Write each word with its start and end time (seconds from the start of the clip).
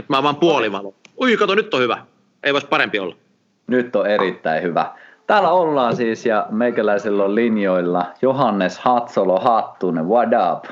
Nyt 0.00 0.08
mä 0.08 0.22
vaan 0.22 0.36
puolivalo. 0.36 0.94
Ui, 1.22 1.36
kato, 1.36 1.54
nyt 1.54 1.74
on 1.74 1.80
hyvä. 1.80 1.98
Ei 2.42 2.52
voisi 2.52 2.66
parempi 2.66 2.98
olla. 2.98 3.14
Nyt 3.66 3.96
on 3.96 4.06
erittäin 4.06 4.62
hyvä. 4.62 4.86
Täällä 5.26 5.50
ollaan 5.50 5.96
siis 5.96 6.26
ja 6.26 6.46
meikäläisellä 6.50 7.24
on 7.24 7.34
linjoilla 7.34 8.06
Johannes 8.22 8.78
Hatsolo 8.78 9.40
Hattunen. 9.40 10.08
What 10.08 10.28
up? 10.28 10.64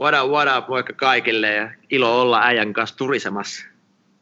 What 0.00 0.14
up, 0.24 0.30
what 0.30 0.48
up, 0.58 0.68
moikka 0.68 0.92
kaikille 0.92 1.54
ja 1.54 1.70
ilo 1.90 2.20
olla 2.20 2.40
äijän 2.42 2.72
kanssa 2.72 2.96
turisemassa. 2.96 3.66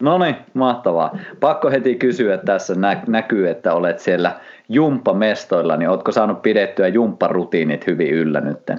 No 0.02 0.18
niin, 0.18 0.36
mahtavaa. 0.54 1.18
Pakko 1.40 1.70
heti 1.70 1.94
kysyä, 1.94 2.38
tässä 2.38 2.74
nä- 2.74 3.02
näkyy, 3.06 3.48
että 3.48 3.74
olet 3.74 3.98
siellä 3.98 4.40
jumppamestoilla, 4.68 5.76
niin 5.76 5.90
ootko 5.90 6.12
saanut 6.12 6.42
pidettyä 6.42 6.88
jumpparutiinit 6.88 7.86
hyvin 7.86 8.10
yllä 8.10 8.40
nytten? 8.40 8.78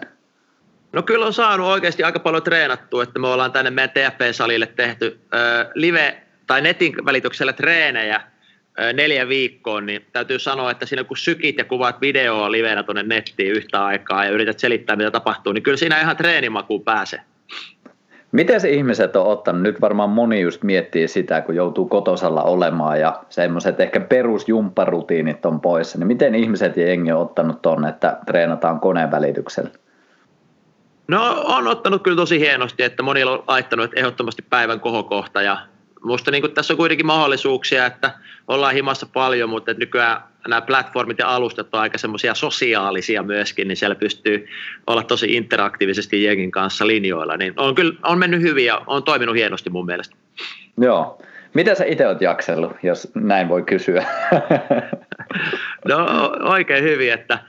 No 0.93 1.03
kyllä 1.03 1.25
on 1.25 1.33
saanut 1.33 1.67
oikeasti 1.67 2.03
aika 2.03 2.19
paljon 2.19 2.43
treenattua, 2.43 3.03
että 3.03 3.19
me 3.19 3.27
ollaan 3.27 3.51
tänne 3.51 3.71
meidän 3.71 3.89
TFP-salille 3.89 4.65
tehty 4.65 5.19
live- 5.73 6.17
tai 6.47 6.61
netin 6.61 6.95
välityksellä 7.05 7.53
treenejä 7.53 8.21
neljä 8.93 9.29
viikkoon, 9.29 9.85
niin 9.85 10.05
täytyy 10.13 10.39
sanoa, 10.39 10.71
että 10.71 10.85
siinä 10.85 11.03
kun 11.03 11.17
sykit 11.17 11.57
ja 11.57 11.65
kuvat 11.65 12.01
videoa 12.01 12.51
livenä 12.51 12.83
tuonne 12.83 13.03
nettiin 13.03 13.51
yhtä 13.51 13.85
aikaa 13.85 14.25
ja 14.25 14.31
yrität 14.31 14.59
selittää, 14.59 14.95
mitä 14.95 15.11
tapahtuu, 15.11 15.53
niin 15.53 15.63
kyllä 15.63 15.77
siinä 15.77 16.01
ihan 16.01 16.17
treenimakuun 16.17 16.83
pääsee. 16.83 17.19
Miten 18.31 18.61
se 18.61 18.69
ihmiset 18.69 19.15
on 19.15 19.27
ottanut? 19.27 19.61
Nyt 19.61 19.81
varmaan 19.81 20.09
moni 20.09 20.41
just 20.41 20.63
miettii 20.63 21.07
sitä, 21.07 21.41
kun 21.41 21.55
joutuu 21.55 21.85
kotosalla 21.85 22.43
olemaan 22.43 22.99
ja 22.99 23.23
semmoiset 23.29 23.79
ehkä 23.79 23.99
perusjumpparutiinit 23.99 25.45
on 25.45 25.61
poissa. 25.61 25.97
Niin 25.97 26.07
miten 26.07 26.35
ihmiset 26.35 26.77
ja 26.77 26.87
jengi 26.87 27.11
on 27.11 27.21
ottanut 27.21 27.61
tonne, 27.61 27.89
että 27.89 28.17
treenataan 28.25 28.79
koneen 28.79 29.11
välityksellä? 29.11 29.69
No 31.07 31.43
on 31.45 31.67
ottanut 31.67 32.03
kyllä 32.03 32.17
tosi 32.17 32.39
hienosti, 32.39 32.83
että 32.83 33.03
moni 33.03 33.23
on 33.23 33.43
laittanut 33.47 33.91
ehdottomasti 33.95 34.41
päivän 34.49 34.79
kohokohta 34.79 35.41
ja 35.41 35.57
musta 36.03 36.31
niin 36.31 36.51
tässä 36.53 36.73
on 36.73 36.77
kuitenkin 36.77 37.05
mahdollisuuksia, 37.05 37.85
että 37.85 38.13
ollaan 38.47 38.73
himassa 38.73 39.07
paljon, 39.13 39.49
mutta 39.49 39.73
nykyään 39.73 40.21
nämä 40.47 40.61
platformit 40.61 41.19
ja 41.19 41.35
alustat 41.35 41.67
on 41.73 41.79
aika 41.79 41.97
semmoisia 41.97 42.33
sosiaalisia 42.33 43.23
myöskin, 43.23 43.67
niin 43.67 43.77
siellä 43.77 43.95
pystyy 43.95 44.47
olla 44.87 45.03
tosi 45.03 45.33
interaktiivisesti 45.33 46.23
jengin 46.23 46.51
kanssa 46.51 46.87
linjoilla, 46.87 47.37
niin 47.37 47.53
on 47.57 47.75
kyllä 47.75 47.93
on 48.03 48.19
mennyt 48.19 48.41
hyvin 48.41 48.65
ja 48.65 48.81
on 48.87 49.03
toiminut 49.03 49.35
hienosti 49.35 49.69
mun 49.69 49.85
mielestä. 49.85 50.15
Joo. 50.77 51.21
Mitä 51.53 51.75
sä 51.75 51.85
itse 51.85 52.07
oot 52.07 52.21
jaksellut, 52.21 52.71
jos 52.83 53.11
näin 53.15 53.49
voi 53.49 53.63
kysyä? 53.63 54.05
no 55.89 56.05
oikein 56.43 56.83
hyvin, 56.83 57.13
että 57.13 57.39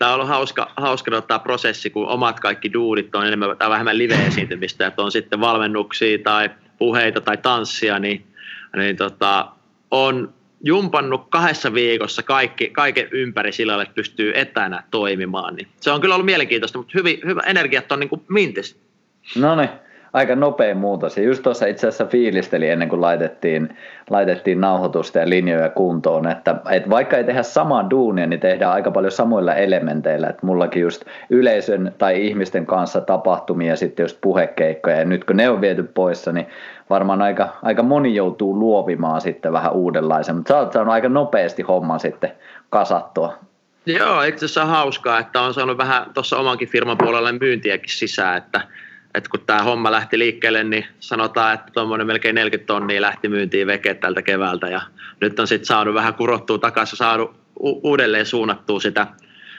tämä 0.00 0.10
on 0.10 0.14
ollut 0.14 0.28
hauska, 0.28 0.72
hauska 0.76 1.22
tämä 1.22 1.38
prosessi, 1.38 1.90
kun 1.90 2.08
omat 2.08 2.40
kaikki 2.40 2.72
duudit 2.72 3.14
on 3.14 3.26
enemmän 3.26 3.56
tai 3.56 3.70
vähemmän 3.70 3.98
live-esiintymistä, 3.98 4.86
että 4.86 5.02
on 5.02 5.12
sitten 5.12 5.40
valmennuksia 5.40 6.18
tai 6.18 6.50
puheita 6.78 7.20
tai 7.20 7.36
tanssia, 7.36 7.98
niin, 7.98 8.26
niin 8.76 8.96
tota, 8.96 9.48
on 9.90 10.34
jumpannut 10.64 11.26
kahdessa 11.28 11.74
viikossa 11.74 12.22
kaikki, 12.22 12.70
kaiken 12.70 13.08
ympäri 13.10 13.52
sillä 13.52 13.82
että 13.82 13.94
pystyy 13.94 14.32
etänä 14.34 14.82
toimimaan. 14.90 15.54
Niin 15.54 15.68
se 15.80 15.90
on 15.90 16.00
kyllä 16.00 16.14
ollut 16.14 16.26
mielenkiintoista, 16.26 16.78
mutta 16.78 16.92
hyvin, 16.94 17.20
hyvä 17.24 17.40
energiat 17.46 17.92
on 17.92 18.00
niin 18.00 18.10
kuin 18.10 18.22
mintis. 18.28 18.80
No 19.36 19.56
niin 19.56 19.68
aika 20.12 20.36
nopea 20.36 20.74
muutos. 20.74 21.16
Ja 21.16 21.22
just 21.22 21.42
tuossa 21.42 21.66
itse 21.66 21.88
asiassa 21.88 22.06
fiilisteli 22.06 22.68
ennen 22.68 22.88
kuin 22.88 23.00
laitettiin, 23.00 23.76
laitettiin 24.10 24.60
nauhoitusta 24.60 25.18
ja 25.18 25.28
linjoja 25.28 25.68
kuntoon, 25.68 26.28
että, 26.30 26.56
että 26.70 26.90
vaikka 26.90 27.16
ei 27.16 27.24
tehdä 27.24 27.42
samaa 27.42 27.90
duunia, 27.90 28.26
niin 28.26 28.40
tehdään 28.40 28.72
aika 28.72 28.90
paljon 28.90 29.12
samoilla 29.12 29.54
elementeillä. 29.54 30.28
Että 30.28 30.46
mullakin 30.46 30.82
just 30.82 31.04
yleisön 31.30 31.94
tai 31.98 32.26
ihmisten 32.26 32.66
kanssa 32.66 33.00
tapahtumia 33.00 33.76
sitten 33.76 34.04
just 34.04 34.18
puhekeikkoja 34.20 34.98
ja 34.98 35.04
nyt 35.04 35.24
kun 35.24 35.36
ne 35.36 35.50
on 35.50 35.60
viety 35.60 35.82
poissa, 35.82 36.32
niin 36.32 36.46
varmaan 36.90 37.22
aika, 37.22 37.48
aika 37.62 37.82
moni 37.82 38.14
joutuu 38.14 38.58
luovimaan 38.58 39.20
sitten 39.20 39.52
vähän 39.52 39.72
uudenlaisen, 39.72 40.36
mutta 40.36 40.48
sä 40.48 40.58
oot 40.58 40.72
saanut 40.72 40.94
aika 40.94 41.08
nopeasti 41.08 41.62
homman 41.62 42.00
sitten 42.00 42.32
kasattua. 42.70 43.34
Joo, 43.86 44.22
itse 44.22 44.44
asiassa 44.44 44.64
hauskaa, 44.64 45.18
että 45.18 45.40
on 45.40 45.54
saanut 45.54 45.78
vähän 45.78 46.06
tuossa 46.14 46.38
omankin 46.38 46.68
firman 46.68 46.98
puolelle 46.98 47.32
myyntiäkin 47.32 47.90
sisään, 47.90 48.36
että 48.36 48.60
että 49.14 49.30
kun 49.30 49.40
tämä 49.46 49.62
homma 49.62 49.90
lähti 49.90 50.18
liikkeelle, 50.18 50.64
niin 50.64 50.86
sanotaan, 51.00 51.54
että 51.54 51.72
tuommoinen 51.72 52.06
melkein 52.06 52.34
40 52.34 52.66
tonnia 52.66 53.00
lähti 53.00 53.28
myyntiin 53.28 53.66
veke 53.66 53.94
tältä 53.94 54.22
keväältä 54.22 54.68
ja 54.68 54.80
nyt 55.20 55.40
on 55.40 55.46
sitten 55.46 55.66
saanut 55.66 55.94
vähän 55.94 56.14
kurottua 56.14 56.58
takaisin, 56.58 56.96
saanut 56.96 57.36
u- 57.60 57.88
uudelleen 57.88 58.26
suunnattua 58.26 58.80
sitä, 58.80 59.06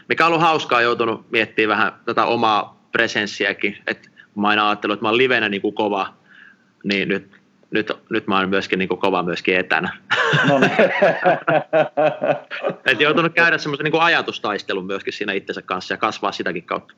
mikä 0.09 0.25
on 0.25 0.27
ollut 0.27 0.41
hauskaa, 0.41 0.81
joutunut 0.81 1.31
miettimään 1.31 1.77
vähän 1.77 1.93
tätä 2.05 2.25
omaa 2.25 2.87
presenssiäkin, 2.91 3.77
että 3.87 4.09
mä 4.35 4.47
aina 4.47 4.69
ajattelin, 4.69 4.93
että 4.93 5.03
mä 5.03 5.09
oon 5.09 5.17
livenä 5.17 5.49
niin 5.49 5.61
kuin 5.61 5.75
kova, 5.75 6.13
niin 6.83 7.09
nyt, 7.09 7.31
nyt, 7.71 7.91
nyt 8.09 8.27
mä 8.27 8.37
oon 8.37 8.49
myöskin 8.49 8.79
niin 8.79 8.89
kuin 8.89 8.99
kova 8.99 9.23
myöskin 9.23 9.55
etänä. 9.55 9.97
No 10.47 10.59
niin. 10.59 10.71
Et 12.85 13.01
joutunut 13.01 13.33
käydä 13.33 13.57
semmoisen 13.57 13.83
niin 13.83 14.01
ajatustaistelun 14.01 14.85
myöskin 14.85 15.13
siinä 15.13 15.33
itsensä 15.33 15.61
kanssa 15.61 15.93
ja 15.93 15.97
kasvaa 15.97 16.31
sitäkin 16.31 16.63
kautta. 16.63 16.93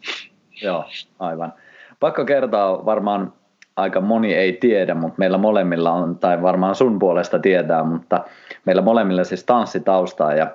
Joo, 0.61 0.89
aivan 1.19 1.53
pakko 1.99 2.25
kertoa, 2.25 2.85
varmaan 2.85 3.33
aika 3.75 4.01
moni 4.01 4.33
ei 4.33 4.53
tiedä, 4.53 4.93
mutta 4.93 5.15
meillä 5.17 5.37
molemmilla 5.37 5.91
on, 5.91 6.17
tai 6.19 6.41
varmaan 6.41 6.75
sun 6.75 6.99
puolesta 6.99 7.39
tietää, 7.39 7.83
mutta 7.83 8.23
meillä 8.65 8.81
molemmilla 8.81 9.23
siis 9.23 9.43
tanssitaustaa. 9.43 10.33
Ja 10.33 10.47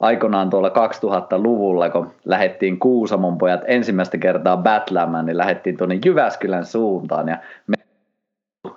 aikoinaan 0.00 0.50
tuolla 0.50 0.68
2000-luvulla, 0.68 1.90
kun 1.90 2.10
lähdettiin 2.24 2.78
Kuusamon 2.78 3.38
pojat 3.38 3.60
ensimmäistä 3.66 4.18
kertaa 4.18 4.56
battlaamaan, 4.56 5.26
niin 5.26 5.38
lähdettiin 5.38 5.76
tuonne 5.76 5.98
Jyväskylän 6.04 6.64
suuntaan. 6.64 7.28
Ja 7.28 7.38
me 7.66 7.76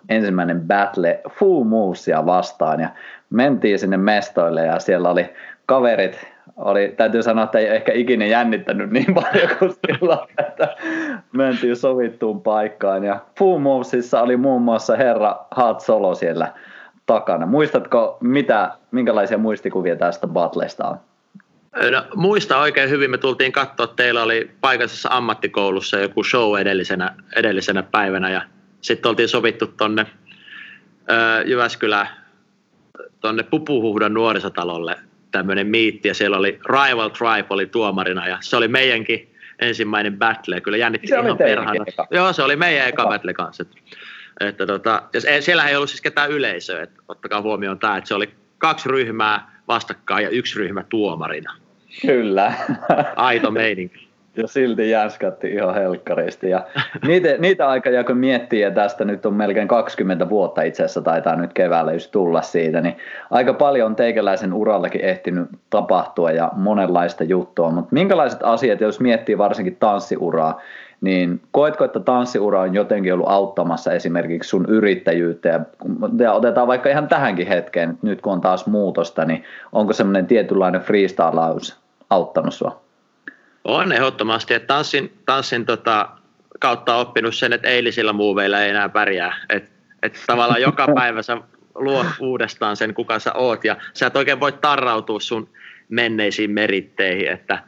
ensimmäinen 0.09 0.61
battle 0.61 1.21
Full 1.29 1.63
Movesia 1.63 2.25
vastaan. 2.25 2.79
Ja 2.79 2.89
mentiin 3.29 3.79
sinne 3.79 3.97
mestoille 3.97 4.65
ja 4.65 4.79
siellä 4.79 5.09
oli 5.09 5.33
kaverit 5.65 6.34
oli, 6.56 6.94
täytyy 6.97 7.23
sanoa, 7.23 7.44
että 7.44 7.59
ei 7.59 7.67
ehkä 7.67 7.91
ikinä 7.91 8.25
jännittänyt 8.25 8.91
niin 8.91 9.13
paljon 9.13 9.50
kuin 9.59 9.72
silloin, 9.88 10.29
että 10.38 10.75
mentiin 11.31 11.75
sovittuun 11.75 12.41
paikkaan. 12.41 13.03
Ja 13.03 13.19
Full 13.39 13.59
Movesissa 13.59 14.22
oli 14.22 14.38
muun 14.38 14.61
muassa 14.61 14.95
herra 14.95 15.45
Hot 15.57 15.81
Solo 15.81 16.16
siellä 16.16 16.53
takana. 17.06 17.45
Muistatko, 17.45 18.17
mitä, 18.22 18.72
minkälaisia 18.91 19.38
muistikuvia 19.38 19.95
tästä 19.95 20.28
Battlesta 20.28 20.88
on? 20.88 20.97
No, 21.91 22.03
muista 22.16 22.59
oikein 22.59 22.89
hyvin, 22.89 23.12
me 23.12 23.17
tultiin 23.17 23.51
katsoa, 23.51 23.83
että 23.83 23.95
teillä 23.95 24.23
oli 24.23 24.51
paikallisessa 24.62 25.09
ammattikoulussa 25.12 26.00
joku 26.00 26.23
show 26.23 26.59
edellisenä, 26.59 27.16
edellisenä 27.35 27.83
päivänä 27.83 28.29
ja 28.29 28.41
sitten 28.81 29.09
oltiin 29.09 29.29
sovittu 29.29 29.67
tonne 29.67 30.06
Jyväskylään 31.45 32.07
tuonne 33.19 33.44
Pupuhuhdan 33.44 34.13
nuorisotalolle 34.13 34.95
tämmöinen 35.38 35.68
miitti 35.68 36.07
ja 36.07 36.13
siellä 36.13 36.38
oli 36.38 36.59
Rival 36.66 37.09
Tribe 37.09 37.46
oli 37.50 37.66
tuomarina 37.66 38.28
ja 38.28 38.38
se 38.41 38.57
oli 38.57 38.68
meidänkin 38.68 39.35
ensimmäinen 39.59 40.18
battle. 40.18 40.62
Kyllä 40.62 40.78
jännitti 40.78 41.07
se 41.07 41.19
ihan 41.19 41.38
perhana. 41.38 41.85
Joo, 42.12 42.34
se 42.34 42.44
oli 42.44 42.56
meidän 42.56 42.88
eka 42.88 43.03
battle 43.07 43.34
kanssa. 43.34 43.63
Että, 43.63 43.75
että 44.40 44.66
tota, 44.66 45.03
ja 45.13 45.41
siellä 45.41 45.68
ei 45.68 45.75
ollut 45.75 45.90
siis 45.90 46.01
ketään 46.01 46.31
yleisöä, 46.31 46.84
että 46.84 47.01
ottakaa 47.07 47.41
huomioon 47.41 47.79
tämä, 47.79 47.97
että 47.97 48.07
se 48.07 48.16
oli 48.16 48.29
kaksi 48.57 48.90
ryhmää 48.90 49.62
vastakkain 49.68 50.24
ja 50.24 50.29
yksi 50.29 50.59
ryhmä 50.59 50.84
tuomarina. 50.84 51.53
Kyllä. 52.01 52.53
Aito 53.16 53.51
meininki 53.51 54.09
ja 54.38 54.47
silti 54.47 54.90
jänskatti 54.90 55.47
ihan 55.47 55.75
helkkaristi. 55.75 56.50
Ja 56.50 56.66
niitä, 57.07 57.38
niitä 57.38 57.68
aikoja, 57.68 58.03
kun 58.03 58.18
miettii, 58.18 58.62
ja 58.62 58.72
tästä 58.72 59.06
nyt 59.06 59.25
on 59.25 59.34
melkein 59.34 59.68
20 59.68 60.29
vuotta 60.29 60.62
itse 60.62 60.84
asiassa 60.84 61.01
taitaa 61.01 61.35
nyt 61.35 61.53
keväällä 61.53 61.94
just 61.94 62.12
tulla 62.12 62.41
siitä, 62.41 62.81
niin 62.81 62.97
aika 63.31 63.53
paljon 63.53 63.85
on 63.85 63.95
teikäläisen 63.95 64.53
urallakin 64.53 65.01
ehtinyt 65.01 65.50
tapahtua 65.69 66.31
ja 66.31 66.51
monenlaista 66.56 67.24
juttua. 67.24 67.72
Mutta 67.72 67.94
minkälaiset 67.94 68.40
asiat, 68.44 68.81
jos 68.81 69.00
miettii 69.00 69.38
varsinkin 69.38 69.78
tanssiuraa, 69.79 70.62
niin 71.01 71.41
koetko, 71.51 71.85
että 71.85 72.00
tanssiura 72.00 72.62
on 72.62 72.74
jotenkin 72.74 73.13
ollut 73.13 73.29
auttamassa 73.29 73.94
esimerkiksi 73.94 74.50
sun 74.50 74.66
yrittäjyyttä 74.69 75.50
ja, 76.19 76.34
otetaan 76.34 76.68
vaikka 76.68 76.90
ihan 76.90 77.07
tähänkin 77.07 77.48
hetkeen, 77.48 77.98
nyt 78.01 78.21
kun 78.21 78.33
on 78.33 78.42
taas 78.42 78.68
muutosta, 78.68 79.25
niin 79.25 79.44
onko 79.71 79.94
semmoinen 79.94 80.27
tietynlainen 80.27 80.81
freestylaus 80.81 81.80
auttanut 82.09 82.54
sua? 82.54 82.84
On 83.65 83.91
ehdottomasti, 83.91 84.53
että 84.53 84.67
tanssin, 84.67 85.13
tanssin 85.25 85.65
tota, 85.65 86.09
kautta 86.59 86.95
oppinut 86.95 87.35
sen, 87.35 87.53
että 87.53 87.69
eilisillä 87.69 88.13
muuveilla 88.13 88.59
ei 88.59 88.69
enää 88.69 88.89
pärjää. 88.89 89.35
Että 89.50 89.71
et 90.03 90.23
tavallaan 90.27 90.62
joka 90.62 90.88
päivä 91.00 91.21
sä 91.21 91.38
luot 91.75 92.07
uudestaan 92.19 92.77
sen, 92.77 92.94
kuka 92.94 93.19
sä 93.19 93.33
oot, 93.33 93.63
ja 93.63 93.77
sä 93.94 94.07
et 94.07 94.15
oikein 94.15 94.39
voi 94.39 94.51
tarrautua 94.51 95.19
sun 95.19 95.50
menneisiin 95.89 96.51
meritteihin, 96.51 97.27
että, 97.27 97.63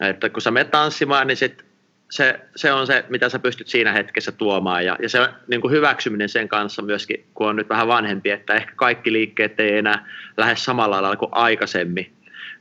että 0.00 0.28
kun 0.28 0.42
sä 0.42 0.50
menet 0.50 0.70
tanssimaan, 0.70 1.26
niin 1.26 1.36
sit 1.36 1.64
se, 2.10 2.40
se 2.56 2.72
on 2.72 2.86
se, 2.86 3.04
mitä 3.08 3.28
sä 3.28 3.38
pystyt 3.38 3.66
siinä 3.66 3.92
hetkessä 3.92 4.32
tuomaan, 4.32 4.84
ja, 4.84 4.96
ja 5.02 5.08
se 5.08 5.28
niin 5.46 5.60
kuin 5.60 5.72
hyväksyminen 5.72 6.28
sen 6.28 6.48
kanssa 6.48 6.82
myöskin, 6.82 7.24
kun 7.34 7.48
on 7.48 7.56
nyt 7.56 7.68
vähän 7.68 7.88
vanhempi, 7.88 8.30
että 8.30 8.54
ehkä 8.54 8.72
kaikki 8.76 9.12
liikkeet 9.12 9.60
ei 9.60 9.78
enää 9.78 10.06
lähde 10.36 10.56
samalla 10.56 11.02
lailla 11.02 11.16
kuin 11.16 11.32
aikaisemmin, 11.32 12.12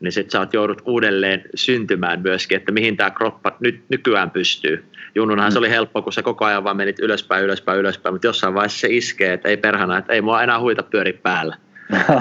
niin 0.04 0.12
sitten 0.12 0.32
sä 0.32 0.40
oot 0.40 0.54
joudut 0.54 0.82
uudelleen 0.86 1.44
syntymään 1.56 2.22
myöskin, 2.22 2.58
että 2.58 2.72
mihin 2.72 2.98
tämä 2.98 3.12
kroppa 3.12 3.52
nyt 3.60 3.84
nykyään 3.90 4.32
pystyy. 4.32 4.86
Junnunhan 5.16 5.50
mm. 5.50 5.54
se 5.54 5.60
oli 5.60 5.70
helppo, 5.70 6.02
kun 6.02 6.14
sä 6.14 6.22
koko 6.22 6.46
ajan 6.46 6.64
vaan 6.64 6.78
menit 6.78 7.00
ylöspäin, 7.00 7.44
ylöspäin, 7.44 7.80
ylöspäin, 7.80 8.14
mutta 8.14 8.28
jossain 8.28 8.54
vaiheessa 8.54 8.80
se 8.80 8.88
iskee, 8.92 9.34
että 9.34 9.50
ei 9.50 9.58
perhana, 9.58 9.98
että 9.98 10.14
ei 10.14 10.22
mua 10.22 10.44
enää 10.44 10.60
huita 10.60 10.84
pyöri 10.84 11.14
päällä. 11.14 11.58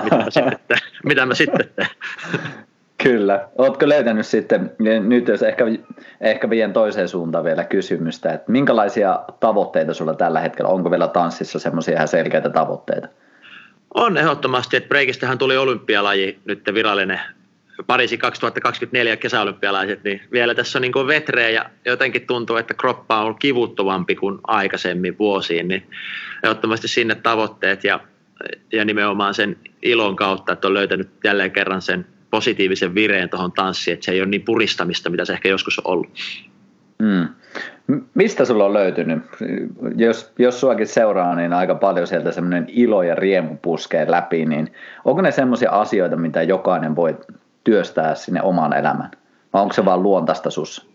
mitä 0.04 0.16
mä 0.16 0.30
sitten 0.30 0.58
teen? 0.68 0.80
Mitä 1.08 1.26
mä 1.26 1.34
sitten 1.34 1.68
teen? 1.76 1.88
Kyllä. 3.02 3.48
Oletko 3.58 3.88
löytänyt 3.88 4.26
sitten, 4.26 4.70
nyt 5.08 5.28
jos 5.28 5.42
ehkä, 5.42 5.64
ehkä 6.20 6.50
vien 6.50 6.72
toiseen 6.72 7.08
suuntaan 7.08 7.44
vielä 7.44 7.64
kysymystä, 7.64 8.32
että 8.32 8.52
minkälaisia 8.52 9.20
tavoitteita 9.40 9.94
sulla 9.94 10.14
tällä 10.14 10.40
hetkellä, 10.40 10.70
onko 10.70 10.90
vielä 10.90 11.08
tanssissa 11.08 11.58
semmoisia 11.58 11.94
ihan 11.94 12.08
selkeitä 12.08 12.50
tavoitteita? 12.50 13.08
On 13.94 14.16
ehdottomasti, 14.16 14.76
että 14.76 14.88
breikistähän 14.88 15.38
tuli 15.38 15.56
olympialaji 15.56 16.38
nyt 16.44 16.62
virallinen 16.74 17.20
Pariisi 17.86 18.18
2024 18.18 19.16
kesäolympialaiset, 19.16 20.04
niin 20.04 20.20
vielä 20.32 20.54
tässä 20.54 20.78
on 20.78 20.82
niin 20.82 21.06
vetreä 21.06 21.50
ja 21.50 21.70
jotenkin 21.84 22.26
tuntuu, 22.26 22.56
että 22.56 22.74
kroppa 22.74 23.24
on 23.24 23.34
kivuttomampi 23.38 24.14
kuin 24.14 24.38
aikaisemmin 24.46 25.18
vuosiin, 25.18 25.68
niin 25.68 25.86
ehdottomasti 26.42 26.88
sinne 26.88 27.14
tavoitteet 27.14 27.84
ja, 27.84 28.00
ja 28.72 28.84
nimenomaan 28.84 29.34
sen 29.34 29.56
ilon 29.82 30.16
kautta, 30.16 30.52
että 30.52 30.68
on 30.68 30.74
löytänyt 30.74 31.08
jälleen 31.24 31.50
kerran 31.50 31.82
sen 31.82 32.06
positiivisen 32.30 32.94
vireen 32.94 33.28
tuohon 33.28 33.52
tanssiin, 33.52 33.94
että 33.94 34.04
se 34.04 34.12
ei 34.12 34.20
ole 34.20 34.28
niin 34.28 34.42
puristamista, 34.42 35.10
mitä 35.10 35.24
se 35.24 35.32
ehkä 35.32 35.48
joskus 35.48 35.78
on 35.78 35.92
ollut. 35.92 36.10
Mm. 36.98 37.28
Mistä 38.14 38.44
sulla 38.44 38.64
on 38.64 38.72
löytynyt? 38.72 39.22
Jos, 39.96 40.32
jos 40.38 40.60
suakin 40.60 40.86
seuraa, 40.86 41.34
niin 41.34 41.52
aika 41.52 41.74
paljon 41.74 42.06
sieltä 42.06 42.32
semmoinen 42.32 42.64
ilo 42.68 43.02
ja 43.02 43.14
riemu 43.14 43.56
puskee 43.62 44.10
läpi, 44.10 44.46
niin 44.46 44.72
onko 45.04 45.22
ne 45.22 45.30
semmoisia 45.30 45.70
asioita, 45.70 46.16
mitä 46.16 46.42
jokainen 46.42 46.96
voi 46.96 47.16
työstää 47.64 48.14
sinne 48.14 48.42
oman 48.42 48.72
elämän? 48.72 49.10
Vai 49.52 49.62
onko 49.62 49.74
se 49.74 49.84
vaan 49.84 50.02
luontaista 50.02 50.50
sus? 50.50 50.92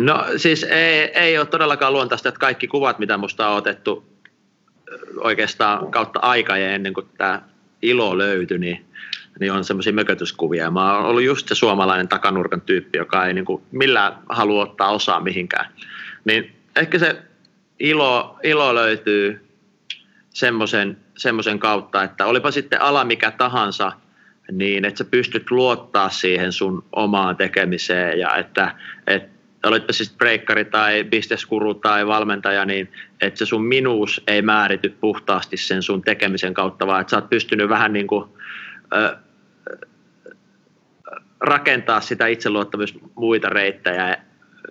No 0.00 0.24
siis 0.36 0.64
ei, 0.64 1.18
ei 1.18 1.38
ole 1.38 1.46
todellakaan 1.46 1.92
luontaista, 1.92 2.28
että 2.28 2.38
kaikki 2.38 2.68
kuvat, 2.68 2.98
mitä 2.98 3.16
musta 3.16 3.48
on 3.48 3.56
otettu 3.56 4.04
oikeastaan 5.16 5.90
kautta 5.90 6.20
aikaa 6.20 6.58
ja 6.58 6.74
ennen 6.74 6.94
kuin 6.94 7.08
tämä 7.18 7.42
ilo 7.82 8.18
löytyi, 8.18 8.58
niin 8.58 8.86
niin 9.40 9.52
on 9.52 9.64
semmoisia 9.64 9.92
mökötyskuvia. 9.92 10.70
Mä 10.70 10.96
oon 10.96 11.04
ollut 11.04 11.22
just 11.22 11.48
se 11.48 11.54
suomalainen 11.54 12.08
takanurkan 12.08 12.60
tyyppi, 12.60 12.98
joka 12.98 13.26
ei 13.26 13.34
niin 13.34 13.44
kuin 13.44 13.62
millään 13.70 14.12
halua 14.28 14.62
ottaa 14.62 14.90
osaa 14.90 15.20
mihinkään. 15.20 15.72
Niin 16.24 16.56
ehkä 16.76 16.98
se 16.98 17.22
ilo, 17.78 18.38
ilo 18.42 18.74
löytyy 18.74 19.48
semmoisen, 20.30 20.96
semmoisen 21.16 21.58
kautta, 21.58 22.02
että 22.02 22.26
olipa 22.26 22.50
sitten 22.50 22.80
ala 22.80 23.04
mikä 23.04 23.30
tahansa, 23.30 23.92
niin 24.50 24.84
että 24.84 24.98
sä 24.98 25.04
pystyt 25.04 25.50
luottaa 25.50 26.08
siihen 26.08 26.52
sun 26.52 26.84
omaan 26.92 27.36
tekemiseen 27.36 28.18
ja 28.18 28.36
että, 28.36 28.74
että 29.06 29.68
olitpa 29.68 29.92
siis 29.92 30.16
breikkari 30.16 30.64
tai 30.64 31.04
bisneskuru 31.04 31.74
tai 31.74 32.06
valmentaja, 32.06 32.64
niin 32.64 32.92
että 33.20 33.38
se 33.38 33.46
sun 33.46 33.64
minuus 33.64 34.22
ei 34.26 34.42
määrity 34.42 34.88
puhtaasti 34.88 35.56
sen 35.56 35.82
sun 35.82 36.02
tekemisen 36.02 36.54
kautta, 36.54 36.86
vaan 36.86 37.00
että 37.00 37.10
sä 37.10 37.16
oot 37.16 37.30
pystynyt 37.30 37.68
vähän 37.68 37.92
niin 37.92 38.06
kuin 38.06 38.24
rakentaa 41.40 42.00
sitä 42.00 42.26
itseluottamus 42.26 42.98
muita 43.14 43.48
reittejä. 43.48 44.16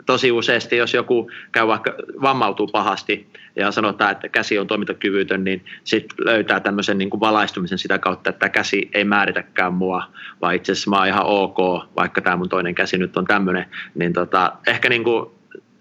Tosi 0.06 0.32
useasti, 0.32 0.78
jos 0.78 0.94
joku 0.94 1.32
käy 1.52 1.68
vaikka 1.68 1.94
vammautuu 2.22 2.68
pahasti 2.68 3.28
ja 3.56 3.72
sanotaan, 3.72 4.12
että 4.12 4.30
käsi 4.30 4.60
on 4.60 4.68
toimintakyvytön, 4.68 5.44
niin 5.44 5.66
sitten 5.84 6.26
löytää 6.26 6.60
tämmöisen 6.60 6.98
niin 6.98 7.10
kuin 7.10 7.20
valaistumisen 7.20 7.78
sitä 7.78 8.00
kautta, 8.00 8.30
että 8.30 8.50
käsi 8.50 8.90
ei 8.94 9.04
määritäkään 9.04 9.74
mua, 9.74 10.04
vaan 10.42 10.56
itse 10.56 10.72
asiassa 10.72 10.90
mä 10.90 10.98
oon 10.98 11.08
ihan 11.08 11.26
ok, 11.26 11.58
vaikka 11.96 12.22
tämä 12.22 12.36
mun 12.36 12.50
toinen 12.50 12.76
käsi 12.76 12.98
nyt 12.98 13.18
on 13.18 13.26
tämmöinen. 13.26 13.66
Niin 13.96 14.14
tota, 14.14 14.54
ehkä 14.68 14.90
niin 14.90 15.04
kuin 15.04 15.26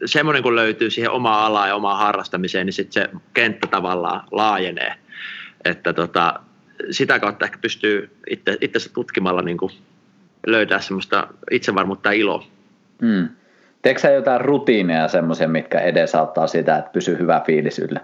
semmoinen 0.04 0.42
kun 0.42 0.56
löytyy 0.56 0.90
siihen 0.90 1.10
omaan 1.10 1.44
alaan 1.44 1.68
ja 1.68 1.74
omaan 1.74 1.98
harrastamiseen, 1.98 2.66
niin 2.66 2.74
sitten 2.74 3.02
se 3.02 3.10
kenttä 3.34 3.66
tavallaan 3.66 4.24
laajenee. 4.30 4.94
Että 5.64 5.92
tota, 5.92 6.40
sitä 6.90 7.18
kautta 7.18 7.44
ehkä 7.44 7.58
pystyy 7.58 8.16
itse, 8.30 8.58
itse 8.60 8.92
tutkimalla 8.92 9.42
niin 9.42 9.58
kuin 9.58 9.72
löytää 10.46 10.80
semmoista 10.80 11.28
itsevarmuutta 11.50 12.08
ja 12.08 12.20
iloa. 12.20 12.44
Mm. 13.02 13.28
Teekö 13.82 14.00
sä 14.00 14.10
jotain 14.10 14.40
rutiineja 14.40 15.08
semmoisia, 15.08 15.48
mitkä 15.48 15.80
edesauttaa 15.80 16.46
sitä, 16.46 16.76
että 16.76 16.90
pysyy 16.90 17.18
hyvä 17.18 17.42
fiilis 17.46 17.78
yllä? 17.78 18.00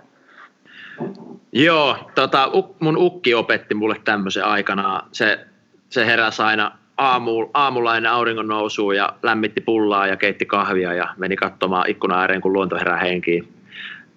Joo, 1.52 1.96
tota, 2.14 2.50
mun 2.80 2.96
ukki 2.96 3.34
opetti 3.34 3.74
mulle 3.74 3.96
tämmöisen 4.04 4.44
aikana. 4.44 5.02
Se, 5.12 5.40
se 5.88 6.06
heräsi 6.06 6.42
aina 6.42 6.78
aamu, 6.98 7.48
aamulla 7.54 7.96
ennen 7.96 8.12
auringon 8.12 8.48
nousua 8.48 8.94
ja 8.94 9.12
lämmitti 9.22 9.60
pullaa 9.60 10.06
ja 10.06 10.16
keitti 10.16 10.46
kahvia 10.46 10.94
ja 10.94 11.14
meni 11.16 11.36
katsomaan 11.36 11.90
ikkuna 11.90 12.20
ääreen, 12.20 12.40
kun 12.40 12.52
luonto 12.52 12.76
herää 12.76 12.98
henkiin 12.98 13.56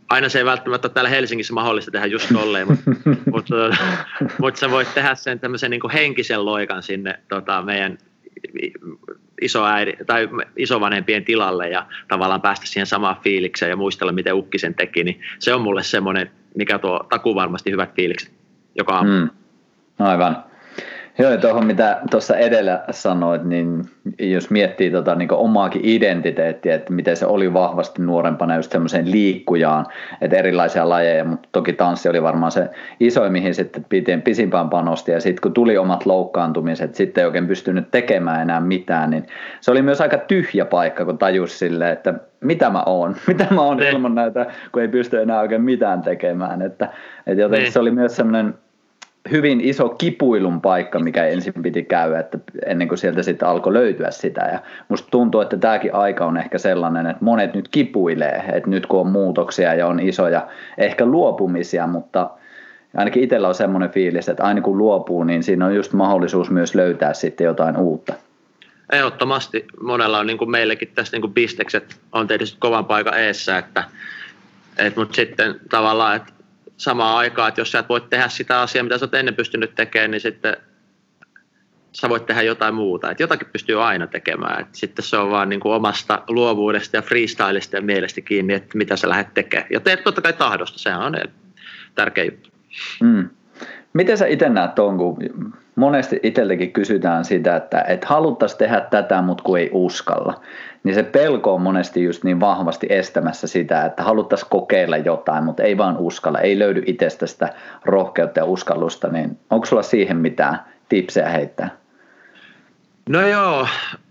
aina 0.10 0.30
se 0.30 0.40
ei 0.40 0.46
välttämättä 0.46 0.88
ole 0.88 0.94
täällä 0.94 1.10
Helsingissä 1.10 1.54
mahdollista 1.54 1.92
tehdä 1.92 2.06
just 2.06 2.30
tolleen, 2.34 2.68
mutta, 2.68 2.92
mutta, 3.34 3.56
mutta 4.38 4.60
sä 4.60 4.72
voit 4.72 4.94
tehdä 4.94 5.16
sen 5.16 5.40
tämmöisen 5.40 5.72
niin 5.72 5.92
henkisen 5.94 6.46
loikan 6.46 6.84
sinne 6.84 7.20
tota, 7.28 7.62
meidän 7.62 7.98
isoäidi, 9.42 9.94
tai 10.06 10.30
isovanhempien 10.58 11.26
tilalle 11.26 11.70
ja 11.70 11.86
tavallaan 12.08 12.42
päästä 12.42 12.68
siihen 12.68 12.88
samaan 12.88 13.18
fiilikseen 13.24 13.70
ja 13.70 13.76
muistella, 13.76 14.12
miten 14.12 14.36
ukki 14.36 14.58
sen 14.58 14.76
teki, 14.76 15.04
niin 15.04 15.22
se 15.40 15.54
on 15.54 15.62
mulle 15.62 15.84
semmoinen, 15.84 16.32
mikä 16.56 16.80
tuo 16.80 17.06
takuu 17.10 17.36
varmasti 17.36 17.72
hyvät 17.72 17.96
fiilikset 17.96 18.34
joka 18.76 18.96
aamu. 18.96 19.12
Mm, 19.12 19.30
aivan. 20.00 20.49
Joo, 21.18 21.38
tuohon 21.38 21.66
mitä 21.66 22.00
tuossa 22.12 22.38
edellä 22.38 22.84
sanoit, 22.92 23.44
niin 23.44 23.84
jos 24.20 24.50
miettii 24.50 24.92
tota, 24.92 25.16
niin 25.16 25.34
omaakin 25.34 25.82
identiteettiä, 25.84 26.76
että 26.76 26.94
miten 26.94 27.18
se 27.18 27.26
oli 27.26 27.54
vahvasti 27.54 28.02
nuorempana 28.02 28.56
just 28.56 28.72
semmoiseen 28.72 29.12
liikkujaan, 29.12 29.86
että 30.22 30.38
erilaisia 30.38 30.90
lajeja, 30.90 31.26
mutta 31.26 31.50
toki 31.52 31.74
tanssi 31.74 32.10
oli 32.10 32.24
varmaan 32.24 32.52
se 32.52 32.70
isoin, 33.00 33.32
mihin 33.32 33.56
sitten 33.56 33.86
pitiin 33.90 34.22
pisimpään 34.22 34.70
panosti, 34.70 35.12
ja 35.12 35.22
sitten 35.22 35.42
kun 35.42 35.54
tuli 35.54 35.78
omat 35.78 36.06
loukkaantumiset, 36.06 36.96
sitten 36.96 37.22
ei 37.22 37.26
oikein 37.26 37.48
pystynyt 37.48 37.92
tekemään 37.92 38.42
enää 38.42 38.60
mitään, 38.60 39.10
niin 39.10 39.28
se 39.62 39.72
oli 39.72 39.82
myös 39.82 40.02
aika 40.02 40.18
tyhjä 40.18 40.66
paikka, 40.66 41.06
kun 41.06 41.18
tajusi 41.18 41.58
silleen, 41.58 41.94
että 41.94 42.14
mitä 42.42 42.70
mä 42.70 42.84
oon, 42.86 43.16
mitä 43.28 43.48
mä 43.52 43.62
oon 43.62 43.78
niin. 43.78 43.94
ilman 43.94 44.16
näitä, 44.16 44.46
kun 44.72 44.82
ei 44.82 44.88
pysty 44.88 45.22
enää 45.22 45.40
oikein 45.40 45.62
mitään 45.62 46.02
tekemään, 46.02 46.62
että, 46.62 46.90
että 47.28 47.42
jotenkin 47.42 47.64
niin. 47.64 47.74
se 47.74 47.80
oli 47.80 47.92
myös 47.92 48.16
semmoinen 48.16 48.54
hyvin 49.32 49.62
iso 49.62 49.90
kipuilun 49.90 50.62
paikka, 50.62 51.00
mikä 51.00 51.26
ensin 51.26 51.54
piti 51.62 51.84
käydä, 51.84 52.20
että 52.20 52.40
ennen 52.66 52.88
kuin 52.88 52.98
sieltä 52.98 53.24
sitten 53.24 53.48
alkoi 53.48 53.74
löytyä 53.74 54.12
sitä. 54.12 54.42
Ja 54.42 54.60
musta 54.90 55.08
tuntuu, 55.12 55.42
että 55.42 55.58
tämäkin 55.58 55.94
aika 55.94 56.26
on 56.26 56.38
ehkä 56.38 56.58
sellainen, 56.58 57.08
että 57.08 57.26
monet 57.26 57.54
nyt 57.54 57.68
kipuilee, 57.68 58.44
että 58.54 58.70
nyt 58.70 58.86
kun 58.86 59.00
on 59.00 59.08
muutoksia 59.08 59.74
ja 59.74 59.88
on 59.88 60.00
isoja 60.00 60.48
ehkä 60.78 61.06
luopumisia, 61.06 61.88
mutta 61.88 62.30
ainakin 62.98 63.24
itsellä 63.24 63.48
on 63.48 63.56
semmoinen 63.56 63.90
fiilis, 63.90 64.30
että 64.30 64.44
aina 64.44 64.62
kun 64.62 64.78
luopuu, 64.78 65.24
niin 65.24 65.44
siinä 65.44 65.66
on 65.66 65.76
just 65.76 65.94
mahdollisuus 65.94 66.50
myös 66.50 66.76
löytää 66.76 67.14
sitten 67.14 67.46
jotain 67.46 67.78
uutta. 67.78 68.14
Ehdottomasti 68.92 69.66
monella 69.82 70.20
on 70.20 70.28
niin 70.28 70.38
kuin 70.38 70.52
meillekin 70.52 70.92
tässä 70.96 71.16
niin 71.16 71.22
kuin 71.22 71.34
bistekset 71.34 71.96
on 72.12 72.28
tietysti 72.28 72.58
kovan 72.60 72.86
paikan 72.86 73.20
eessä, 73.20 73.58
että, 73.58 73.84
että 74.78 75.00
mutta 75.00 75.16
sitten 75.16 75.56
tavallaan, 75.70 76.16
että 76.16 76.34
samaan 76.80 77.18
aikaan, 77.18 77.50
että 77.50 77.62
jos 77.62 77.72
sä 77.72 77.80
et 77.80 77.90
voi 77.90 78.02
tehdä 78.02 78.30
sitä 78.30 78.62
asiaa, 78.62 78.84
mitä 78.84 78.98
sä 78.98 79.06
oot 79.06 79.14
ennen 79.14 79.36
pystynyt 79.36 79.76
tekemään, 79.76 80.12
niin 80.12 80.22
sitten 80.22 80.58
sä 81.94 82.10
voit 82.10 82.26
tehdä 82.26 82.42
jotain 82.42 82.76
muuta. 82.76 83.12
Että 83.12 83.24
jotakin 83.24 83.48
pystyy 83.52 83.84
aina 83.84 84.08
tekemään. 84.08 84.62
Että 84.62 84.78
sitten 84.78 85.06
se 85.06 85.18
on 85.18 85.30
vaan 85.30 85.50
niin 85.50 85.60
kuin 85.60 85.76
omasta 85.76 86.24
luovuudesta 86.28 86.98
ja 86.98 87.02
freestylista 87.02 87.76
ja 87.76 87.82
mielestä 87.82 88.22
kiinni, 88.22 88.54
että 88.54 88.78
mitä 88.78 88.96
sä 88.96 89.10
lähdet 89.10 89.34
tekemään. 89.34 89.68
Ja 89.72 89.80
teet 89.80 90.04
totta 90.04 90.22
kai 90.22 90.34
tahdosta, 90.34 90.80
sehän 90.80 91.02
on 91.02 91.16
tärkeä 91.96 92.24
juttu. 92.24 92.50
Mm. 93.02 93.30
Miten 93.94 94.18
sä 94.18 94.26
itse 94.26 94.50
näet 94.50 94.76
tuon, 94.76 94.98
kun 94.98 95.18
monesti 95.76 96.20
itseltäkin 96.24 96.74
kysytään 96.74 97.26
sitä, 97.26 97.56
että, 97.56 97.82
että 97.82 98.08
haluttaisiin 98.08 98.60
tehdä 98.60 98.82
tätä, 98.82 99.22
mutta 99.22 99.44
kun 99.44 99.60
ei 99.60 99.70
uskalla 99.74 100.42
niin 100.84 100.96
se 100.96 101.04
pelko 101.04 101.54
on 101.54 101.62
monesti 101.62 102.04
just 102.04 102.24
niin 102.24 102.40
vahvasti 102.40 102.88
estämässä 102.90 103.48
sitä, 103.48 103.86
että 103.86 104.04
haluttaisiin 104.04 104.50
kokeilla 104.50 104.98
jotain, 104.98 105.44
mutta 105.44 105.64
ei 105.64 105.78
vaan 105.78 105.98
uskalla, 105.98 106.40
ei 106.40 106.60
löydy 106.60 106.84
itsestä 106.86 107.28
sitä 107.28 107.54
rohkeutta 107.86 108.40
ja 108.40 108.46
uskallusta, 108.46 109.08
niin 109.08 109.40
onko 109.50 109.66
sulla 109.66 109.82
siihen 109.82 110.18
mitään 110.18 110.60
tipsejä 110.90 111.30
heittää? 111.30 111.70
No 113.10 113.28
joo, 113.28 113.68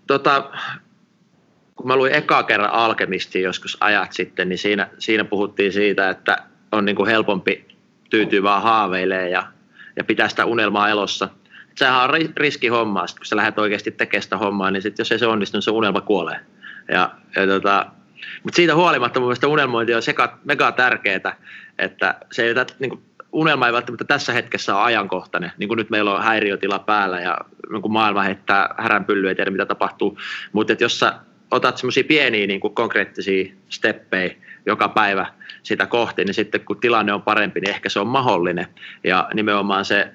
tota, 0.06 0.50
kun 1.76 1.86
mä 1.86 1.96
luin 1.96 2.14
eka 2.14 2.42
kerran 2.42 2.70
Alkemistiin 2.70 3.44
joskus 3.44 3.76
ajat 3.80 4.12
sitten, 4.12 4.48
niin 4.48 4.58
siinä, 4.58 4.88
siinä 4.98 5.24
puhuttiin 5.24 5.72
siitä, 5.72 6.10
että 6.10 6.36
on 6.72 6.84
niin 6.84 6.96
kuin 6.96 7.08
helpompi 7.08 7.68
tyytyä 8.10 8.42
vaan 8.42 8.62
haaveilee 8.62 9.28
ja, 9.28 9.42
ja 9.98 10.04
pitää 10.04 10.28
sitä 10.28 10.44
unelmaa 10.44 10.88
elossa. 10.88 11.28
Sehän 11.76 12.04
on 12.04 12.10
riski 12.36 12.68
hommaa, 12.68 13.06
kun 13.16 13.26
sä 13.26 13.36
lähdet 13.36 13.58
oikeasti 13.58 13.90
tekemään 13.90 14.22
sitä 14.22 14.36
hommaa, 14.36 14.70
niin 14.70 14.82
sit 14.82 14.98
jos 14.98 15.12
ei 15.12 15.18
se 15.18 15.26
onnistu, 15.26 15.56
niin 15.56 15.62
se 15.62 15.70
unelma 15.70 16.00
kuolee. 16.00 16.40
Ja, 16.88 17.10
ja 17.36 17.46
tota, 17.46 17.86
mutta 18.42 18.56
siitä 18.56 18.74
huolimatta 18.74 19.20
mun 19.20 19.26
mielestä 19.28 19.48
unelmointi 19.48 19.94
on 19.94 20.02
seka, 20.02 20.38
mega 20.44 20.72
tärkeää, 20.72 21.36
että 21.78 22.14
se 22.32 22.42
ei 22.42 22.54
niin 22.78 22.90
kuin, 22.90 23.02
unelma 23.32 23.66
ei 23.66 23.72
välttämättä 23.72 24.04
tässä 24.04 24.32
hetkessä 24.32 24.76
ole 24.76 24.84
ajankohtainen, 24.84 25.52
niin 25.58 25.68
kuin 25.68 25.78
nyt 25.78 25.90
meillä 25.90 26.14
on 26.14 26.22
häiriötila 26.22 26.78
päällä 26.78 27.20
ja 27.20 27.38
niin 27.72 27.82
kuin 27.82 27.92
maailma 27.92 28.22
heittää 28.22 28.74
häränpyllyä, 28.78 29.30
ei 29.30 29.34
tiedä 29.34 29.50
mitä 29.50 29.66
tapahtuu, 29.66 30.18
mutta 30.52 30.74
jos 30.80 30.98
sä 30.98 31.14
otat 31.50 31.76
semmoisia 31.76 32.04
pieniä 32.04 32.46
niin 32.46 32.60
kuin 32.60 32.74
konkreettisia 32.74 33.52
steppejä 33.68 34.34
joka 34.68 34.88
päivä 34.88 35.26
sitä 35.62 35.86
kohti, 35.86 36.24
niin 36.24 36.34
sitten 36.34 36.60
kun 36.60 36.80
tilanne 36.80 37.12
on 37.12 37.22
parempi, 37.22 37.60
niin 37.60 37.70
ehkä 37.70 37.88
se 37.88 38.00
on 38.00 38.06
mahdollinen. 38.06 38.66
Ja 39.04 39.28
nimenomaan 39.34 39.84
se 39.84 40.10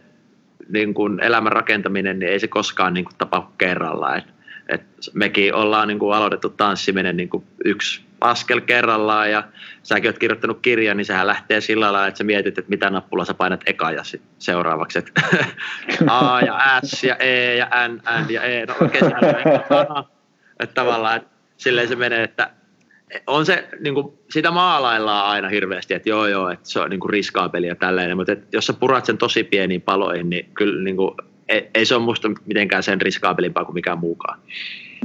niin 0.70 0.94
kuin 0.94 1.20
elämän 1.20 1.52
rakentaminen, 1.52 2.20
niin 2.20 2.32
ei 2.32 2.40
se 2.40 2.48
koskaan 2.48 2.94
niin 2.94 3.06
kuin 3.06 3.16
tapahdu 3.18 3.48
kerrallaan. 3.58 4.18
Et, 4.18 4.82
mekin 5.14 5.54
ollaan 5.54 5.88
niin 5.88 6.00
kuin 6.00 6.16
aloitettu 6.16 6.50
tanssiminen 6.50 7.18
niin 7.18 7.30
kuin 7.30 7.44
yksi 7.66 8.06
askel 8.22 8.62
kerrallaan 8.62 9.32
ja 9.32 9.44
säkin 9.84 10.10
oot 10.10 10.20
kirjoittanut 10.20 10.60
kirjan, 10.62 10.98
niin 10.98 11.06
sehän 11.06 11.28
lähtee 11.28 11.62
sillä 11.62 11.92
lailla, 11.92 12.08
että 12.08 12.18
sä 12.18 12.24
mietit, 12.24 12.58
että 12.58 12.70
mitä 12.70 12.90
nappulaa 12.90 13.26
sä 13.26 13.34
painat 13.34 13.62
eka 13.66 13.92
ja 13.92 14.04
sit 14.04 14.22
seuraavaksi, 14.40 15.00
että 15.00 15.22
A 16.08 16.42
ja 16.42 16.80
S 16.84 17.04
ja 17.04 17.16
E 17.16 17.56
ja 17.56 17.68
N, 17.88 18.02
N 18.26 18.34
ja 18.34 18.44
E, 18.44 18.66
no 18.66 18.76
okei, 18.82 19.02
okay, 19.02 19.30
että 20.60 20.74
tavallaan, 20.74 21.18
että 21.18 21.30
silleen 21.58 21.88
se 21.88 21.96
menee, 21.96 22.24
että 22.24 22.50
on 23.28 23.46
se, 23.46 23.68
niin 23.80 23.94
kuin, 23.94 24.14
sitä 24.30 24.52
maalaillaan 24.52 25.26
aina 25.26 25.50
hirveästi, 25.50 25.94
että 25.94 26.10
joo 26.10 26.28
joo, 26.28 26.50
että 26.50 26.70
se 26.70 26.80
on 26.80 26.90
niin 26.90 27.00
kuin 27.00 27.10
riskaapeli 27.10 27.68
ja 27.68 27.76
tällainen, 27.76 28.18
mutta 28.18 28.32
että 28.32 28.48
jos 28.54 28.68
sä 28.68 28.74
purat 28.74 29.06
sen 29.06 29.18
tosi 29.18 29.44
pieniin 29.44 29.82
paloihin, 29.82 30.30
niin 30.30 30.50
kyllä 30.54 30.84
niin 30.84 30.98
kuin, 30.98 31.12
ei, 31.50 31.70
ei 31.76 31.86
se 31.86 31.96
ole 31.96 32.04
musta 32.04 32.32
mitenkään 32.46 32.84
sen 32.84 33.02
riskaapelimpaa 33.02 33.66
kuin 33.66 33.74
mikään 33.74 34.00
muukaan. 34.00 34.40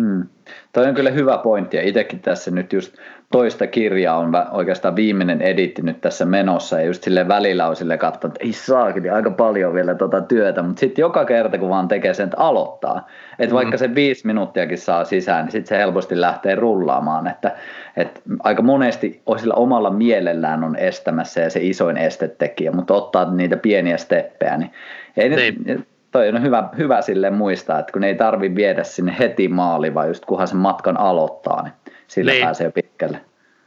Hmm. 0.01 0.27
Toi 0.73 0.87
on 0.87 0.95
kyllä 0.95 1.11
hyvä 1.11 1.39
pointti 1.39 1.77
ja 1.77 1.83
itsekin 1.83 2.21
tässä 2.21 2.51
nyt 2.51 2.73
just 2.73 2.97
toista 3.33 3.67
kirjaa 3.67 4.19
on 4.19 4.33
oikeastaan 4.51 4.97
viimeinen 4.97 5.43
editti 5.43 5.83
nyt 5.83 6.01
tässä 6.01 6.25
menossa 6.25 6.81
ja 6.81 6.87
just 6.87 7.03
sille 7.03 7.29
välillä 7.29 7.69
on 7.69 7.77
sille 7.77 7.99
katsonut, 7.99 8.37
että 8.37 8.47
ei 8.47 8.53
saakin 8.53 9.13
aika 9.13 9.31
paljon 9.31 9.75
vielä 9.75 9.95
tuota 9.95 10.21
työtä, 10.21 10.63
mutta 10.63 10.81
sitten 10.81 11.03
joka 11.03 11.25
kerta 11.25 11.59
kun 11.59 11.69
vaan 11.69 11.89
tekee 11.89 12.15
sen, 12.15 12.25
että 12.25 12.37
aloittaa, 12.37 13.09
että 13.39 13.55
vaikka 13.55 13.77
mm. 13.77 13.79
se 13.79 13.95
viisi 13.95 14.27
minuuttiakin 14.27 14.79
saa 14.79 15.05
sisään, 15.05 15.45
niin 15.45 15.53
sitten 15.53 15.69
se 15.69 15.79
helposti 15.79 16.21
lähtee 16.21 16.55
rullaamaan, 16.55 17.27
että, 17.27 17.57
että 18.01 18.21
aika 18.41 18.63
monesti 18.63 19.23
sillä 19.37 19.55
omalla 19.55 19.91
mielellään 19.91 20.65
on 20.65 20.77
estämässä 20.77 21.41
ja 21.41 21.51
se 21.51 21.61
isoin 21.63 21.97
estetekijä, 21.97 22.73
mutta 22.73 22.95
ottaa 22.95 23.35
niitä 23.35 23.57
pieniä 23.57 23.97
steppejä, 23.97 24.57
niin 24.57 24.71
ei 25.17 25.29
niin. 25.29 25.55
Nyt, 25.67 25.89
toi 26.11 26.29
on 26.29 26.43
hyvä, 26.43 26.69
hyvä 26.79 27.03
sille 27.03 27.31
muistaa, 27.31 27.79
että 27.79 27.93
kun 27.93 28.05
ei 28.05 28.15
tarvi 28.15 28.55
viedä 28.55 28.85
sinne 28.85 29.17
heti 29.19 29.49
maali, 29.49 29.95
vaan 29.95 30.09
just 30.09 30.25
kunhan 30.25 30.49
sen 30.49 30.59
matkan 30.59 30.97
aloittaa, 30.97 31.63
niin 31.63 31.73
sillä 32.07 32.33
niin. 32.33 32.45
pääsee 32.45 32.71
pitkälle. 32.71 33.21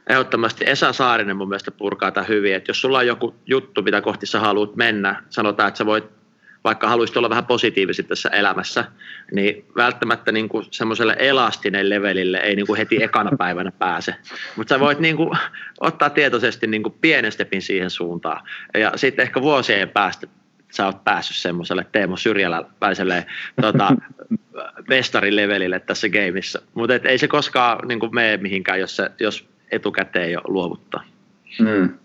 Ehdottomasti 0.08 0.64
Esa 0.70 0.92
Saarinen 0.92 1.36
mun 1.36 1.48
mielestä 1.48 1.70
purkaa 1.70 2.10
tämän 2.10 2.28
hyvin, 2.28 2.54
että 2.54 2.70
jos 2.70 2.80
sulla 2.80 2.98
on 2.98 3.06
joku 3.06 3.34
juttu, 3.46 3.82
mitä 3.82 4.00
kohti 4.00 4.26
sä 4.26 4.40
haluat 4.40 4.76
mennä, 4.76 5.22
sanotaan, 5.28 5.68
että 5.68 5.78
sä 5.78 5.86
voit 5.86 6.21
vaikka 6.64 6.88
haluaisit 6.88 7.16
olla 7.16 7.30
vähän 7.30 7.46
positiivisesti 7.46 8.08
tässä 8.08 8.28
elämässä, 8.28 8.84
niin 9.32 9.64
välttämättä 9.76 10.32
niin 10.32 10.48
kuin 10.48 10.66
semmoiselle 10.70 11.16
elastinen 11.18 11.90
levelille 11.90 12.38
ei 12.38 12.56
niin 12.56 12.66
kuin 12.66 12.78
heti 12.78 13.02
ekana 13.02 13.30
päivänä 13.38 13.72
pääse. 13.78 14.14
Mutta 14.56 14.74
sä 14.74 14.80
voit 14.80 14.98
niin 14.98 15.16
kuin 15.16 15.30
ottaa 15.80 16.10
tietoisesti 16.10 16.66
niin 16.66 16.82
kuin 16.82 16.94
pienen 17.00 17.32
stepin 17.32 17.62
siihen 17.62 17.90
suuntaan. 17.90 18.44
Ja 18.74 18.92
sitten 18.96 19.22
ehkä 19.22 19.42
vuosien 19.42 19.88
päästä 19.88 20.26
sä 20.72 20.86
oot 20.86 21.04
päässyt 21.04 21.36
semmoiselle 21.36 21.86
Teemu 21.92 22.16
Syrjäläiselle 22.16 23.26
tota, 23.60 23.96
mestarilevelille 24.88 25.80
tässä 25.80 26.08
gameissa. 26.08 26.62
Mutta 26.74 26.94
ei 26.94 27.18
se 27.18 27.28
koskaan 27.28 27.88
niin 27.88 28.00
mene 28.12 28.36
mihinkään, 28.36 28.80
jos, 28.80 28.96
se, 28.96 29.10
jos 29.20 29.48
etukäteen 29.70 30.32
jo 30.32 30.40
luovuttaa. 30.44 31.04
Mm. 31.58 31.98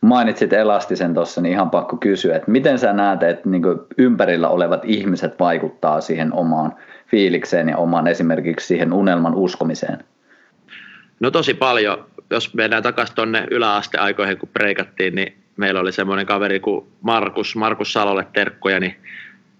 Mainitsit 0.00 0.52
elastisen 0.52 1.14
tuossa, 1.14 1.40
niin 1.40 1.52
ihan 1.52 1.70
pakko 1.70 1.96
kysyä, 1.96 2.36
että 2.36 2.50
miten 2.50 2.78
sä 2.78 2.92
näet, 2.92 3.22
että 3.22 3.48
niin 3.48 3.62
ympärillä 3.98 4.48
olevat 4.48 4.84
ihmiset 4.84 5.38
vaikuttaa 5.38 6.00
siihen 6.00 6.32
omaan 6.32 6.74
fiilikseen 7.10 7.68
ja 7.68 7.76
omaan 7.76 8.06
esimerkiksi 8.06 8.66
siihen 8.66 8.92
unelman 8.92 9.34
uskomiseen? 9.34 10.04
No 11.20 11.30
tosi 11.30 11.54
paljon. 11.54 12.06
Jos 12.30 12.54
mennään 12.54 12.82
takaisin 12.82 13.16
tuonne 13.16 13.46
yläasteaikoihin, 13.50 14.38
kun 14.38 14.48
preikattiin, 14.52 15.14
niin 15.14 15.36
meillä 15.56 15.80
oli 15.80 15.92
semmoinen 15.92 16.26
kaveri 16.26 16.60
kuin 16.60 16.86
Markus, 17.00 17.56
Markus 17.56 17.92
Salolle 17.92 18.26
terkkoja, 18.32 18.80
niin 18.80 18.96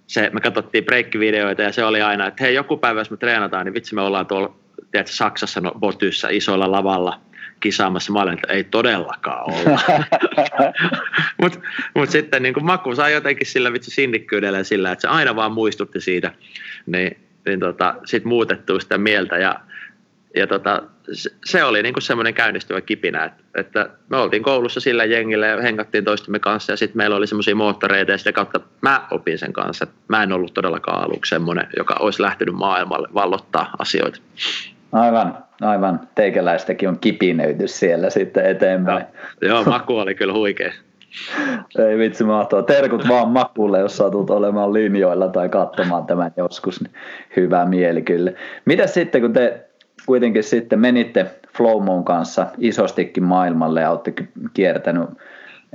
se, 0.06 0.30
me 0.32 0.40
katsottiin 0.40 0.85
breikkivideoita 0.85 1.62
ja 1.62 1.73
se 1.73 1.85
oli 1.85 2.02
aina, 2.02 2.26
että 2.26 2.44
hei 2.44 2.54
joku 2.54 2.76
päivä 2.76 3.00
jos 3.00 3.11
me 3.11 3.16
treenataan, 3.16 3.64
niin 3.64 3.75
vitsi 3.75 3.94
me 3.94 4.00
ollaan 4.00 4.26
tuolla 4.26 4.54
tiedätkö, 4.90 5.12
Saksassa 5.12 5.61
no, 5.61 5.73
Botyssä 5.80 6.28
isoilla 6.30 6.73
lavalla 6.73 7.20
kisaamassa. 7.61 8.12
Mä 8.12 8.23
olin, 8.23 8.35
että 8.35 8.52
ei 8.52 8.64
todellakaan 8.64 9.50
olla. 9.50 9.81
Mutta 11.43 11.59
mut 11.95 12.11
sitten 12.11 12.43
niin 12.43 12.55
Maku 12.64 12.95
sai 12.95 13.12
jotenkin 13.12 13.47
sillä 13.47 13.73
vitsi 13.73 13.90
sinnikkyydellä 13.90 14.64
sillä, 14.64 14.93
että 14.93 15.02
se 15.02 15.09
aina 15.09 15.37
vaan 15.37 15.52
muistutti 15.52 16.00
siitä. 16.00 16.33
Niin, 16.87 17.17
niin 17.47 17.61
tota, 17.61 17.95
sitten 18.05 18.29
muutettu 18.29 18.81
sitä 18.81 18.99
mieltä 18.99 19.38
ja 19.38 19.61
ja 20.37 20.47
tota, 20.47 20.83
se 21.45 21.64
oli 21.64 21.83
niin 21.83 21.95
semmoinen 22.02 22.35
käynnistyvä 22.35 22.81
kipinä, 22.81 23.25
että, 23.25 23.43
että 23.55 23.90
me 24.09 24.17
oltiin 24.17 24.43
koulussa 24.43 24.81
sillä 24.81 25.05
jengillä 25.05 25.47
ja 25.47 25.62
hengattiin 25.62 26.05
toistemme 26.05 26.38
kanssa 26.38 26.73
ja 26.73 26.76
sitten 26.76 26.97
meillä 26.97 27.17
oli 27.17 27.26
semmoisia 27.26 27.55
moottoreita 27.55 28.12
ja 28.12 28.19
sitä 28.19 28.33
kautta 28.33 28.61
mä 28.81 29.07
opin 29.11 29.38
sen 29.38 29.52
kanssa. 29.52 29.87
Mä 30.09 30.23
en 30.23 30.33
ollut 30.33 30.55
todellakaan 30.55 31.05
aluksi 31.05 31.29
semmoinen, 31.29 31.67
joka 31.76 31.97
olisi 32.00 32.23
lähtenyt 32.23 32.55
maailmalle 32.55 33.09
vallottaa 33.14 33.75
asioita. 33.79 34.21
Aivan, 34.93 35.45
aivan. 35.61 36.00
Teikäläistäkin 36.14 36.88
on 36.88 36.99
kipinöity 36.99 37.69
siellä 37.69 38.11
sitten 38.11 38.47
eteenpäin. 38.47 39.05
Joo, 39.43 39.55
joo 39.55 39.64
maku 39.64 39.97
oli 39.97 40.14
kyllä 40.14 40.33
huikea. 40.33 40.73
Ei 41.88 41.99
vitsi 41.99 42.25
mahtavaa. 42.25 42.62
Terkut 42.62 43.09
vaan 43.09 43.29
Makulle, 43.29 43.79
jos 43.79 43.97
satut 43.97 44.31
olemaan 44.31 44.73
linjoilla 44.73 45.29
tai 45.29 45.49
katsomaan 45.49 46.07
tämän 46.07 46.33
joskus. 46.37 46.81
Niin 46.81 46.93
hyvä 47.37 47.64
mieli 47.64 48.02
kyllä. 48.02 48.33
Mitä 48.64 48.87
sitten, 48.87 49.21
kun 49.21 49.33
te 49.33 49.67
kuitenkin 50.07 50.43
sitten 50.43 50.81
menitte 50.81 51.26
Flowmon 51.57 52.05
kanssa 52.05 52.47
isostikin 52.59 53.25
maailmalle 53.25 53.81
ja 53.81 53.90
olette 53.90 54.14
kiertänyt 54.55 55.09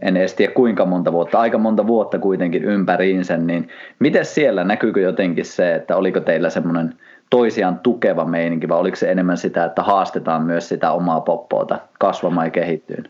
en 0.02 0.18
edes 0.18 0.34
tiedä 0.34 0.54
kuinka 0.54 0.86
monta 0.86 1.12
vuotta, 1.12 1.40
aika 1.40 1.58
monta 1.58 1.88
vuotta 1.88 2.20
kuitenkin 2.20 2.64
ympäriinsä, 2.64 3.38
niin 3.38 3.68
miten 4.00 4.26
siellä 4.26 4.64
näkyykö 4.64 5.00
jotenkin 5.00 5.46
se, 5.46 5.76
että 5.76 5.96
oliko 5.96 6.20
teillä 6.20 6.50
semmoinen 6.50 6.94
toisiaan 7.30 7.80
tukeva 7.80 8.26
meininki 8.26 8.68
vai 8.68 8.80
oliko 8.80 8.96
se 8.96 9.12
enemmän 9.12 9.38
sitä, 9.38 9.66
että 9.66 9.84
haastetaan 9.84 10.44
myös 10.44 10.70
sitä 10.70 10.92
omaa 10.92 11.22
poppoota 11.22 11.80
kasvamaan 12.00 12.48
ja 12.48 12.52
kehittyyn? 12.52 13.10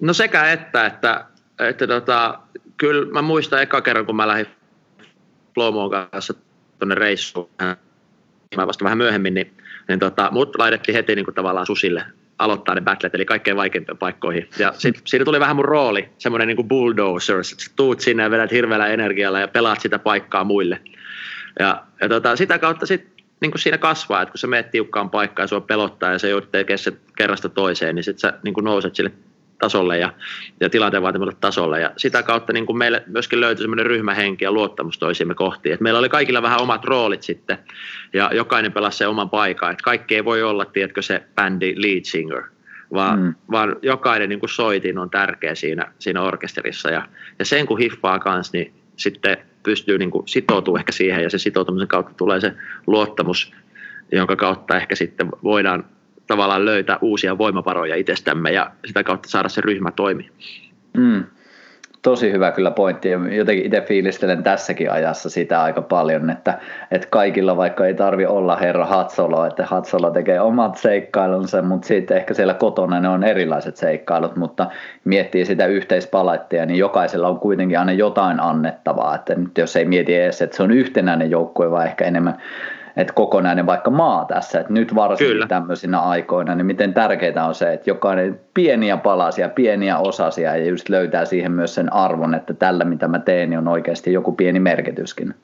No 0.00 0.12
sekä 0.12 0.52
että, 0.52 0.86
että, 0.86 1.24
että 1.58 1.86
tota, 1.86 2.38
kyllä 2.76 3.12
mä 3.12 3.22
muistan 3.22 3.62
eka 3.62 3.80
kerran, 3.80 4.06
kun 4.06 4.16
mä 4.16 4.28
lähdin 4.28 4.46
Flowmon 5.54 5.90
kanssa 5.90 6.34
tuonne 6.78 6.94
reissuun, 6.94 7.50
mä 8.56 8.66
vasta 8.66 8.84
vähän 8.84 8.98
myöhemmin, 8.98 9.34
niin 9.34 9.56
niin 9.90 9.98
tota, 9.98 10.28
mut 10.30 10.56
laitettiin 10.58 10.94
heti 10.94 11.14
niin 11.14 11.24
kuin 11.24 11.34
tavallaan 11.34 11.66
susille 11.66 12.04
aloittaa 12.38 12.74
ne 12.74 12.80
battlet, 12.80 13.14
eli 13.14 13.24
kaikkein 13.24 13.56
vaikeimpiin 13.56 13.98
paikkoihin. 13.98 14.48
Ja 14.58 14.72
sit, 14.78 15.00
siinä 15.04 15.24
tuli 15.24 15.40
vähän 15.40 15.56
mun 15.56 15.64
rooli, 15.64 16.08
semmoinen 16.18 16.48
niin 16.48 16.56
kuin 16.56 16.68
bulldozer, 16.68 17.38
että 17.38 17.74
tuut 17.76 18.00
sinne 18.00 18.22
ja 18.22 18.30
vedät 18.30 18.50
hirveällä 18.50 18.86
energialla 18.86 19.40
ja 19.40 19.48
pelaat 19.48 19.80
sitä 19.80 19.98
paikkaa 19.98 20.44
muille. 20.44 20.80
Ja, 21.58 21.82
ja 22.00 22.08
tota, 22.08 22.36
sitä 22.36 22.58
kautta 22.58 22.86
sit, 22.86 23.08
niin 23.40 23.50
kuin 23.50 23.60
siinä 23.60 23.78
kasvaa, 23.78 24.22
että 24.22 24.32
kun 24.32 24.38
sä 24.38 24.46
meet 24.46 24.70
tiukkaan 24.70 25.10
paikkaan 25.10 25.44
ja 25.44 25.48
sua 25.48 25.60
pelottaa 25.60 26.12
ja 26.12 26.18
se 26.18 26.28
joudut 26.28 26.50
tekemään 26.52 26.78
se 26.78 26.92
kerrasta 27.16 27.48
toiseen, 27.48 27.94
niin 27.94 28.04
sit 28.04 28.18
sä 28.18 28.32
niin 28.42 28.54
kuin 28.54 28.64
nouset 28.64 28.94
sille 28.96 29.12
tasolle 29.60 29.98
ja, 29.98 30.12
ja 30.60 30.70
tilanteen 30.70 31.02
vaatimalle 31.02 31.36
tasolle. 31.40 31.80
Ja 31.80 31.92
sitä 31.96 32.22
kautta 32.22 32.52
niin 32.52 32.66
kuin 32.66 32.78
meille 32.78 33.02
myöskin 33.06 33.40
löytyi 33.40 33.62
semmoinen 33.62 33.86
ryhmähenki 33.86 34.44
ja 34.44 34.52
luottamus 34.52 34.98
toisiimme 34.98 35.34
kohti. 35.34 35.72
Et 35.72 35.80
meillä 35.80 35.98
oli 35.98 36.08
kaikilla 36.08 36.42
vähän 36.42 36.60
omat 36.60 36.84
roolit 36.84 37.22
sitten 37.22 37.58
ja 38.12 38.30
jokainen 38.34 38.72
pelasi 38.72 38.98
sen 38.98 39.08
oman 39.08 39.30
paikan. 39.30 39.72
Et 39.72 39.82
kaikki 39.82 40.14
ei 40.14 40.24
voi 40.24 40.42
olla, 40.42 40.64
tiedätkö, 40.64 41.02
se 41.02 41.22
bändi 41.34 41.74
lead 41.76 42.04
singer, 42.04 42.42
vaan, 42.92 43.20
mm. 43.20 43.34
vaan 43.50 43.76
jokainen 43.82 44.28
niin 44.28 44.40
kuin 44.40 44.50
soitin 44.50 44.98
on 44.98 45.10
tärkeä 45.10 45.54
siinä, 45.54 45.92
siinä 45.98 46.22
orkesterissa. 46.22 46.90
Ja, 46.90 47.08
ja 47.38 47.44
sen 47.44 47.66
kun 47.66 47.78
hiffaa 47.78 48.18
kanssa, 48.18 48.58
niin 48.58 48.72
sitten 49.00 49.36
pystyy 49.62 49.98
niin 49.98 50.10
kuin 50.10 50.28
sitoutumaan 50.28 50.80
ehkä 50.80 50.92
siihen 50.92 51.22
ja 51.22 51.30
se 51.30 51.38
sitoutumisen 51.38 51.88
kautta 51.88 52.14
tulee 52.16 52.40
se 52.40 52.54
luottamus, 52.86 53.52
jonka 54.12 54.36
kautta 54.36 54.76
ehkä 54.76 54.94
sitten 54.94 55.28
voidaan 55.42 55.84
tavallaan 56.26 56.64
löytää 56.64 56.98
uusia 57.00 57.38
voimavaroja 57.38 57.96
itsestämme 57.96 58.52
ja 58.52 58.70
sitä 58.84 59.02
kautta 59.02 59.28
saada 59.28 59.48
se 59.48 59.60
ryhmä 59.60 59.90
toimii. 59.90 60.30
Mm. 60.96 61.24
Tosi 62.02 62.32
hyvä 62.32 62.52
kyllä 62.52 62.70
pointti 62.70 63.08
ja 63.10 63.18
jotenkin 63.30 63.66
itse 63.66 63.80
fiilistelen 63.80 64.42
tässäkin 64.42 64.90
ajassa 64.90 65.30
sitä 65.30 65.62
aika 65.62 65.82
paljon, 65.82 66.30
että, 66.30 66.58
että 66.90 67.08
kaikilla 67.10 67.56
vaikka 67.56 67.86
ei 67.86 67.94
tarvi 67.94 68.26
olla 68.26 68.56
herra 68.56 68.86
Hatsolo, 68.86 69.46
että 69.46 69.66
Hatsolo 69.66 70.10
tekee 70.10 70.40
omat 70.40 70.76
seikkailunsa, 70.76 71.62
mutta 71.62 71.86
sitten 71.86 72.16
ehkä 72.16 72.34
siellä 72.34 72.54
kotona 72.54 73.00
ne 73.00 73.08
on 73.08 73.24
erilaiset 73.24 73.76
seikkailut, 73.76 74.36
mutta 74.36 74.66
miettii 75.04 75.44
sitä 75.44 75.66
yhteispalettia, 75.66 76.66
niin 76.66 76.78
jokaisella 76.78 77.28
on 77.28 77.40
kuitenkin 77.40 77.78
aina 77.78 77.92
jotain 77.92 78.40
annettavaa, 78.40 79.14
että 79.14 79.34
nyt 79.34 79.58
jos 79.58 79.76
ei 79.76 79.84
mieti 79.84 80.14
edes, 80.14 80.42
että 80.42 80.56
se 80.56 80.62
on 80.62 80.70
yhtenäinen 80.70 81.30
joukkue, 81.30 81.70
vaan 81.70 81.86
ehkä 81.86 82.04
enemmän 82.04 82.38
että 83.00 83.12
kokonainen 83.12 83.66
vaikka 83.66 83.90
maa 83.90 84.24
tässä, 84.24 84.60
että 84.60 84.72
nyt 84.72 84.94
varsinkin 84.94 85.34
Kyllä. 85.34 85.46
tämmöisinä 85.46 86.00
aikoina, 86.00 86.54
niin 86.54 86.66
miten 86.66 86.94
tärkeää 86.94 87.46
on 87.46 87.54
se, 87.54 87.72
että 87.72 87.90
jokainen 87.90 88.40
pieniä 88.54 88.96
palasia, 88.96 89.48
pieniä 89.48 89.98
osasia 89.98 90.56
ja 90.56 90.64
just 90.64 90.88
löytää 90.88 91.24
siihen 91.24 91.52
myös 91.52 91.74
sen 91.74 91.92
arvon, 91.92 92.34
että 92.34 92.54
tällä 92.54 92.84
mitä 92.84 93.08
mä 93.08 93.18
teen, 93.18 93.50
niin 93.50 93.58
on 93.58 93.68
oikeasti 93.68 94.12
joku 94.12 94.32
pieni 94.32 94.60
merkityskin. 94.60 95.34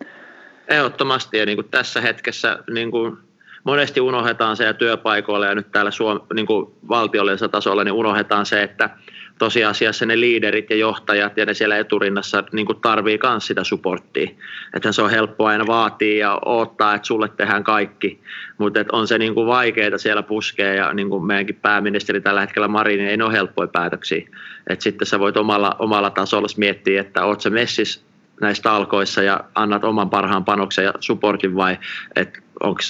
Ehdottomasti 0.68 1.38
ja 1.38 1.46
niin 1.46 1.56
kuin 1.56 1.68
tässä 1.70 2.00
hetkessä 2.00 2.58
niin 2.70 2.90
kuin 2.90 3.16
monesti 3.64 4.00
unohdetaan 4.00 4.56
se 4.56 4.64
ja 4.64 4.74
työpaikoilla 4.74 5.46
ja 5.46 5.54
nyt 5.54 5.72
täällä 5.72 5.90
Suom- 5.90 6.20
niin 6.34 6.46
kuin 6.46 6.70
valtiollisella 6.88 7.48
tasolla 7.48 7.84
niin 7.84 7.92
unohdetaan 7.92 8.46
se, 8.46 8.62
että 8.62 8.90
tosiasiassa 9.38 10.06
ne 10.06 10.20
liiderit 10.20 10.70
ja 10.70 10.76
johtajat 10.76 11.36
ja 11.36 11.46
ne 11.46 11.54
siellä 11.54 11.78
eturinnassa 11.78 12.44
niin 12.52 12.66
tarvii 12.82 13.18
myös 13.22 13.46
sitä 13.46 13.64
supporttia. 13.64 14.30
Että 14.74 14.92
se 14.92 15.02
on 15.02 15.10
helppo 15.10 15.46
aina 15.46 15.66
vaatii 15.66 16.18
ja 16.18 16.40
odottaa, 16.44 16.94
että 16.94 17.06
sulle 17.06 17.28
tehdään 17.28 17.64
kaikki, 17.64 18.20
mutta 18.58 18.80
on 18.92 19.08
se 19.08 19.18
niin 19.18 19.34
vaikeaa 19.34 19.98
siellä 19.98 20.22
puskea 20.22 20.74
ja 20.74 20.92
niin 20.92 21.24
meidänkin 21.26 21.58
pääministeri 21.62 22.20
tällä 22.20 22.40
hetkellä 22.40 22.68
Marin, 22.68 22.98
niin 22.98 23.10
ei 23.10 23.26
ole 23.26 23.32
helppoja 23.32 23.68
päätöksiä. 23.68 24.28
Että 24.66 24.82
sitten 24.82 25.06
sä 25.06 25.18
voit 25.18 25.36
omalla, 25.36 25.76
omalla 25.78 26.10
tasolla 26.10 26.48
miettiä, 26.56 27.00
että 27.00 27.24
oot 27.24 27.40
sä 27.40 27.50
messis 27.50 28.06
näissä 28.40 28.62
talkoissa 28.62 29.22
ja 29.22 29.40
annat 29.54 29.84
oman 29.84 30.10
parhaan 30.10 30.44
panoksen 30.44 30.84
ja 30.84 30.92
supportin 31.00 31.56
vai 31.56 31.78
että 32.16 32.40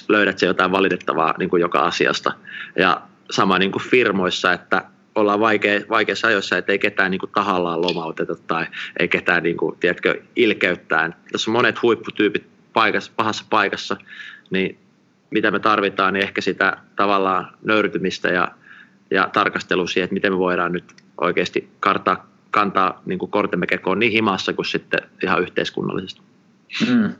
löydät 0.08 0.38
se 0.38 0.46
jotain 0.46 0.72
valitettavaa 0.72 1.34
niin 1.38 1.50
joka 1.60 1.78
asiasta. 1.78 2.32
Ja 2.78 3.00
sama 3.30 3.58
niin 3.58 3.72
kuin 3.72 3.82
firmoissa, 3.82 4.52
että 4.52 4.82
ollaan 5.16 5.40
vaikea, 5.40 5.80
vaikeassa 5.88 6.28
ajoissa, 6.28 6.58
että 6.58 6.72
ei 6.72 6.78
ketään 6.78 7.10
niin 7.10 7.18
kuin 7.18 7.32
tahallaan 7.34 7.82
lomauteta 7.82 8.34
tai 8.46 8.66
ei 8.98 9.08
ketään 9.08 9.42
niin 9.42 9.56
kuin, 9.56 9.78
tiedätkö, 9.78 10.22
ilkeyttään. 10.36 11.14
Tässä 11.32 11.50
on 11.50 11.52
monet 11.52 11.82
huipputyypit 11.82 12.46
paikassa, 12.72 13.12
pahassa 13.16 13.44
paikassa, 13.50 13.96
niin 14.50 14.78
mitä 15.30 15.50
me 15.50 15.58
tarvitaan, 15.58 16.14
niin 16.14 16.22
ehkä 16.22 16.40
sitä 16.40 16.76
tavallaan 16.96 17.52
nöyrytymistä 17.64 18.28
ja, 18.28 18.48
ja 19.10 19.28
tarkastelua 19.32 19.86
siihen, 19.86 20.04
että 20.04 20.14
miten 20.14 20.32
me 20.32 20.38
voidaan 20.38 20.72
nyt 20.72 20.84
oikeasti 21.20 21.68
kartaa, 21.80 22.26
kantaa 22.50 23.02
niin 23.06 23.18
kuin 23.18 23.30
kortemme 23.30 23.66
kekoon 23.66 23.98
niin 23.98 24.12
himassa 24.12 24.52
kuin 24.52 24.66
sitten 24.66 25.00
ihan 25.22 25.42
yhteiskunnallisesti. 25.42 26.20
Mm. 26.88 27.12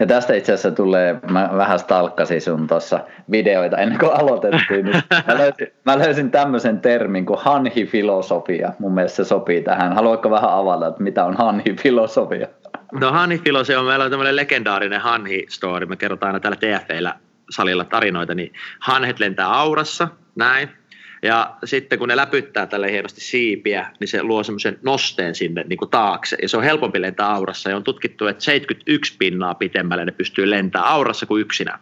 Ja 0.00 0.06
tästä 0.06 0.34
itse 0.34 0.52
asiassa 0.52 0.70
tulee, 0.70 1.20
mä 1.30 1.50
vähän 1.56 1.78
stalkkasin 1.78 2.40
sun 2.40 2.66
tuossa 2.66 3.00
videoita 3.30 3.76
ennen 3.76 3.98
kuin 3.98 4.12
aloitettiin, 4.12 4.84
niin 4.84 5.02
mä 5.26 5.38
löysin, 5.38 5.66
mä 5.84 5.98
löysin 5.98 6.30
tämmöisen 6.30 6.80
termin 6.80 7.26
kuin 7.26 7.38
hanhifilosofia. 7.42 8.72
Mun 8.78 8.94
mielestä 8.94 9.16
se 9.16 9.24
sopii 9.24 9.62
tähän. 9.62 9.92
Haluatko 9.92 10.30
vähän 10.30 10.50
avata, 10.50 10.86
että 10.86 11.02
mitä 11.02 11.24
on 11.24 11.36
hanhifilosofia? 11.36 12.46
No 12.92 13.12
hanhifilosofia 13.12 13.80
on, 13.80 13.86
meillä 13.86 14.04
on 14.04 14.10
tämmöinen 14.10 14.36
legendaarinen 14.36 15.00
hanhi-story, 15.00 15.86
me 15.86 15.96
kerrotaan 15.96 16.34
aina 16.34 16.40
täällä 16.40 16.80
TFEillä 16.80 17.14
salilla 17.50 17.84
tarinoita, 17.84 18.34
niin 18.34 18.52
hanhet 18.80 19.20
lentää 19.20 19.58
aurassa, 19.58 20.08
näin, 20.36 20.68
ja 21.22 21.56
sitten 21.64 21.98
kun 21.98 22.08
ne 22.08 22.16
läpyttää 22.16 22.66
tälle 22.66 22.92
hienosti 22.92 23.20
siipiä, 23.20 23.90
niin 24.00 24.08
se 24.08 24.22
luo 24.22 24.42
semmoisen 24.42 24.78
nosteen 24.82 25.34
sinne 25.34 25.64
niin 25.68 25.76
kuin 25.76 25.90
taakse. 25.90 26.36
Ja 26.42 26.48
se 26.48 26.56
on 26.56 26.62
helpompi 26.62 27.00
lentää 27.00 27.28
aurassa. 27.28 27.70
Ja 27.70 27.76
on 27.76 27.84
tutkittu, 27.84 28.26
että 28.26 28.44
71 28.44 29.16
pinnaa 29.18 29.54
pitemmälle 29.54 30.04
ne 30.04 30.12
pystyy 30.12 30.50
lentämään 30.50 30.90
aurassa 30.90 31.26
kuin 31.26 31.40
yksinä. 31.40 31.78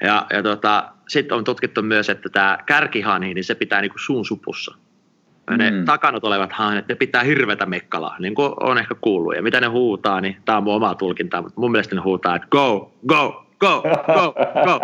Ja, 0.00 0.26
ja 0.30 0.42
tota, 0.42 0.92
sitten 1.08 1.36
on 1.36 1.44
tutkittu 1.44 1.82
myös, 1.82 2.10
että 2.10 2.28
tämä 2.28 2.58
kärkihanhi, 2.66 3.34
niin 3.34 3.44
se 3.44 3.54
pitää 3.54 3.80
niin 3.80 3.90
kuin 3.90 4.00
suun 4.00 4.24
supussa. 4.24 4.74
Ja 5.50 5.56
ne 5.56 5.70
mm. 5.70 5.84
takanot 5.84 6.24
olevat 6.24 6.52
hanhet, 6.52 6.88
ne 6.88 6.94
pitää 6.94 7.22
hirvetä 7.22 7.66
mekkalaa, 7.66 8.16
niin 8.18 8.34
kuin 8.34 8.52
on 8.60 8.78
ehkä 8.78 8.94
kuullut. 9.00 9.36
Ja 9.36 9.42
mitä 9.42 9.60
ne 9.60 9.66
huutaa, 9.66 10.20
niin 10.20 10.36
tämä 10.44 10.58
on 10.58 10.64
mun 10.64 10.74
oma 10.74 10.94
tulkinta, 10.94 11.42
mutta 11.42 11.60
mun 11.60 11.70
mielestä 11.70 11.94
ne 11.94 12.00
huutaa, 12.00 12.36
että 12.36 12.48
go, 12.50 12.94
go, 13.06 13.46
go, 13.58 13.82
go, 14.06 14.34
go. 14.64 14.80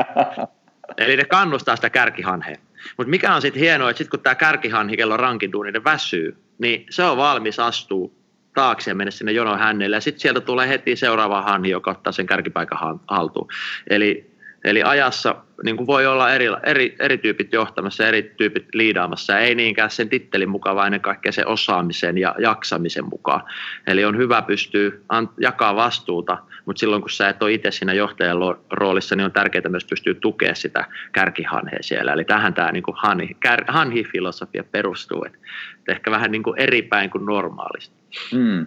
Eli 0.98 1.16
ne 1.16 1.24
kannustaa 1.24 1.76
sitä 1.76 1.90
kärkihanhea. 1.90 2.56
Mutta 2.96 3.10
mikä 3.10 3.34
on 3.34 3.42
sitten 3.42 3.60
hienoa, 3.60 3.90
että 3.90 3.98
sitten 3.98 4.18
kun 4.18 4.22
tämä 4.22 4.34
kärkihanhi, 4.34 4.96
kello 4.96 5.16
rankinduuni, 5.16 5.72
ne 5.72 5.84
väsyy, 5.84 6.36
niin 6.58 6.86
se 6.90 7.02
on 7.02 7.16
valmis 7.16 7.58
astuu 7.58 8.24
taakse 8.54 8.90
ja 8.90 8.94
mennä 8.94 9.10
sinne 9.10 9.32
jonon 9.32 9.58
hännelle. 9.58 9.96
Ja 9.96 10.00
sitten 10.00 10.20
sieltä 10.20 10.40
tulee 10.40 10.68
heti 10.68 10.96
seuraava 10.96 11.42
hanhi, 11.42 11.70
joka 11.70 11.90
ottaa 11.90 12.12
sen 12.12 12.26
kärkipaikan 12.26 13.00
haltuun. 13.06 13.48
Eli, 13.90 14.33
eli 14.64 14.82
ajassa 14.82 15.36
niin 15.64 15.76
kuin 15.76 15.86
voi 15.86 16.06
olla 16.06 16.32
eri, 16.32 16.46
eri, 16.62 16.96
eri 16.98 17.18
tyypit 17.18 17.52
johtamassa, 17.52 18.06
eri 18.06 18.34
tyypit 18.36 18.66
liidaamassa. 18.72 19.38
Ei 19.38 19.54
niinkään 19.54 19.90
sen 19.90 20.08
tittelin 20.08 20.48
mukaan, 20.48 20.76
vaan 20.76 20.86
ennen 20.86 21.00
kaikkea 21.00 21.32
sen 21.32 21.48
osaamisen 21.48 22.18
ja 22.18 22.34
jaksamisen 22.38 23.04
mukaan. 23.04 23.42
Eli 23.86 24.04
on 24.04 24.16
hyvä 24.16 24.42
pystyä 24.42 24.90
jakaa 25.38 25.76
vastuuta– 25.76 26.38
mutta 26.64 26.80
silloin 26.80 27.02
kun 27.02 27.10
sä 27.10 27.28
et 27.28 27.42
ole 27.42 27.52
itse 27.52 27.70
siinä 27.70 27.92
johtajan 27.92 28.36
roolissa, 28.70 29.16
niin 29.16 29.24
on 29.24 29.32
tärkeää 29.32 29.68
myös 29.68 29.84
pystyä 29.84 30.14
tukemaan 30.14 30.56
sitä 30.56 30.84
kärkihanhea 31.12 31.78
siellä. 31.80 32.12
Eli 32.12 32.24
tähän 32.24 32.54
tämä 32.54 32.72
niin 32.72 32.84
hanhi, 32.94 33.36
kär, 33.40 33.64
hanhi-filosofia 33.68 34.64
perustuu, 34.64 35.24
että 35.24 35.38
ehkä 35.88 36.10
vähän 36.10 36.32
niin 36.32 36.42
kuin 36.42 36.60
eri 36.60 36.82
päin 36.82 37.10
kuin 37.10 37.26
normaalisti. 37.26 37.96
Mm. 38.32 38.66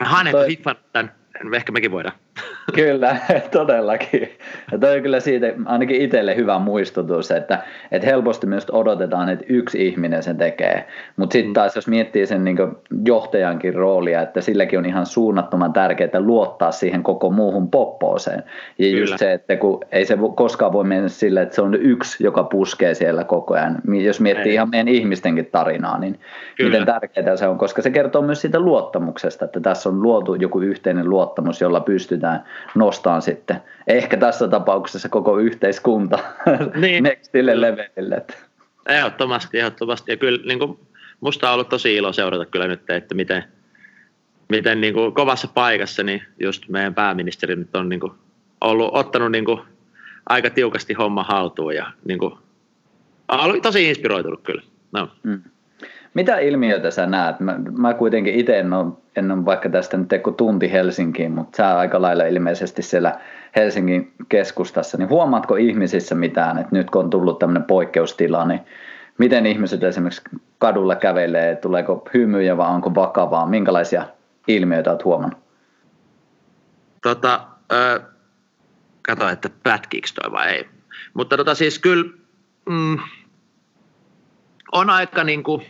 Hanhet 0.00 0.32
Toi... 0.32 0.58
on 0.66 0.76
tämän 0.92 1.12
ehkä 1.54 1.72
mekin 1.72 1.90
voidaan. 1.90 2.14
Kyllä, 2.74 3.16
todellakin. 3.50 4.28
Ja 4.72 4.78
toi 4.78 4.96
on 4.96 5.02
kyllä 5.02 5.20
siitä 5.20 5.54
ainakin 5.64 6.02
itselle 6.02 6.36
hyvä 6.36 6.58
muistutus, 6.58 7.30
että, 7.30 7.58
että 7.92 8.06
helposti 8.06 8.46
myös 8.46 8.66
odotetaan, 8.72 9.28
että 9.28 9.44
yksi 9.48 9.86
ihminen 9.86 10.22
sen 10.22 10.36
tekee. 10.36 10.86
Mutta 11.16 11.32
sitten 11.32 11.50
mm. 11.50 11.54
taas 11.54 11.76
jos 11.76 11.88
miettii 11.88 12.26
sen 12.26 12.44
niin 12.44 12.56
johtajankin 13.04 13.74
roolia, 13.74 14.22
että 14.22 14.40
silläkin 14.40 14.78
on 14.78 14.86
ihan 14.86 15.06
suunnattoman 15.06 15.72
tärkeää 15.72 16.20
luottaa 16.20 16.72
siihen 16.72 17.02
koko 17.02 17.30
muuhun 17.30 17.70
poppooseen. 17.70 18.42
Ja 18.78 18.86
kyllä. 18.88 19.00
just 19.00 19.18
se, 19.18 19.32
että 19.32 19.56
kun 19.56 19.80
ei 19.92 20.04
se 20.04 20.18
koskaan 20.36 20.72
voi 20.72 20.84
mennä 20.84 21.08
sille, 21.08 21.42
että 21.42 21.54
se 21.54 21.62
on 21.62 21.74
yksi, 21.74 22.24
joka 22.24 22.42
puskee 22.42 22.94
siellä 22.94 23.24
koko 23.24 23.54
ajan. 23.54 23.78
Jos 24.04 24.20
miettii 24.20 24.48
ei. 24.48 24.54
ihan 24.54 24.70
meidän 24.70 24.88
ihmistenkin 24.88 25.46
tarinaa, 25.46 25.98
niin 25.98 26.20
kyllä. 26.56 26.70
miten 26.70 26.86
tärkeää 26.86 27.36
se 27.36 27.48
on, 27.48 27.58
koska 27.58 27.82
se 27.82 27.90
kertoo 27.90 28.22
myös 28.22 28.40
siitä 28.40 28.60
luottamuksesta, 28.60 29.44
että 29.44 29.60
tässä 29.60 29.88
on 29.88 30.02
luotu 30.02 30.34
joku 30.34 30.60
yhteinen 30.60 31.10
luottamus, 31.10 31.60
jolla 31.60 31.80
pystytään 31.80 32.27
nostaan 32.74 33.22
sitten 33.22 33.62
ehkä 33.86 34.16
tässä 34.16 34.48
tapauksessa 34.48 35.08
koko 35.08 35.38
yhteiskunta 35.38 36.18
niin. 36.80 37.02
nextille 37.02 37.60
levelille. 37.60 38.26
Ehdottomasti, 38.88 39.58
ehdottomasti. 39.58 40.10
Ja 40.10 40.16
kyllä 40.16 40.46
niin 40.46 40.58
kuin, 40.58 40.78
musta 41.20 41.48
on 41.48 41.54
ollut 41.54 41.68
tosi 41.68 41.96
ilo 41.96 42.12
seurata 42.12 42.46
kyllä 42.46 42.66
nyt, 42.66 42.90
että 42.90 43.14
miten, 43.14 43.44
miten 44.48 44.80
niin 44.80 44.94
kuin, 44.94 45.14
kovassa 45.14 45.48
paikassa 45.54 46.02
niin 46.02 46.22
just 46.40 46.68
meidän 46.68 46.94
pääministeri 46.94 47.56
nyt 47.56 47.76
on 47.76 47.88
niin 47.88 48.00
kuin, 48.00 48.12
ollut, 48.60 48.90
ottanut 48.92 49.32
niin 49.32 49.44
kuin, 49.44 49.60
aika 50.28 50.50
tiukasti 50.50 50.94
homma 50.94 51.22
haltuun 51.22 51.74
ja 51.74 51.92
niin 52.04 52.18
kuin, 52.18 52.34
on 53.28 53.40
ollut 53.40 53.62
tosi 53.62 53.88
inspiroitunut 53.88 54.42
kyllä. 54.42 54.62
No. 54.92 55.08
Mm. 55.22 55.42
Mitä 56.18 56.38
ilmiötä 56.38 56.90
sä 56.90 57.06
näet? 57.06 57.40
Mä, 57.40 57.58
mä 57.78 57.94
kuitenkin 57.94 58.34
itse 58.34 58.58
en 58.58 58.72
ole, 58.72 58.92
en 59.16 59.30
ole 59.30 59.44
vaikka 59.44 59.68
tästä 59.68 59.96
nyt 59.96 60.08
kuin 60.22 60.36
tunti 60.36 60.72
Helsinkiin, 60.72 61.32
mutta 61.32 61.56
sä 61.56 61.78
aika 61.78 62.02
lailla 62.02 62.24
ilmeisesti 62.24 62.82
siellä 62.82 63.20
Helsingin 63.56 64.12
keskustassa, 64.28 64.98
niin 64.98 65.08
huomaatko 65.08 65.56
ihmisissä 65.56 66.14
mitään, 66.14 66.58
että 66.58 66.76
nyt 66.76 66.90
kun 66.90 67.04
on 67.04 67.10
tullut 67.10 67.38
tämmöinen 67.38 67.64
poikkeustila, 67.64 68.44
niin 68.44 68.60
miten 69.18 69.46
ihmiset 69.46 69.82
esimerkiksi 69.82 70.22
kadulla 70.58 70.96
kävelee, 70.96 71.56
tuleeko 71.56 72.08
hymyjä 72.14 72.56
vai 72.56 72.70
onko 72.70 72.94
vakavaa, 72.94 73.46
minkälaisia 73.46 74.04
ilmiöitä 74.48 74.90
olet 74.90 75.04
huomannut? 75.04 75.40
Tota, 77.02 77.40
äh, 77.72 78.06
kato, 79.02 79.28
että 79.28 79.50
pätkiikö 79.62 80.08
toi 80.22 80.32
vai 80.32 80.48
ei. 80.48 80.68
Mutta 81.14 81.36
tota 81.36 81.54
siis 81.54 81.78
kyllä 81.78 82.04
mm, 82.68 82.98
on 84.72 84.90
aika 84.90 85.24
niin 85.24 85.42
kuin, 85.42 85.62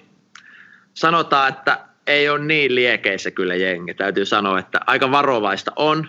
sanotaan, 0.99 1.49
että 1.49 1.79
ei 2.07 2.29
ole 2.29 2.45
niin 2.45 2.75
liekeissä 2.75 3.31
kyllä 3.31 3.55
jengi. 3.55 3.95
Täytyy 3.95 4.25
sanoa, 4.25 4.59
että 4.59 4.81
aika 4.87 5.11
varovaista 5.11 5.73
on 5.77 6.09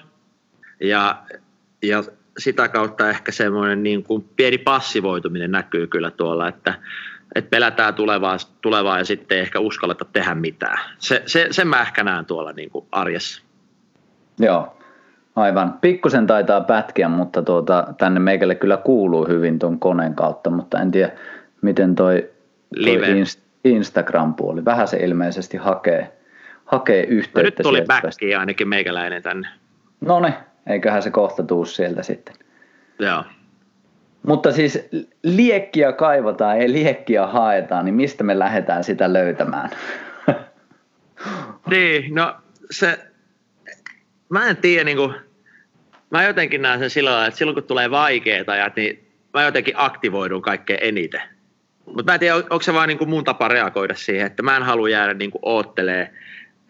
ja, 0.79 1.23
ja 1.83 2.03
sitä 2.37 2.67
kautta 2.67 3.09
ehkä 3.09 3.31
semmoinen 3.31 3.83
niin 3.83 4.03
kuin 4.03 4.29
pieni 4.35 4.57
passivoituminen 4.57 5.51
näkyy 5.51 5.87
kyllä 5.87 6.11
tuolla, 6.11 6.47
että, 6.47 6.73
että 7.35 7.49
pelätään 7.49 7.93
tulevaa, 7.93 8.37
tulevaa 8.61 8.97
ja 8.97 9.05
sitten 9.05 9.35
ei 9.35 9.41
ehkä 9.41 9.59
uskalleta 9.59 10.05
tehdä 10.13 10.35
mitään. 10.35 10.79
Se, 10.97 11.23
se, 11.25 11.47
sen 11.51 11.67
mä 11.67 11.81
ehkä 11.81 12.03
näen 12.03 12.25
tuolla 12.25 12.51
niin 12.51 12.69
kuin 12.69 12.85
arjessa. 12.91 13.43
Joo, 14.39 14.77
aivan. 15.35 15.73
Pikkusen 15.81 16.27
taitaa 16.27 16.61
pätkiä, 16.61 17.09
mutta 17.09 17.41
tuota, 17.41 17.93
tänne 17.97 18.19
meikälle 18.19 18.55
kyllä 18.55 18.77
kuuluu 18.77 19.27
hyvin 19.27 19.59
tuon 19.59 19.79
koneen 19.79 20.15
kautta, 20.15 20.49
mutta 20.49 20.81
en 20.81 20.91
tiedä 20.91 21.11
miten 21.61 21.95
toi, 21.95 22.29
toi 22.83 22.83
Live. 22.83 23.07
Inst- 23.07 23.48
Instagram-puoli. 23.63 24.65
Vähän 24.65 24.87
se 24.87 24.97
ilmeisesti 24.97 25.57
hakee, 25.57 26.11
hakee 26.65 27.03
yhteyttä. 27.03 27.63
No 27.63 27.71
nyt 27.71 27.85
tuli 27.87 28.01
backia 28.01 28.39
ainakin 28.39 28.67
meikäläinen 28.67 29.23
tänne. 29.23 29.47
No 30.01 30.19
niin, 30.19 30.33
eiköhän 30.67 31.01
se 31.01 31.11
kohta 31.11 31.43
tuu 31.43 31.65
sieltä 31.65 32.03
sitten. 32.03 32.35
Joo. 32.99 33.23
Mutta 34.27 34.51
siis 34.51 34.89
liekkiä 35.23 35.91
kaivataan 35.91 36.61
ja 36.61 36.71
liekkiä 36.71 37.27
haetaan, 37.27 37.85
niin 37.85 37.95
mistä 37.95 38.23
me 38.23 38.39
lähdetään 38.39 38.83
sitä 38.83 39.13
löytämään? 39.13 39.69
niin, 41.69 42.15
no 42.15 42.35
se, 42.71 42.99
mä 44.29 44.49
en 44.49 44.57
tiedä 44.57 44.83
niin 44.83 44.97
kuin, 44.97 45.13
mä 46.09 46.23
jotenkin 46.23 46.61
näen 46.61 46.79
sen 46.79 46.89
sillä 46.89 47.09
lailla, 47.09 47.27
että 47.27 47.37
silloin 47.37 47.55
kun 47.55 47.63
tulee 47.63 47.91
vaikeita 47.91 48.51
ajat, 48.51 48.75
niin 48.75 49.07
mä 49.33 49.43
jotenkin 49.43 49.73
aktivoidun 49.77 50.41
kaikkein 50.41 50.79
eniten. 50.81 51.21
Mutta 51.95 52.11
mä 52.11 52.13
en 52.13 52.19
tiedä, 52.19 52.35
onko 52.35 52.61
se 52.61 52.73
vaan 52.73 52.87
niin 52.87 52.97
kuin 52.97 53.09
mun 53.09 53.23
tapa 53.23 53.47
reagoida 53.47 53.95
siihen, 53.95 54.27
että 54.27 54.43
mä 54.43 54.57
en 54.57 54.63
halua 54.63 54.89
jäädä 54.89 55.13
niin 55.13 55.31
kuin 55.31 55.41
oottelee, 55.45 56.13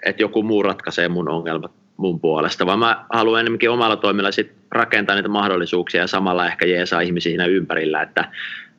että 0.06 0.24
joku 0.24 0.44
muu 0.44 0.64
ratkaisee 0.64 1.08
mun 1.08 1.30
ongelmat 1.30 1.72
mun 1.98 2.20
puolesta, 2.20 2.66
vaan 2.66 2.80
mä 2.80 3.06
haluan 3.10 3.40
enemmänkin 3.40 3.70
omalla 3.70 3.96
toimilla 3.96 4.32
sit 4.32 4.52
rakentaa 4.72 5.16
niitä 5.16 5.30
mahdollisuuksia 5.30 6.02
ja 6.02 6.08
samalla 6.08 6.48
ehkä 6.48 6.66
jeesaa 6.66 7.02
ihmisiä 7.02 7.30
siinä 7.30 7.46
ympärillä, 7.46 8.02
että 8.02 8.32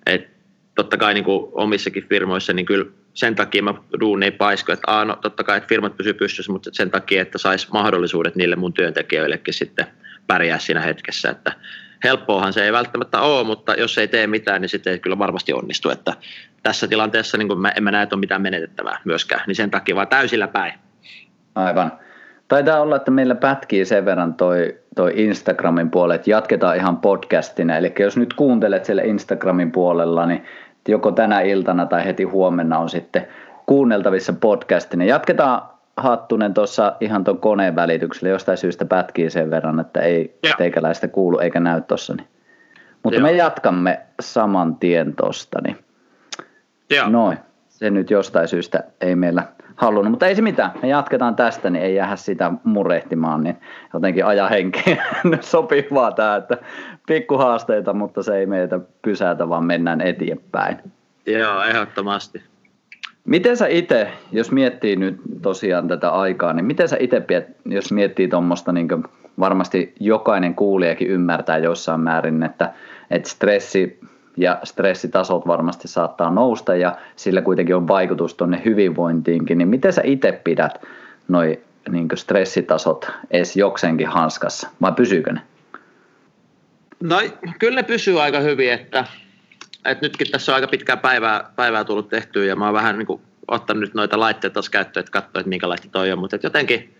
et 0.06 0.28
totta 0.74 0.96
kai 0.96 1.14
niin 1.14 1.24
kuin 1.24 1.48
omissakin 1.52 2.08
firmoissa, 2.08 2.52
niin 2.52 2.66
kyllä 2.66 2.84
sen 3.14 3.34
takia 3.34 3.62
mä 3.62 3.74
duun 4.00 4.22
ei 4.22 4.30
paisko, 4.30 4.72
että 4.72 4.92
aah, 4.92 5.06
no, 5.06 5.16
totta 5.16 5.44
kai 5.44 5.56
että 5.56 5.68
firmat 5.68 5.96
pysyy 5.96 6.14
pystyssä, 6.14 6.52
mutta 6.52 6.70
sen 6.72 6.90
takia, 6.90 7.22
että 7.22 7.38
sais 7.38 7.72
mahdollisuudet 7.72 8.36
niille 8.36 8.56
mun 8.56 8.72
työntekijöillekin 8.72 9.54
sitten 9.54 9.86
pärjää 10.26 10.58
siinä 10.58 10.80
hetkessä, 10.80 11.30
että 11.30 11.52
helppoahan 12.04 12.52
se 12.52 12.64
ei 12.64 12.72
välttämättä 12.72 13.20
ole, 13.20 13.46
mutta 13.46 13.74
jos 13.74 13.98
ei 13.98 14.08
tee 14.08 14.26
mitään, 14.26 14.60
niin 14.60 14.68
sitten 14.68 14.92
ei 14.92 14.98
kyllä 14.98 15.18
varmasti 15.18 15.52
onnistu, 15.52 15.90
että 15.90 16.12
tässä 16.62 16.88
tilanteessa 16.88 17.38
niin 17.38 17.60
mä, 17.60 17.68
en 17.76 17.84
mä 17.84 17.90
näe, 17.90 18.02
että 18.02 18.16
on 18.16 18.20
mitään 18.20 18.42
menetettävää 18.42 18.98
myöskään, 19.04 19.42
niin 19.46 19.54
sen 19.54 19.70
takia 19.70 19.96
vaan 19.96 20.08
täysillä 20.08 20.48
päin. 20.48 20.72
Aivan. 21.54 21.92
Taitaa 22.48 22.80
olla, 22.80 22.96
että 22.96 23.10
meillä 23.10 23.34
pätkii 23.34 23.84
sen 23.84 24.04
verran 24.04 24.34
toi, 24.34 24.78
toi 24.96 25.12
Instagramin 25.16 25.90
puolelle, 25.90 26.14
että 26.14 26.30
jatketaan 26.30 26.76
ihan 26.76 26.96
podcastina. 26.96 27.76
Eli 27.76 27.92
jos 27.98 28.16
nyt 28.16 28.34
kuuntelet 28.34 28.84
siellä 28.84 29.02
Instagramin 29.02 29.72
puolella, 29.72 30.26
niin 30.26 30.44
joko 30.88 31.12
tänä 31.12 31.40
iltana 31.40 31.86
tai 31.86 32.04
heti 32.04 32.24
huomenna 32.24 32.78
on 32.78 32.88
sitten 32.88 33.26
kuunneltavissa 33.66 34.32
podcastina. 34.32 35.04
Jatketaan 35.04 35.62
Hattunen 35.96 36.54
tuossa 36.54 36.96
ihan 37.00 37.24
tuon 37.24 37.38
koneen 37.38 37.76
välityksellä 37.76 38.28
jostain 38.28 38.58
syystä 38.58 38.84
pätkii 38.84 39.30
sen 39.30 39.50
verran, 39.50 39.80
että 39.80 40.00
ei 40.00 40.38
ja. 40.42 40.54
teikäläistä 40.58 41.08
kuulu 41.08 41.38
eikä 41.38 41.60
näy 41.60 41.80
tuossa. 41.80 42.14
Niin. 42.14 42.28
Mutta 43.02 43.18
Joo. 43.18 43.22
me 43.22 43.32
jatkamme 43.32 44.00
saman 44.20 44.76
tien 44.76 45.16
tuosta. 45.16 45.58
Niin. 45.62 45.76
Noin. 47.06 47.38
Se 47.68 47.90
nyt 47.90 48.10
jostain 48.10 48.48
syystä 48.48 48.84
ei 49.00 49.16
meillä 49.16 49.42
halunnut, 49.76 50.10
mutta 50.10 50.26
ei 50.26 50.34
se 50.34 50.42
mitään. 50.42 50.70
Me 50.82 50.88
jatketaan 50.88 51.36
tästä, 51.36 51.70
niin 51.70 51.84
ei 51.84 51.94
jäädä 51.94 52.16
sitä 52.16 52.52
murehtimaan, 52.64 53.44
niin 53.44 53.56
jotenkin 53.94 54.26
aja 54.26 54.48
henki 54.48 54.98
sopii 55.40 55.88
vaan 55.94 56.14
tämä, 56.14 56.36
että 56.36 56.58
pikkuhaasteita, 57.06 57.92
mutta 57.92 58.22
se 58.22 58.36
ei 58.36 58.46
meitä 58.46 58.80
pysäytä, 59.02 59.48
vaan 59.48 59.64
mennään 59.64 60.00
eteenpäin. 60.00 60.78
Joo, 61.26 61.62
ehdottomasti. 61.62 62.49
Miten 63.24 63.56
sä 63.56 63.66
itse, 63.66 64.08
jos 64.32 64.52
miettii 64.52 64.96
nyt 64.96 65.16
tosiaan 65.42 65.88
tätä 65.88 66.10
aikaa, 66.10 66.52
niin 66.52 66.64
miten 66.64 66.88
sä 66.88 66.96
itse, 67.00 67.22
jos 67.64 67.92
miettii 67.92 68.28
tuommoista, 68.28 68.72
niin 68.72 68.88
varmasti 69.40 69.94
jokainen 70.00 70.54
kuulijakin 70.54 71.08
ymmärtää 71.08 71.58
jossain 71.58 72.00
määrin, 72.00 72.42
että, 72.42 72.72
että 73.10 73.28
stressi 73.28 74.00
ja 74.36 74.60
stressitasot 74.64 75.46
varmasti 75.46 75.88
saattaa 75.88 76.30
nousta 76.30 76.76
ja 76.76 76.96
sillä 77.16 77.42
kuitenkin 77.42 77.76
on 77.76 77.88
vaikutus 77.88 78.34
tuonne 78.34 78.62
hyvinvointiinkin, 78.64 79.58
niin 79.58 79.68
miten 79.68 79.92
sä 79.92 80.02
itse 80.04 80.40
pidät 80.44 80.86
noi 81.28 81.60
niin 81.90 82.08
stressitasot 82.14 83.10
edes 83.30 83.56
jokseenkin 83.56 84.08
hanskassa 84.08 84.68
vai 84.80 84.92
pysyykö 84.92 85.32
ne? 85.32 85.40
No 87.00 87.16
kyllä 87.58 87.76
ne 87.76 87.82
pysyy 87.82 88.22
aika 88.22 88.40
hyvin, 88.40 88.72
että, 88.72 89.04
että 89.84 90.06
nytkin 90.06 90.30
tässä 90.30 90.52
on 90.52 90.54
aika 90.54 90.68
pitkää 90.68 90.96
päivää, 90.96 91.50
päivää 91.56 91.84
tullut 91.84 92.08
tehtyä 92.08 92.44
ja 92.44 92.56
mä 92.56 92.64
oon 92.64 92.74
vähän 92.74 92.98
niin 92.98 93.06
kuin 93.06 93.22
ottanut 93.48 93.80
nyt 93.80 93.94
noita 93.94 94.20
laitteita 94.20 94.54
taas 94.54 94.70
käyttöön, 94.70 95.00
että 95.00 95.12
katsoa, 95.12 95.40
että 95.40 95.48
minkälaista 95.48 95.88
toi 95.92 96.12
on, 96.12 96.18
mutta 96.18 96.38
jotenkin 96.42 96.96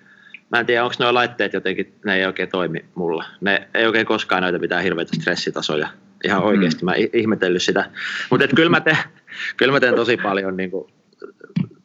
mä 0.50 0.60
en 0.60 0.66
tiedä, 0.66 0.84
onko 0.84 0.94
nuo 0.98 1.14
laitteet 1.14 1.52
jotenkin, 1.52 1.94
ne 2.04 2.16
ei 2.16 2.26
oikein 2.26 2.48
toimi 2.48 2.84
mulla. 2.94 3.24
Ne 3.40 3.68
ei 3.74 3.86
oikein 3.86 4.06
koskaan 4.06 4.42
näytä 4.42 4.58
mitään 4.58 4.82
hirveitä 4.82 5.16
stressitasoja 5.16 5.88
ihan 6.24 6.42
oikeasti. 6.42 6.84
Mä 6.84 6.94
ihmetellyt 7.12 7.62
sitä. 7.62 7.90
Mutta 8.30 8.48
kyllä, 8.48 8.70
mä 8.70 8.80
teen, 8.80 8.96
kyllä 9.56 9.72
mä 9.72 9.80
teen 9.80 9.94
tosi 9.94 10.16
paljon 10.16 10.56
niin 10.56 10.70
kuin, 10.70 10.92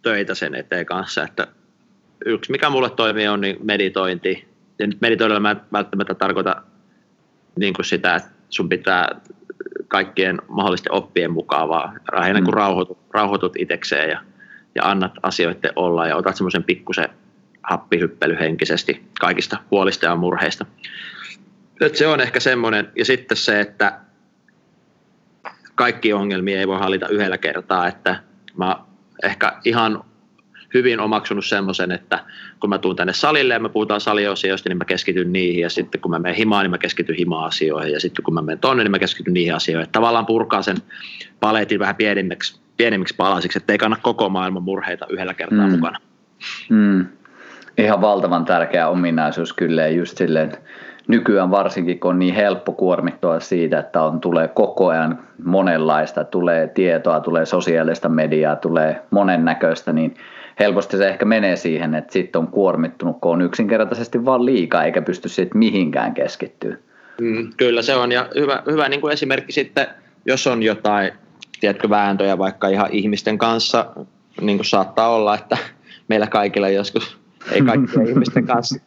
töitä 0.01 0.35
sen 0.35 0.55
eteen 0.55 0.85
kanssa. 0.85 1.23
Että 1.23 1.47
yksi, 2.25 2.51
mikä 2.51 2.69
mulle 2.69 2.89
toimii, 2.89 3.27
on 3.27 3.41
niin 3.41 3.57
meditointi. 3.63 4.47
Ja 4.79 4.87
nyt 4.87 5.01
meditoidella 5.01 5.39
mä 5.39 5.55
välttämättä 5.73 6.13
tarkoita 6.15 6.61
niin 7.59 7.73
kuin 7.73 7.85
sitä, 7.85 8.15
että 8.15 8.29
sun 8.49 8.69
pitää 8.69 9.21
kaikkien 9.87 10.41
mahdollisten 10.47 10.91
oppien 10.91 11.31
mukaan, 11.31 11.69
vaan 11.69 12.01
lähinnä 12.11 12.41
kun 12.41 12.53
mm. 12.53 12.57
rauhoitut, 12.57 12.97
rauhoitut 13.13 13.55
itsekseen 13.57 14.09
ja, 14.09 14.21
ja 14.75 14.83
annat 14.83 15.11
asioiden 15.23 15.71
olla 15.75 16.07
ja 16.07 16.15
otat 16.15 16.35
semmoisen 16.35 16.63
pikkusen 16.63 17.09
happihyppely 17.63 18.37
henkisesti 18.39 19.05
kaikista 19.19 19.57
huolista 19.71 20.05
ja 20.05 20.15
murheista. 20.15 20.65
Et 21.81 21.95
se 21.95 22.07
on 22.07 22.21
ehkä 22.21 22.39
semmoinen, 22.39 22.91
ja 22.95 23.05
sitten 23.05 23.37
se, 23.37 23.59
että 23.59 23.99
kaikki 25.75 26.13
ongelmia 26.13 26.59
ei 26.59 26.67
voi 26.67 26.79
hallita 26.79 27.07
yhdellä 27.07 27.37
kertaa, 27.37 27.87
että 27.87 28.19
mä 28.57 28.77
ehkä 29.23 29.53
ihan 29.63 30.03
hyvin 30.77 30.99
omaksunut 30.99 31.45
semmoisen, 31.45 31.91
että 31.91 32.19
kun 32.59 32.69
mä 32.69 32.77
tuun 32.77 32.95
tänne 32.95 33.13
salille 33.13 33.53
ja 33.53 33.59
me 33.59 33.69
puhutaan 33.69 34.01
saliosioista, 34.01 34.69
niin 34.69 34.77
mä 34.77 34.85
keskityn 34.85 35.33
niihin 35.33 35.61
ja 35.61 35.69
sitten 35.69 36.01
kun 36.01 36.11
mä 36.11 36.19
menen 36.19 36.35
himaan, 36.35 36.63
niin 36.63 36.71
mä 36.71 36.77
keskityn 36.77 37.15
hima-asioihin 37.15 37.93
ja 37.93 37.99
sitten 37.99 38.23
kun 38.23 38.33
mä 38.33 38.41
menen 38.41 38.59
tonne, 38.59 38.83
niin 38.83 38.91
mä 38.91 38.99
keskityn 38.99 39.33
niihin 39.33 39.55
asioihin. 39.55 39.83
Että 39.83 39.97
tavallaan 39.97 40.25
purkaa 40.25 40.61
sen 40.61 40.77
paletin 41.39 41.79
vähän 41.79 41.95
pienemmiksi, 41.95 42.59
pienemmiksi 42.77 43.15
palasiksi, 43.15 43.57
että 43.57 43.73
ei 43.73 43.77
kannata 43.77 44.01
koko 44.03 44.29
maailman 44.29 44.63
murheita 44.63 45.05
yhdellä 45.09 45.33
kertaa 45.33 45.67
mm. 45.67 45.71
mukana. 45.71 45.99
Mm. 46.69 47.05
Ihan 47.77 48.01
valtavan 48.01 48.45
tärkeä 48.45 48.87
ominaisuus 48.87 49.53
kyllä 49.53 49.87
just 49.87 50.17
silleen, 50.17 50.51
nykyään 51.07 51.51
varsinkin, 51.51 51.99
kun 51.99 52.09
on 52.09 52.19
niin 52.19 52.35
helppo 52.35 52.71
kuormittua 52.71 53.39
siitä, 53.39 53.79
että 53.79 54.01
on, 54.01 54.19
tulee 54.19 54.47
koko 54.47 54.87
ajan 54.87 55.19
monenlaista, 55.43 56.23
tulee 56.23 56.67
tietoa, 56.67 57.19
tulee 57.19 57.45
sosiaalista 57.45 58.09
mediaa, 58.09 58.55
tulee 58.55 59.01
monennäköistä, 59.11 59.93
niin 59.93 60.15
helposti 60.59 60.97
se 60.97 61.09
ehkä 61.09 61.25
menee 61.25 61.55
siihen, 61.55 61.95
että 61.95 62.13
sitten 62.13 62.39
on 62.39 62.47
kuormittunut, 62.47 63.17
kun 63.21 63.31
on 63.31 63.41
yksinkertaisesti 63.41 64.25
vaan 64.25 64.45
liikaa 64.45 64.83
eikä 64.83 65.01
pysty 65.01 65.29
sitten 65.29 65.57
mihinkään 65.59 66.13
keskittyä. 66.13 66.77
Mm, 67.21 67.49
kyllä 67.57 67.81
se 67.81 67.95
on 67.95 68.11
ja 68.11 68.29
hyvä, 68.35 68.63
hyvä 68.71 68.89
niin 68.89 69.01
kuin 69.01 69.13
esimerkki 69.13 69.51
sitten, 69.51 69.87
jos 70.25 70.47
on 70.47 70.63
jotain 70.63 71.11
tiedätkö, 71.59 71.89
vääntöjä 71.89 72.37
vaikka 72.37 72.67
ihan 72.67 72.89
ihmisten 72.91 73.37
kanssa, 73.37 73.91
niin 74.41 74.57
kuin 74.57 74.65
saattaa 74.65 75.09
olla, 75.09 75.35
että 75.35 75.57
meillä 76.07 76.27
kaikilla 76.27 76.69
joskus, 76.69 77.17
ei 77.51 77.61
kaikkien 77.61 78.07
ihmisten 78.11 78.45
kanssa 78.45 78.79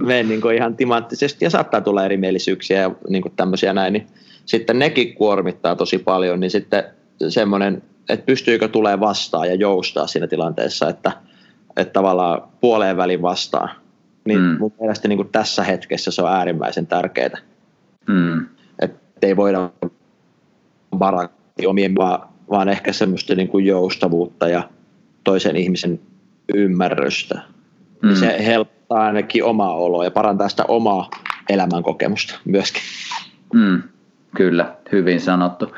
mene 0.00 0.22
niin 0.22 0.40
kuin 0.40 0.56
ihan 0.56 0.76
timanttisesti 0.76 1.44
ja 1.44 1.50
saattaa 1.50 1.80
tulla 1.80 2.04
erimielisyyksiä 2.04 2.80
ja 2.80 2.90
niin 3.08 3.22
kuin 3.22 3.32
tämmöisiä 3.36 3.72
näin, 3.72 3.92
niin 3.92 4.06
sitten 4.44 4.78
nekin 4.78 5.14
kuormittaa 5.14 5.76
tosi 5.76 5.98
paljon, 5.98 6.40
niin 6.40 6.50
sitten 6.50 6.84
semmoinen, 7.28 7.82
että 8.08 8.26
pystyykö 8.26 8.68
tulee 8.68 9.00
vastaan 9.00 9.48
ja 9.48 9.54
joustaa 9.54 10.06
siinä 10.06 10.26
tilanteessa, 10.26 10.88
että, 10.88 11.12
että 11.76 11.92
tavallaan 11.92 12.42
puoleen 12.60 12.96
välin 12.96 13.22
vastaan. 13.22 13.70
Niin 14.24 14.40
mm. 14.40 14.56
mun 14.58 14.72
mielestä 14.80 15.08
niin 15.08 15.16
kuin 15.16 15.28
tässä 15.28 15.64
hetkessä 15.64 16.10
se 16.10 16.22
on 16.22 16.32
äärimmäisen 16.32 16.86
tärkeää. 16.86 17.38
Mm. 18.06 18.46
Että 18.78 18.98
ei 19.22 19.36
voida 19.36 19.70
varaa 20.98 21.28
omien, 21.66 21.94
vaan, 21.94 22.28
vaan 22.50 22.68
ehkä 22.68 22.92
semmoista 22.92 23.34
niin 23.34 23.48
kuin 23.48 23.66
joustavuutta 23.66 24.48
ja 24.48 24.68
toisen 25.24 25.56
ihmisen 25.56 26.00
ymmärrystä. 26.54 27.40
Mm. 28.02 28.14
Se 28.14 28.44
help, 28.46 28.68
parantaa 28.88 29.06
ainakin 29.06 29.44
omaa 29.44 29.74
oloa 29.74 30.04
ja 30.04 30.10
parantaa 30.10 30.48
sitä 30.48 30.64
omaa 30.68 31.10
elämänkokemusta 31.48 32.34
myöskin. 32.44 32.82
Mm, 33.54 33.82
kyllä, 34.36 34.74
hyvin 34.92 35.20
sanottu. 35.20 35.74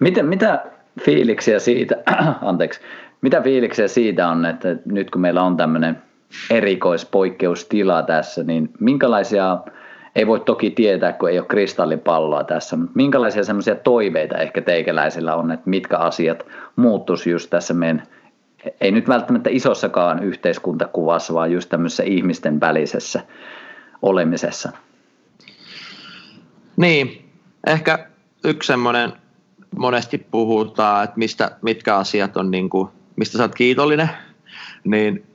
Miten, 0.00 0.26
mitä 0.26 0.64
fiiliksiä 1.00 1.58
siitä, 1.58 1.96
anteeksi, 2.42 2.80
mitä 3.20 3.40
fiiliksiä 3.40 3.88
siitä 3.88 4.28
on, 4.28 4.46
että 4.46 4.76
nyt 4.84 5.10
kun 5.10 5.20
meillä 5.20 5.42
on 5.42 5.56
tämmöinen 5.56 6.02
erikoispoikkeustila 6.50 8.02
tässä, 8.02 8.42
niin 8.42 8.70
minkälaisia, 8.80 9.58
ei 10.16 10.26
voi 10.26 10.40
toki 10.40 10.70
tietää, 10.70 11.12
kun 11.12 11.30
ei 11.30 11.38
ole 11.38 11.46
kristallipalloa 11.46 12.44
tässä, 12.44 12.76
mutta 12.76 12.92
minkälaisia 12.94 13.44
semmoisia 13.44 13.74
toiveita 13.74 14.38
ehkä 14.38 14.62
teikäläisillä 14.62 15.34
on, 15.34 15.52
että 15.52 15.70
mitkä 15.70 15.96
asiat 15.96 16.46
muuttuisi 16.76 17.30
just 17.30 17.50
tässä 17.50 17.74
meidän 17.74 18.02
ei 18.80 18.90
nyt 18.90 19.08
välttämättä 19.08 19.50
isossakaan 19.52 20.22
yhteiskuntakuvassa, 20.22 21.34
vaan 21.34 21.52
just 21.52 21.68
tämmöisessä 21.68 22.02
ihmisten 22.02 22.60
välisessä 22.60 23.20
olemisessa. 24.02 24.72
Niin, 26.76 27.30
ehkä 27.66 28.06
yksi 28.44 28.66
semmoinen 28.66 29.12
monesti 29.76 30.18
puhutaan, 30.18 31.04
että 31.04 31.18
mistä, 31.18 31.50
mitkä 31.62 31.96
asiat 31.96 32.36
on, 32.36 32.50
niin 32.50 32.70
kuin, 32.70 32.88
mistä 33.16 33.38
sä 33.38 33.44
oot 33.44 33.54
kiitollinen, 33.54 34.10
niin, 34.84 35.26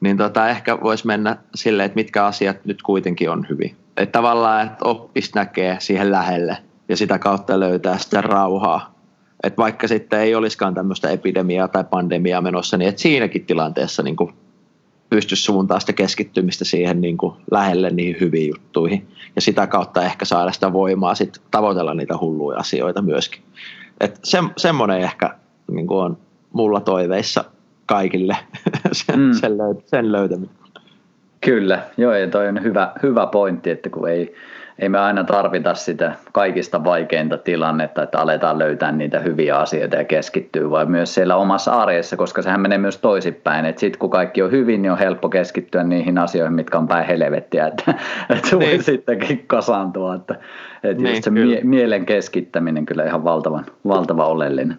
niin 0.00 0.16
tota, 0.16 0.48
ehkä 0.48 0.80
voisi 0.80 1.06
mennä 1.06 1.36
silleen, 1.54 1.86
että 1.86 1.96
mitkä 1.96 2.26
asiat 2.26 2.64
nyt 2.64 2.82
kuitenkin 2.82 3.30
on 3.30 3.46
hyvin. 3.50 3.76
Että 3.96 4.12
tavallaan, 4.12 4.66
että 4.66 4.84
oppis 4.84 5.34
näkee 5.34 5.76
siihen 5.80 6.10
lähelle 6.10 6.56
ja 6.88 6.96
sitä 6.96 7.18
kautta 7.18 7.60
löytää 7.60 7.98
sitä 7.98 8.20
rauhaa 8.20 8.94
että 9.44 9.56
vaikka 9.56 9.88
sitten 9.88 10.20
ei 10.20 10.34
olisikaan 10.34 10.74
tämmöistä 10.74 11.10
epidemiaa 11.10 11.68
tai 11.68 11.84
pandemiaa 11.90 12.40
menossa, 12.40 12.76
niin 12.76 12.88
että 12.88 13.02
siinäkin 13.02 13.46
tilanteessa 13.46 14.02
niin 14.02 14.16
kuin 14.16 14.34
pysty 15.14 15.36
suuntaa 15.36 15.80
sitä 15.80 15.92
keskittymistä 15.92 16.64
siihen 16.64 17.00
niin 17.00 17.16
kuin 17.16 17.34
lähelle 17.50 17.90
niihin 17.90 18.16
hyviin 18.20 18.48
juttuihin. 18.48 19.06
Ja 19.36 19.40
sitä 19.40 19.66
kautta 19.66 20.02
ehkä 20.02 20.24
saada 20.24 20.52
sitä 20.52 20.72
voimaa 20.72 21.14
sit 21.14 21.42
tavoitella 21.50 21.94
niitä 21.94 22.18
hulluja 22.20 22.58
asioita 22.58 23.02
myöskin. 23.02 23.42
Et 24.00 24.18
se, 24.22 24.38
semmoinen 24.56 25.00
ehkä 25.00 25.34
niin 25.70 25.86
kuin 25.86 26.04
on 26.04 26.18
mulla 26.52 26.80
toiveissa 26.80 27.44
kaikille 27.86 28.36
sen, 28.92 29.20
mm. 29.20 29.32
sen, 29.32 29.52
löy- 29.52 29.82
sen 29.86 30.12
löytäminen. 30.12 30.54
Kyllä, 31.40 31.82
joo 31.96 32.12
ja 32.12 32.30
toi 32.30 32.48
on 32.48 32.62
hyvä, 32.62 32.92
hyvä 33.02 33.26
pointti, 33.26 33.70
että 33.70 33.90
kun 33.90 34.08
ei, 34.08 34.34
ei 34.78 34.88
me 34.88 34.98
aina 34.98 35.24
tarvita 35.24 35.74
sitä 35.74 36.12
kaikista 36.32 36.84
vaikeinta 36.84 37.38
tilannetta, 37.38 38.02
että 38.02 38.18
aletaan 38.18 38.58
löytää 38.58 38.92
niitä 38.92 39.18
hyviä 39.18 39.56
asioita 39.56 39.96
ja 39.96 40.04
keskittyy, 40.04 40.70
vaan 40.70 40.90
myös 40.90 41.14
siellä 41.14 41.36
omassa 41.36 41.72
arjessa, 41.72 42.16
koska 42.16 42.42
sehän 42.42 42.60
menee 42.60 42.78
myös 42.78 42.98
toisinpäin. 42.98 43.64
Että 43.64 43.80
sitten 43.80 43.98
kun 43.98 44.10
kaikki 44.10 44.42
on 44.42 44.50
hyvin, 44.50 44.82
niin 44.82 44.92
on 44.92 44.98
helppo 44.98 45.28
keskittyä 45.28 45.84
niihin 45.84 46.18
asioihin, 46.18 46.54
mitkä 46.54 46.78
on 46.78 46.88
päin 46.88 47.06
helvettiä, 47.06 47.66
että, 47.66 47.94
että 48.36 48.56
niin. 48.56 48.70
voi 48.70 48.82
sittenkin 48.82 49.44
kasaantua. 49.46 50.14
Että, 50.14 50.34
että 50.82 51.02
niin, 51.02 51.14
just 51.14 51.24
se 51.24 51.30
mie- 51.30 51.60
mielen 51.62 52.06
keskittäminen 52.06 52.86
kyllä 52.86 53.04
ihan 53.04 53.24
valtavan, 53.24 53.64
valtava 53.88 54.26
oleellinen. 54.26 54.78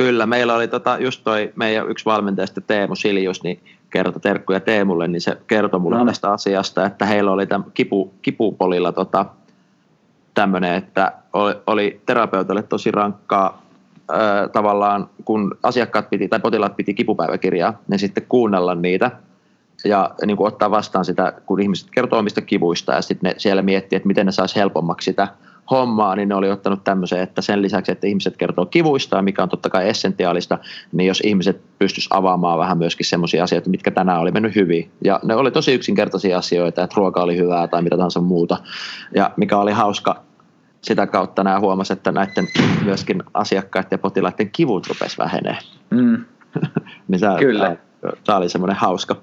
Kyllä, 0.00 0.26
meillä 0.26 0.54
oli 0.54 0.68
tota, 0.68 0.96
just 1.00 1.24
toi 1.24 1.52
meidän 1.56 1.90
yksi 1.90 2.04
valmentajista 2.04 2.60
Teemu 2.60 2.94
Siljus, 2.94 3.42
niin 3.42 3.60
kertoi 3.90 4.20
terkkuja 4.20 4.60
Teemulle, 4.60 5.08
niin 5.08 5.20
se 5.20 5.36
kertoi 5.46 5.80
mulle 5.80 5.98
no. 5.98 6.04
tästä 6.04 6.32
asiasta, 6.32 6.86
että 6.86 7.06
heillä 7.06 7.30
oli 7.30 7.46
tämän 7.46 7.70
kipu, 7.74 8.14
kipupolilla 8.22 8.92
tota, 8.92 9.26
tämmöinen, 10.34 10.74
että 10.74 11.12
oli, 11.32 11.54
oli 11.66 12.00
terapeutille 12.06 12.62
tosi 12.62 12.90
rankkaa 12.90 13.62
ää, 14.08 14.48
tavallaan, 14.48 15.10
kun 15.24 15.58
asiakkaat 15.62 16.10
piti 16.10 16.28
tai 16.28 16.40
potilaat 16.40 16.76
piti 16.76 16.94
kipupäiväkirjaa, 16.94 17.78
niin 17.88 17.98
sitten 17.98 18.26
kuunnella 18.28 18.74
niitä 18.74 19.10
ja 19.84 20.10
niin 20.26 20.36
kuin 20.36 20.48
ottaa 20.48 20.70
vastaan 20.70 21.04
sitä, 21.04 21.32
kun 21.46 21.60
ihmiset 21.60 21.90
kertoo 21.90 22.18
omista 22.18 22.40
kivuista 22.40 22.92
ja 22.92 23.02
sitten 23.02 23.28
ne 23.28 23.34
siellä 23.38 23.62
miettii, 23.62 23.96
että 23.96 24.06
miten 24.06 24.26
ne 24.26 24.32
saisi 24.32 24.56
helpommaksi 24.56 25.04
sitä 25.04 25.28
hommaa, 25.70 26.16
niin 26.16 26.28
ne 26.28 26.34
oli 26.34 26.50
ottanut 26.50 26.84
tämmöisen, 26.84 27.20
että 27.20 27.42
sen 27.42 27.62
lisäksi, 27.62 27.92
että 27.92 28.06
ihmiset 28.06 28.36
kertoo 28.36 28.66
kivuista, 28.66 29.22
mikä 29.22 29.42
on 29.42 29.48
totta 29.48 29.70
kai 29.70 29.88
essentiaalista, 29.88 30.58
niin 30.92 31.06
jos 31.06 31.20
ihmiset 31.20 31.60
pystyis 31.78 32.08
avaamaan 32.10 32.58
vähän 32.58 32.78
myöskin 32.78 33.06
semmoisia 33.06 33.44
asioita, 33.44 33.70
mitkä 33.70 33.90
tänään 33.90 34.20
oli 34.20 34.30
mennyt 34.30 34.54
hyvin. 34.54 34.90
Ja 35.04 35.20
ne 35.22 35.34
oli 35.34 35.50
tosi 35.50 35.74
yksinkertaisia 35.74 36.38
asioita, 36.38 36.84
että 36.84 36.96
ruoka 36.96 37.22
oli 37.22 37.36
hyvää 37.36 37.68
tai 37.68 37.82
mitä 37.82 37.96
tahansa 37.96 38.20
muuta. 38.20 38.56
Ja 39.14 39.30
mikä 39.36 39.58
oli 39.58 39.72
hauska, 39.72 40.22
sitä 40.82 41.06
kautta 41.06 41.44
nämä 41.44 41.60
huomasivat, 41.60 41.98
että 41.98 42.12
näiden 42.12 42.48
myöskin 42.84 43.22
asiakkaiden 43.34 43.88
ja 43.90 43.98
potilaiden 43.98 44.50
kivut 44.50 44.86
rupesi 44.86 45.18
vähenee. 45.18 45.58
Mm. 45.90 46.24
niin 47.08 47.18
se, 47.18 47.26
Kyllä. 47.38 47.76
Tämä 48.24 48.38
oli 48.38 48.48
semmoinen 48.48 48.76
hauska. 48.76 49.16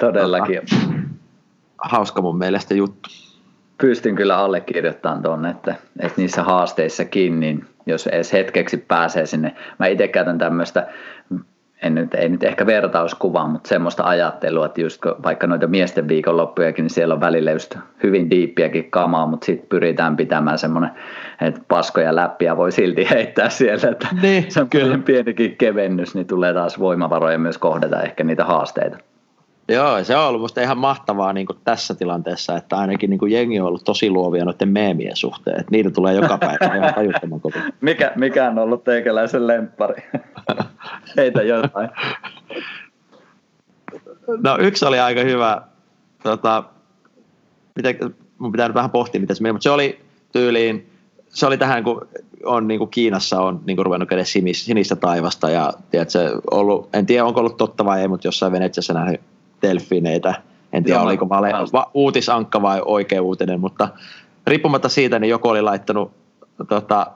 Todellakin. 0.00 0.60
Tota, 0.70 0.82
hauska 1.78 2.22
mun 2.22 2.38
mielestä 2.38 2.74
juttu 2.74 3.10
pystyn 3.84 4.16
kyllä 4.16 4.36
allekirjoittamaan 4.36 5.22
tuonne, 5.22 5.50
että, 5.50 5.74
että 6.00 6.20
niissä 6.20 6.42
haasteissakin, 6.42 7.40
niin 7.40 7.64
jos 7.86 8.06
edes 8.06 8.32
hetkeksi 8.32 8.76
pääsee 8.76 9.26
sinne. 9.26 9.54
Mä 9.78 9.86
itse 9.86 10.08
käytän 10.08 10.38
tämmöistä, 10.38 10.86
en 11.82 11.94
nyt, 11.94 12.14
ei 12.14 12.28
nyt 12.28 12.42
ehkä 12.42 12.66
vertauskuvaa, 12.66 13.48
mutta 13.48 13.68
semmoista 13.68 14.04
ajattelua, 14.04 14.66
että 14.66 14.80
just 14.80 15.02
vaikka 15.24 15.46
noita 15.46 15.66
miesten 15.66 16.08
viikonloppujakin, 16.08 16.82
niin 16.82 16.90
siellä 16.90 17.14
on 17.14 17.20
välillä 17.20 17.50
just 17.50 17.78
hyvin 18.02 18.30
diippiäkin 18.30 18.90
kamaa, 18.90 19.26
mutta 19.26 19.44
sitten 19.44 19.68
pyritään 19.68 20.16
pitämään 20.16 20.58
semmoinen, 20.58 20.90
että 21.40 21.60
paskoja 21.68 22.16
läppiä 22.16 22.56
voi 22.56 22.72
silti 22.72 23.10
heittää 23.10 23.48
siellä, 23.48 23.90
että 23.90 24.08
niin, 24.22 24.44
kyllä. 24.70 24.98
pienikin 24.98 25.56
kevennys, 25.56 26.14
niin 26.14 26.26
tulee 26.26 26.54
taas 26.54 26.78
voimavaroja 26.78 27.38
myös 27.38 27.58
kohdata 27.58 28.02
ehkä 28.02 28.24
niitä 28.24 28.44
haasteita. 28.44 28.98
Joo, 29.68 30.04
se 30.04 30.16
on 30.16 30.28
ollut 30.28 30.40
musta 30.40 30.60
ihan 30.60 30.78
mahtavaa 30.78 31.32
niin 31.32 31.46
kuin 31.46 31.58
tässä 31.64 31.94
tilanteessa, 31.94 32.56
että 32.56 32.76
ainakin 32.76 33.10
niin 33.10 33.18
kuin 33.18 33.32
jengi 33.32 33.60
on 33.60 33.66
ollut 33.66 33.84
tosi 33.84 34.10
luovia 34.10 34.44
noiden 34.44 34.68
meemien 34.68 35.16
suhteen. 35.16 35.60
Että 35.60 35.70
niitä 35.70 35.90
tulee 35.90 36.14
joka 36.14 36.38
päivä 36.38 36.74
ihan 36.76 36.94
tajuttoman 36.94 37.40
koko. 37.40 37.58
Mikä, 37.80 38.12
mikä 38.16 38.48
on 38.48 38.58
ollut 38.58 38.84
teikäläisen 38.84 39.46
lemppari? 39.46 40.02
Heitä 41.16 41.42
jotain. 41.42 41.90
No 44.42 44.58
yksi 44.60 44.84
oli 44.84 44.98
aika 44.98 45.20
hyvä. 45.20 45.62
Tota, 46.22 46.64
miten, 47.76 47.96
mun 48.38 48.52
pitää 48.52 48.68
nyt 48.68 48.74
vähän 48.74 48.90
pohtia, 48.90 49.20
miten 49.20 49.36
se 49.36 49.42
meni, 49.42 49.52
mutta 49.52 49.62
se 49.62 49.70
oli 49.70 50.00
tyyliin, 50.32 50.90
se 51.28 51.46
oli 51.46 51.58
tähän, 51.58 51.84
kun 51.84 52.08
on 52.44 52.68
niin 52.68 52.78
kuin 52.78 52.90
Kiinassa 52.90 53.40
on 53.40 53.60
niin 53.66 53.76
kuin 53.76 53.86
ruvennut 53.86 54.08
käydä 54.08 54.24
sinistä 54.52 54.96
taivasta 54.96 55.50
ja 55.50 55.72
tiedätkö, 55.90 56.40
ollut, 56.50 56.88
en 56.92 57.06
tiedä 57.06 57.24
onko 57.24 57.40
ollut 57.40 57.56
totta 57.56 57.84
vai 57.84 58.00
ei, 58.00 58.08
mutta 58.08 58.26
jossain 58.26 58.52
Venetsiassa 58.52 58.94
nähnyt 58.94 59.20
delfineitä. 59.68 60.34
En 60.72 60.84
tiedä, 60.84 60.98
Joo, 60.98 61.06
oliko 61.06 61.28
vale, 61.28 61.52
va, 61.72 61.90
uutisankka 61.94 62.62
vai 62.62 62.82
oikea 62.84 63.22
uutinen, 63.22 63.60
mutta 63.60 63.88
riippumatta 64.46 64.88
siitä, 64.88 65.18
niin 65.18 65.30
joku 65.30 65.48
oli 65.48 65.62
laittanut 65.62 66.12
tota, 66.68 67.06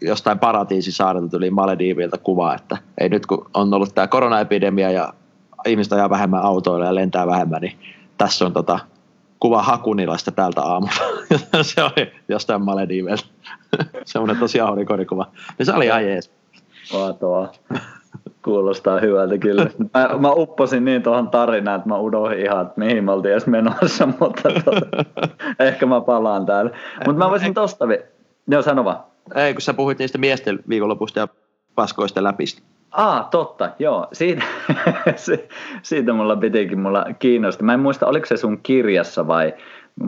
jostain 0.00 0.38
paratiisisaarelta 0.38 1.28
tuli 1.28 1.50
Malediivilta 1.50 2.18
kuva, 2.18 2.54
että 2.54 2.76
ei 3.00 3.08
nyt 3.08 3.26
kun 3.26 3.50
on 3.54 3.74
ollut 3.74 3.94
tämä 3.94 4.06
koronaepidemia 4.06 4.90
ja 4.90 5.12
ihmiset 5.66 5.92
ajaa 5.92 6.10
vähemmän 6.10 6.42
autoilla 6.42 6.86
ja 6.86 6.94
lentää 6.94 7.26
vähemmän, 7.26 7.60
niin 7.60 7.78
tässä 8.18 8.46
on 8.46 8.52
tota, 8.52 8.78
kuva 9.40 9.62
Hakunilasta 9.62 10.32
tältä 10.32 10.62
aamulla. 10.62 10.94
se 11.62 11.82
oli 11.82 12.12
jostain 12.28 12.62
Malediivilta. 12.62 13.24
Semmoinen 14.04 14.36
tosi 14.36 14.60
aurinkorikuva. 14.60 15.26
Ja 15.58 15.64
se 15.64 15.72
oli 15.72 15.86
ihan 15.86 16.04
jees. 16.04 16.30
Mahtavaa. 16.92 17.52
Kuulostaa 18.44 19.00
hyvältä 19.00 19.38
kyllä. 19.38 19.66
Mä, 19.94 20.18
mä 20.18 20.32
upposin 20.32 20.84
niin 20.84 21.02
tuohon 21.02 21.30
tarinaan, 21.30 21.76
että 21.76 21.88
mä 21.88 21.96
unohdin 21.98 22.40
ihan, 22.40 22.66
että 22.66 22.80
mihin 22.80 23.04
me 23.04 23.12
oltiin 23.12 23.32
edes 23.32 23.46
menossa, 23.46 24.06
mutta 24.20 24.48
tuota, 24.64 25.04
ehkä 25.58 25.86
mä 25.86 26.00
palaan 26.00 26.46
täällä. 26.46 26.70
Mutta 27.06 27.24
mä 27.24 27.30
voisin 27.30 27.54
tosta 27.54 27.88
vi- 27.88 28.04
Joo, 28.48 28.62
sano 28.62 28.84
vaan. 28.84 28.98
Ei, 29.34 29.54
kun 29.54 29.60
sä 29.60 29.74
puhuit 29.74 29.98
niistä 29.98 30.18
miesten 30.18 30.58
viikonlopusta 30.68 31.20
ja 31.20 31.28
paskoista 31.74 32.22
läpistä. 32.22 32.62
Ah, 32.90 33.28
totta, 33.30 33.70
joo. 33.78 34.06
Siitä, 34.12 34.42
siitä 35.82 36.12
mulla 36.12 36.36
pitikin 36.36 36.80
mulla 36.80 37.06
kiinnostaa. 37.18 37.66
Mä 37.66 37.74
en 37.74 37.80
muista, 37.80 38.06
oliko 38.06 38.26
se 38.26 38.36
sun 38.36 38.58
kirjassa 38.62 39.26
vai 39.26 39.54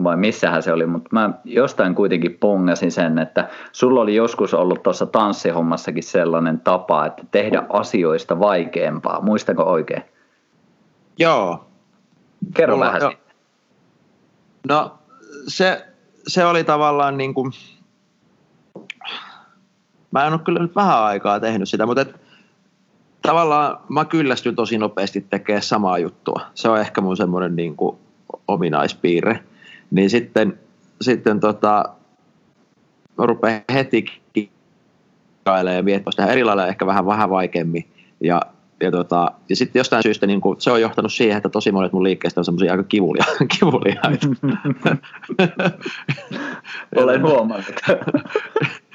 vai 0.03 0.17
missähän 0.17 0.63
se 0.63 0.73
oli, 0.73 0.85
mutta 0.85 1.09
mä 1.11 1.29
jostain 1.43 1.95
kuitenkin 1.95 2.37
pongasin 2.39 2.91
sen, 2.91 3.19
että 3.19 3.49
sulla 3.71 4.01
oli 4.01 4.15
joskus 4.15 4.53
ollut 4.53 4.83
tuossa 4.83 5.05
tanssihommassakin 5.05 6.03
sellainen 6.03 6.59
tapa, 6.59 7.05
että 7.05 7.23
tehdä 7.31 7.63
asioista 7.69 8.39
vaikeampaa. 8.39 9.21
Muistanko 9.21 9.63
oikein? 9.63 10.03
Joo. 11.19 11.65
Kerro 12.53 12.75
Mulla, 12.75 12.85
vähän 12.85 13.01
jo. 13.01 13.09
siitä. 13.09 13.33
No 14.69 14.97
se, 15.47 15.85
se 16.27 16.45
oli 16.45 16.63
tavallaan 16.63 17.17
niin 17.17 17.33
kuin, 17.33 17.51
mä 20.11 20.27
en 20.27 20.33
ole 20.33 20.41
kyllä 20.45 20.59
nyt 20.59 20.75
vähän 20.75 21.03
aikaa 21.03 21.39
tehnyt 21.39 21.69
sitä, 21.69 21.85
mutta 21.85 22.01
et, 22.01 22.15
tavallaan 23.21 23.77
mä 23.89 24.05
kyllästyn 24.05 24.55
tosi 24.55 24.77
nopeasti 24.77 25.21
tekemään 25.21 25.61
samaa 25.61 25.99
juttua. 25.99 26.41
Se 26.53 26.69
on 26.69 26.79
ehkä 26.79 27.01
mun 27.01 27.17
semmoinen 27.17 27.55
niin 27.55 27.75
kuin 27.75 27.97
ominaispiirre 28.47 29.43
niin 29.91 30.09
sitten, 30.09 30.59
sitten 31.01 31.39
tota, 31.39 31.85
rupeaa 33.17 33.61
heti 33.73 34.05
kikkailemaan 34.33 35.75
ja 35.77 35.83
miettimään 35.83 36.11
sitä 36.11 36.25
eri 36.25 36.43
lailla 36.43 36.67
ehkä 36.67 36.85
vähän, 36.85 37.05
vähän 37.05 37.29
vaikeammin. 37.29 37.87
Ja, 38.21 38.41
ja, 38.81 38.91
tota, 38.91 39.31
ja 39.49 39.55
sitten 39.55 39.79
jostain 39.79 40.03
syystä 40.03 40.27
niin 40.27 40.41
kun, 40.41 40.55
se 40.59 40.71
on 40.71 40.81
johtanut 40.81 41.13
siihen, 41.13 41.37
että 41.37 41.49
tosi 41.49 41.71
monet 41.71 41.93
mun 41.93 42.03
liikkeistä 42.03 42.41
on 42.41 42.45
semmoisia 42.45 42.71
aika 42.71 42.83
kivulia, 42.83 43.25
kivulia. 43.59 44.01
Olen 47.03 47.21
huomannut. 47.21 47.75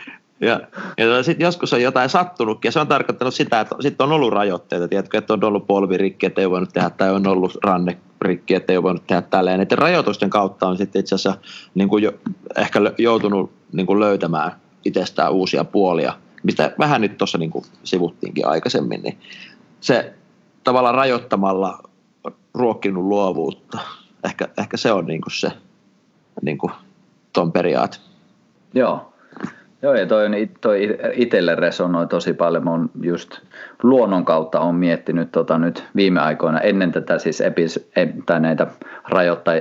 Ja, 0.43 0.61
ja 0.99 1.23
sitten 1.23 1.45
joskus 1.45 1.73
on 1.73 1.83
jotain 1.83 2.09
sattunutkin, 2.09 2.69
ja 2.69 2.73
se 2.73 2.81
on 2.81 2.89
tarkoittanut 2.89 3.35
sitä, 3.35 3.61
että 3.61 3.77
sitten 3.81 4.05
on 4.05 4.13
ollut 4.13 4.33
rajoitteita, 4.33 4.89
tiedätkö, 4.89 5.19
että 5.19 5.33
on 5.33 5.45
ollut 5.45 5.67
polvirikki, 5.67 6.27
että 6.27 6.41
ei 6.41 6.51
voinut 6.51 6.73
tehdä, 6.73 6.91
tai 6.91 7.11
on 7.11 7.27
ollut 7.27 7.59
rannerikki, 7.65 8.55
että 8.55 8.73
ei 8.73 8.83
voinut 8.83 9.07
tehdä 9.07 9.23
tälleen. 9.23 9.59
Näiden 9.59 9.79
rajoitusten 9.79 10.31
kautta 10.31 10.69
on 10.69 10.77
sitten 10.77 11.01
itse 11.01 11.15
asiassa 11.15 11.41
niin 11.75 11.89
kuin 11.89 12.03
jo, 12.05 12.13
ehkä 12.57 12.81
joutunut 12.99 13.53
niin 13.73 13.87
kuin 13.87 14.01
löytämään 14.01 14.53
itsestään 14.85 15.33
uusia 15.33 15.65
puolia, 15.65 16.13
mistä 16.43 16.75
vähän 16.79 17.01
nyt 17.01 17.19
tuossa 17.19 17.39
niin 17.39 17.53
sivuttiinkin 17.85 18.47
aikaisemmin, 18.47 19.03
niin 19.03 19.19
se 19.81 20.15
tavallaan 20.65 20.95
rajoittamalla 20.95 21.83
ruokkinut 22.55 23.05
luovuutta. 23.05 23.79
Ehkä, 24.25 24.49
ehkä 24.59 24.77
se 24.77 24.93
on 24.93 25.07
niin 25.07 25.21
kuin 25.21 25.33
se 25.33 25.53
niin 26.43 26.59
kuin 26.59 26.73
ton 27.33 27.53
periaate. 27.53 27.99
Joo, 28.75 29.12
Joo, 29.83 29.95
ja 29.95 30.07
toi, 30.07 30.29
toi 30.61 30.99
itselle 31.13 31.55
resonoi 31.55 32.07
tosi 32.07 32.35
paljon. 32.35 32.65
Mä 32.65 32.71
just 33.03 33.39
luonnon 33.83 34.25
kautta 34.25 34.61
on 34.61 34.75
miettinyt 34.75 35.33
tota 35.33 35.59
nyt 35.59 35.85
viime 35.97 36.21
aikoina, 36.21 36.61
ennen 36.61 36.93
tätä 36.93 37.19
siis 37.19 37.41
epis, 37.41 37.91
tai 38.27 38.41
näitä 38.41 38.67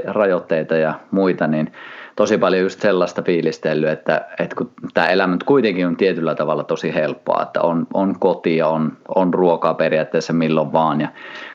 rajoitteita 0.08 0.76
ja 0.76 0.94
muita, 1.12 1.48
niin 1.48 1.72
tosi 2.16 2.38
paljon 2.38 2.64
just 2.64 2.82
sellaista 2.82 3.22
fiilistellyt, 3.22 3.90
että, 3.90 4.26
että 4.40 4.56
kun 4.56 4.72
tämä 4.94 5.08
elämä 5.08 5.38
kuitenkin 5.46 5.88
on 5.88 5.98
tietyllä 5.98 6.36
tavalla 6.36 6.64
tosi 6.64 6.94
helppoa, 6.94 7.44
että 7.44 7.62
on, 7.62 7.88
on 7.94 8.20
koti 8.20 8.58
ja 8.58 8.68
on, 8.68 8.98
on 9.16 9.34
ruokaa 9.34 9.74
periaatteessa 9.74 10.34
milloin 10.34 10.74
vaan 10.74 11.02
ja 11.02 11.08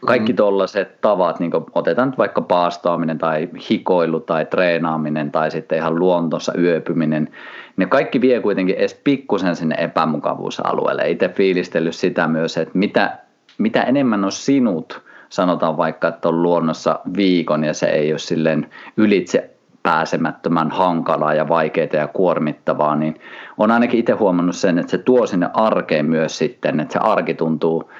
kaikki 0.07 0.33
mm. 0.33 0.37
tollaiset 0.37 1.01
tavat, 1.01 1.41
niin 1.41 1.51
otetaan 1.75 2.09
nyt 2.09 2.19
vaikka 2.19 2.43
paastoaminen 2.43 3.19
tai 3.19 3.49
hikoilu 3.71 4.21
tai 4.21 4.47
treenaaminen 4.47 5.31
tai 5.31 5.51
sitten 5.51 5.79
ihan 5.79 5.99
luontossa 5.99 6.53
yöpyminen, 6.59 7.29
ne 7.77 7.87
kaikki 7.87 8.21
vie 8.21 8.41
kuitenkin 8.41 8.77
edes 8.77 9.01
pikkusen 9.05 9.57
sinne 9.57 9.75
epämukavuusalueelle. 9.79 11.11
Itse 11.11 11.29
fiilistellyt 11.29 11.95
sitä 11.95 12.29
myös, 12.29 12.57
että 12.57 12.79
mitä, 12.79 13.19
mitä 13.59 13.83
enemmän 13.83 14.25
on 14.25 14.33
sinut, 14.33 15.03
sanotaan 15.29 15.77
vaikka, 15.77 16.09
että 16.09 16.29
on 16.29 16.43
luonnossa 16.43 17.01
viikon 17.17 17.65
ja 17.65 17.75
se 17.75 17.87
ei 17.87 18.13
ole 18.13 18.19
silleen 18.19 18.71
ylitse 18.97 19.56
pääsemättömän 19.87 20.71
hankalaa 20.71 21.35
ja 21.35 21.49
vaikeaa 21.49 21.89
ja 21.93 22.09
kuormittavaa, 22.09 22.97
niin 22.97 23.21
on 23.59 23.71
ainakin 23.71 24.01
itse 24.01 24.13
huomannut 24.13 24.57
sen, 24.57 24.79
että 24.79 24.91
se 24.91 24.99
tuo 24.99 25.27
sinne 25.27 25.51
arkeen 25.55 26.07
myös 26.07 26.39
sitten, 26.39 26.81
että 26.81 26.93
se 26.93 26.99
arki 26.99 27.35
tuntuu, 27.35 27.91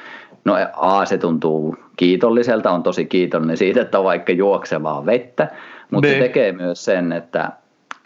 no 0.45 0.55
A, 0.77 1.05
se 1.05 1.19
tuntuu 1.19 1.77
kiitolliselta, 1.97 2.71
on 2.71 2.83
tosi 2.83 3.05
kiitollinen 3.05 3.57
siitä, 3.57 3.81
että 3.81 3.99
on 3.99 4.05
vaikka 4.05 4.33
juoksevaa 4.33 5.07
vettä, 5.07 5.49
mutta 5.91 6.09
se 6.09 6.15
niin. 6.15 6.23
tekee 6.23 6.53
myös 6.53 6.85
sen, 6.85 7.13
että 7.13 7.53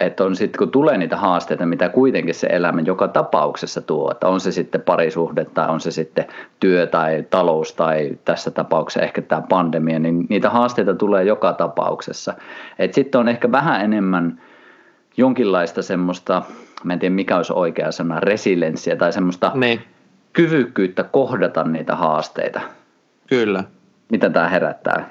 että 0.00 0.24
on 0.24 0.36
sitten 0.36 0.58
kun 0.58 0.70
tulee 0.70 0.98
niitä 0.98 1.16
haasteita, 1.16 1.66
mitä 1.66 1.88
kuitenkin 1.88 2.34
se 2.34 2.46
elämä 2.50 2.80
joka 2.80 3.08
tapauksessa 3.08 3.80
tuo, 3.80 4.10
että 4.10 4.28
on 4.28 4.40
se 4.40 4.52
sitten 4.52 4.80
parisuhde 4.80 5.44
tai 5.44 5.68
on 5.68 5.80
se 5.80 5.90
sitten 5.90 6.24
työ 6.60 6.86
tai 6.86 7.24
talous 7.30 7.72
tai 7.72 8.18
tässä 8.24 8.50
tapauksessa 8.50 9.00
ehkä 9.00 9.22
tämä 9.22 9.42
pandemia, 9.48 9.98
niin 9.98 10.26
niitä 10.28 10.50
haasteita 10.50 10.94
tulee 10.94 11.24
joka 11.24 11.52
tapauksessa. 11.52 12.34
Että 12.78 12.94
sitten 12.94 13.18
on 13.18 13.28
ehkä 13.28 13.52
vähän 13.52 13.80
enemmän 13.80 14.40
jonkinlaista 15.16 15.82
semmoista, 15.82 16.42
mä 16.84 16.92
en 16.92 16.98
tiedä 16.98 17.14
mikä 17.14 17.36
olisi 17.36 17.52
oikea 17.52 17.92
sana, 17.92 18.20
resilienssiä 18.20 18.96
tai 18.96 19.12
semmoista 19.12 19.52
niin. 19.54 19.80
kyvykkyyttä 20.32 21.02
kohdata 21.02 21.64
niitä 21.64 21.96
haasteita. 21.96 22.60
Kyllä. 23.26 23.64
Mitä 24.10 24.30
tämä 24.30 24.48
herättää? 24.48 25.08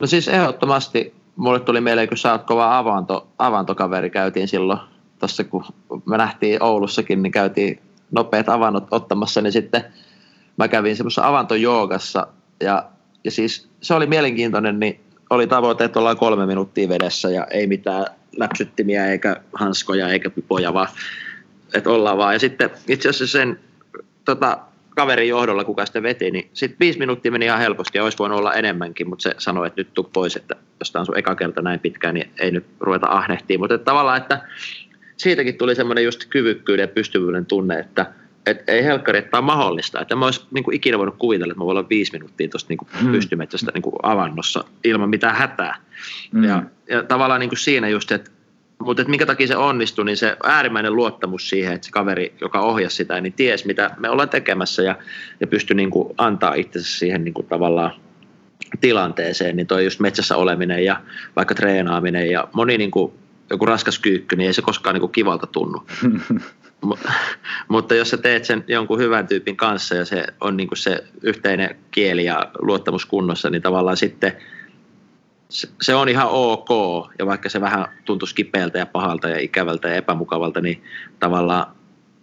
No 0.00 0.06
siis 0.06 0.28
ehdottomasti 0.28 1.21
mulle 1.36 1.60
tuli 1.60 1.80
mieleen, 1.80 2.08
kun 2.08 2.16
sä 2.16 2.32
oot 2.32 2.42
kova 2.42 2.78
avanto, 2.78 3.28
avantokaveri, 3.38 4.10
käytiin 4.10 4.48
silloin 4.48 4.78
tuossa, 5.18 5.44
kun 5.44 5.64
me 6.06 6.16
nähtiin 6.16 6.62
Oulussakin, 6.62 7.22
niin 7.22 7.32
käytiin 7.32 7.80
nopeat 8.10 8.48
avannot 8.48 8.86
ottamassa, 8.90 9.40
niin 9.40 9.52
sitten 9.52 9.84
mä 10.56 10.68
kävin 10.68 10.96
semmoisessa 10.96 11.28
avantojoogassa 11.28 12.26
ja, 12.60 12.84
ja 13.24 13.30
siis 13.30 13.68
se 13.80 13.94
oli 13.94 14.06
mielenkiintoinen, 14.06 14.80
niin 14.80 15.00
oli 15.30 15.46
tavoite, 15.46 15.84
että 15.84 15.98
ollaan 15.98 16.16
kolme 16.16 16.46
minuuttia 16.46 16.88
vedessä 16.88 17.30
ja 17.30 17.46
ei 17.46 17.66
mitään 17.66 18.06
läpsyttimiä 18.36 19.06
eikä 19.06 19.36
hanskoja 19.52 20.08
eikä 20.08 20.30
pipoja, 20.30 20.74
vaan 20.74 20.88
että 21.74 21.90
ollaan 21.90 22.18
vaan. 22.18 22.34
Ja 22.34 22.38
sitten 22.38 22.70
itse 22.88 23.08
asiassa 23.08 23.38
sen 23.38 23.60
tota, 24.24 24.58
kaverin 24.96 25.28
johdolla, 25.28 25.64
kuka 25.64 25.86
sitten 25.86 26.02
veti, 26.02 26.30
niin 26.30 26.50
sitten 26.52 26.76
viisi 26.80 26.98
minuuttia 26.98 27.32
meni 27.32 27.44
ihan 27.44 27.60
helposti 27.60 27.98
ja 27.98 28.04
olisi 28.04 28.18
voinut 28.18 28.38
olla 28.38 28.54
enemmänkin, 28.54 29.08
mutta 29.08 29.22
se 29.22 29.34
sanoi, 29.38 29.66
että 29.66 29.80
nyt 29.80 29.94
tuu 29.94 30.10
pois, 30.12 30.36
että 30.36 30.56
jos 30.80 30.92
tämä 30.92 31.00
on 31.00 31.06
sun 31.06 31.18
eka 31.18 31.34
kerta 31.34 31.62
näin 31.62 31.80
pitkään, 31.80 32.14
niin 32.14 32.30
ei 32.38 32.50
nyt 32.50 32.64
ruveta 32.80 33.06
ahnehtiin. 33.06 33.60
Mutta 33.60 33.74
että 33.74 33.84
tavallaan, 33.84 34.18
että 34.18 34.42
siitäkin 35.16 35.58
tuli 35.58 35.74
semmoinen 35.74 36.04
just 36.04 36.24
kyvykkyyden 36.30 36.82
ja 36.82 36.88
pystyvyyden 36.88 37.46
tunne, 37.46 37.78
että 37.78 38.06
et 38.46 38.68
ei 38.68 38.84
helkkari, 38.84 39.18
että 39.18 39.30
tämä 39.30 39.38
on 39.38 39.44
mahdollista. 39.44 40.00
Että 40.00 40.16
mä 40.16 40.24
olisin 40.24 40.44
niin 40.50 40.72
ikinä 40.72 40.98
voinut 40.98 41.16
kuvitella, 41.18 41.52
että 41.52 41.60
mä 41.60 41.64
voin 41.64 41.78
olla 41.78 41.88
viisi 41.88 42.12
minuuttia 42.12 42.48
tuosta 42.48 42.68
niin 42.68 43.02
hmm. 43.02 43.12
pystymetsästä 43.12 43.72
niin 43.74 43.92
avannossa 44.02 44.64
ilman 44.84 45.10
mitään 45.10 45.36
hätää. 45.36 45.76
Hmm. 46.32 46.44
Ja, 46.44 46.62
ja 46.88 47.02
tavallaan 47.02 47.40
niin 47.40 47.50
kuin 47.50 47.58
siinä 47.58 47.88
just, 47.88 48.12
että 48.12 48.30
mutta 48.84 49.04
minkä 49.04 49.26
takia 49.26 49.46
se 49.46 49.56
onnistui, 49.56 50.04
niin 50.04 50.16
se 50.16 50.36
äärimmäinen 50.44 50.96
luottamus 50.96 51.48
siihen, 51.48 51.72
että 51.72 51.84
se 51.84 51.90
kaveri, 51.90 52.34
joka 52.40 52.60
ohjasi 52.60 52.96
sitä, 52.96 53.20
niin 53.20 53.32
ties 53.32 53.64
mitä 53.64 53.90
me 53.98 54.08
ollaan 54.08 54.28
tekemässä 54.28 54.82
ja, 54.82 54.96
ja 55.40 55.46
pystyi 55.46 55.76
niin 55.76 55.90
kuin 55.90 56.14
antaa 56.18 56.54
itsensä 56.54 56.98
siihen 56.98 57.24
niin 57.24 57.34
kuin 57.34 57.46
tavallaan 57.46 57.92
tilanteeseen, 58.80 59.56
niin 59.56 59.66
toi 59.66 59.84
just 59.84 60.00
metsässä 60.00 60.36
oleminen 60.36 60.84
ja 60.84 61.00
vaikka 61.36 61.54
treenaaminen 61.54 62.30
ja 62.30 62.48
moni 62.52 62.78
niin 62.78 62.90
kuin, 62.90 63.12
joku 63.50 63.66
raskas 63.66 63.98
kyykky, 63.98 64.36
niin 64.36 64.46
ei 64.46 64.52
se 64.52 64.62
koskaan 64.62 64.94
niin 64.94 65.00
kuin 65.00 65.12
kivalta 65.12 65.46
tunnu. 65.46 65.86
mutta 67.68 67.94
jos 67.94 68.10
sä 68.10 68.16
teet 68.16 68.44
sen 68.44 68.64
jonkun 68.68 68.98
hyvän 68.98 69.26
tyypin 69.26 69.56
kanssa 69.56 69.94
ja 69.94 70.04
se 70.04 70.24
on 70.40 70.56
niin 70.56 70.68
kuin 70.68 70.78
se 70.78 71.04
yhteinen 71.22 71.76
kieli 71.90 72.24
ja 72.24 72.50
luottamus 72.58 73.06
kunnossa, 73.06 73.50
niin 73.50 73.62
tavallaan 73.62 73.96
sitten– 73.96 74.32
se 75.82 75.94
on 75.94 76.08
ihan 76.08 76.28
ok, 76.30 76.68
ja 77.18 77.26
vaikka 77.26 77.48
se 77.48 77.60
vähän 77.60 77.86
tuntuisi 78.04 78.34
kipeältä 78.34 78.78
ja 78.78 78.86
pahalta 78.86 79.28
ja 79.28 79.38
ikävältä 79.38 79.88
ja 79.88 79.94
epämukavalta, 79.94 80.60
niin 80.60 80.82
tavallaan 81.18 81.66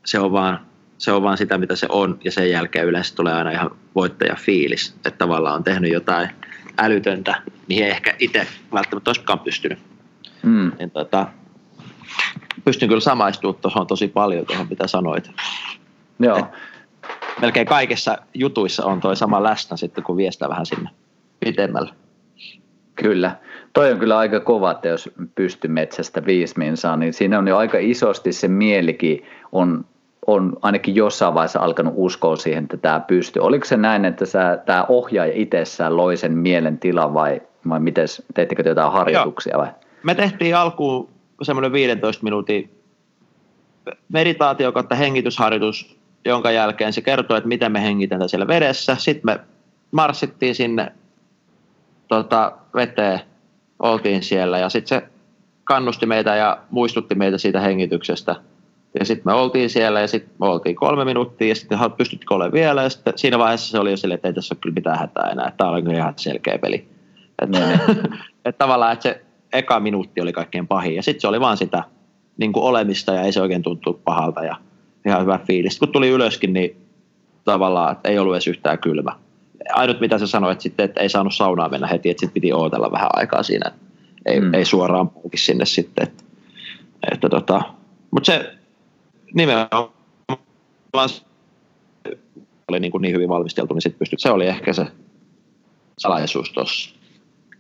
se 0.06 0.20
on 0.20 0.32
vaan, 0.32 0.60
se 0.98 1.12
on 1.12 1.24
vaan 1.24 1.38
sitä, 1.38 1.58
mitä 1.58 1.76
se 1.76 1.88
on, 1.90 2.20
ja 2.24 2.32
sen 2.32 2.50
jälkeen 2.50 2.86
yleensä 2.86 3.16
tulee 3.16 3.34
aina 3.34 3.52
ihan 3.52 3.72
voittajafiilis, 3.96 4.94
että 4.96 5.12
tavallaan 5.12 5.56
on 5.56 5.64
tehnyt 5.64 5.92
jotain 5.92 6.30
älytöntä, 6.78 7.42
mihin 7.68 7.88
ehkä 7.88 8.16
itse 8.20 8.48
välttämättä 8.74 9.10
olisikaan 9.10 9.40
pystynyt. 9.40 9.80
Mm. 10.44 10.72
Niin 10.80 10.92
tota, 10.92 11.28
pystyn 12.66 12.90
kyllä 12.90 13.02
samaistumaan 13.02 13.62
tuohon 13.62 13.88
tosi 13.88 14.08
paljon 14.08 14.46
tuohon, 14.46 14.68
mitä 14.70 14.88
sanoit. 14.88 15.32
Joo. 16.20 16.38
Et 16.38 16.46
melkein 17.42 17.68
kaikissa 17.68 18.18
jutuissa 18.34 18.86
on 18.86 19.00
toi 19.02 19.16
sama 19.16 19.44
läsnä 19.44 19.78
sitten, 19.78 20.04
kun 20.04 20.18
viestää 20.18 20.50
vähän 20.50 20.66
sinne 20.66 20.90
pitemmälle. 21.40 21.94
Kyllä. 23.00 23.36
Toi 23.74 23.92
on 23.92 24.00
kyllä 24.00 24.18
aika 24.18 24.40
kova, 24.40 24.72
että 24.72 24.88
jos 24.88 25.10
pystymetsästä 25.36 26.26
viisi 26.26 26.54
minsaa, 26.58 26.98
niin 26.98 27.14
siinä 27.14 27.40
on 27.40 27.48
jo 27.48 27.58
aika 27.58 27.78
isosti 27.82 28.32
se 28.32 28.48
mielikin 28.48 29.26
on, 29.52 29.86
on 30.28 30.58
ainakin 30.62 30.96
jossain 30.96 31.34
vaiheessa 31.34 31.60
alkanut 31.60 31.94
uskoa 31.98 32.36
siihen, 32.36 32.64
että 32.64 32.78
tämä 32.78 33.00
pystyy. 33.00 33.42
Oliko 33.42 33.66
se 33.66 33.78
näin, 33.78 34.06
että 34.06 34.26
sä, 34.26 34.60
tämä 34.66 34.86
ohjaaja 34.90 35.34
itsessään 35.36 35.98
loi 35.98 36.18
sen 36.18 36.38
mielen 36.38 36.78
tilan 36.78 37.14
vai, 37.14 37.42
vai 37.70 37.80
miten, 37.80 38.08
teittekö 38.34 38.64
te 38.64 38.70
jotain 38.70 38.92
harjoituksia 38.92 39.58
vai? 39.58 39.68
Me 40.04 40.16
tehtiin 40.16 40.56
alkuun 40.56 41.10
semmoinen 41.42 41.72
15 41.72 42.24
minuutin 42.24 42.70
meditaatio 44.10 44.72
kautta 44.72 44.96
hengitysharjoitus, 44.96 45.98
jonka 46.26 46.52
jälkeen 46.52 46.94
se 46.94 47.02
kertoo, 47.02 47.38
että 47.38 47.48
miten 47.48 47.72
me 47.72 47.84
hengitään 47.84 48.30
siellä 48.30 48.48
vedessä. 48.48 48.96
Sitten 48.96 49.26
me 49.26 49.40
marssittiin 49.92 50.56
sinne 50.56 50.92
tota, 52.10 52.52
veteen, 52.76 53.20
oltiin 53.80 54.24
siellä 54.24 54.58
ja 54.58 54.70
sitten 54.70 55.02
se 55.02 55.08
kannusti 55.64 56.06
meitä 56.06 56.36
ja 56.36 56.58
muistutti 56.70 57.16
meitä 57.16 57.38
siitä 57.38 57.60
hengityksestä. 57.60 58.36
Ja 59.00 59.06
sitten 59.06 59.24
me 59.26 59.34
oltiin 59.34 59.70
siellä 59.70 60.02
ja 60.02 60.08
sitten 60.08 60.34
me 60.40 60.46
oltiin 60.46 60.76
kolme 60.76 61.06
minuuttia 61.06 61.48
ja 61.48 61.56
sitten 61.56 61.80
pystyttikö 61.98 62.34
olemaan 62.34 62.54
vielä 62.54 62.84
ja 62.84 62.90
sitten 62.90 63.14
siinä 63.16 63.40
vaiheessa 63.40 63.72
se 63.72 63.80
oli 63.80 63.92
jo 63.92 63.98
silleen, 63.98 64.16
että 64.16 64.28
ei 64.28 64.34
tässä 64.34 64.56
ole 64.56 64.60
kyllä 64.62 64.74
mitään 64.74 65.00
hätää 65.00 65.30
enää, 65.32 65.48
että 65.48 65.58
tämä 65.58 65.70
oli 65.70 65.96
ihan 65.96 66.14
selkeä 66.16 66.58
peli. 66.58 66.88
Että 67.42 67.60
niin. 67.60 67.80
et 68.46 68.58
tavallaan, 68.58 68.94
että 68.94 69.04
se 69.04 69.26
eka 69.54 69.80
minuutti 69.80 70.22
oli 70.22 70.34
kaikkein 70.34 70.68
pahin 70.68 70.96
ja 70.96 71.04
sitten 71.04 71.22
se 71.22 71.28
oli 71.28 71.40
vaan 71.40 71.58
sitä 71.58 71.84
niin 72.38 72.54
kuin 72.54 72.64
olemista 72.64 73.14
ja 73.14 73.22
ei 73.22 73.32
se 73.32 73.42
oikein 73.42 73.64
tuntunut 73.64 74.04
pahalta 74.04 74.44
ja 74.44 74.56
ihan 75.06 75.22
hyvä 75.22 75.40
fiilis. 75.48 75.80
Kun 75.80 75.92
tuli 75.92 76.10
ylöskin, 76.10 76.54
niin 76.54 76.78
tavallaan, 77.44 77.92
että 77.92 78.10
ei 78.10 78.20
ollut 78.20 78.36
edes 78.36 78.48
yhtään 78.48 78.80
kylmä 78.80 79.12
ainut 79.74 80.00
mitä 80.00 80.18
sä 80.18 80.28
sanoit 80.28 80.62
sitten, 80.62 80.84
että 80.84 81.02
ei 81.02 81.10
saanut 81.10 81.36
saunaa 81.36 81.70
mennä 81.70 81.88
heti, 81.88 82.10
että 82.10 82.20
sitten 82.22 82.34
piti 82.34 82.54
odotella 82.54 82.92
vähän 82.92 83.10
aikaa 83.14 83.44
siinä. 83.44 83.72
Ei, 84.26 84.42
mm. 84.42 84.54
ei 84.54 84.66
suoraan 84.66 85.10
puuki 85.10 85.38
sinne 85.38 85.66
sitten. 85.66 86.08
Että, 86.08 86.24
että 87.12 87.30
tota, 87.30 87.62
mutta 88.12 88.32
se 88.32 88.54
nimenomaan 89.34 89.90
oli 92.70 92.80
niin, 92.80 92.92
kuin 92.92 93.02
niin 93.02 93.16
hyvin 93.16 93.30
valmisteltu, 93.30 93.74
niin 93.74 93.82
sitten 93.82 94.00
pystyt, 94.00 94.20
se 94.20 94.32
oli 94.32 94.48
ehkä 94.48 94.74
se 94.74 94.88
salaisuus 95.98 96.54
tuossa. 96.54 97.00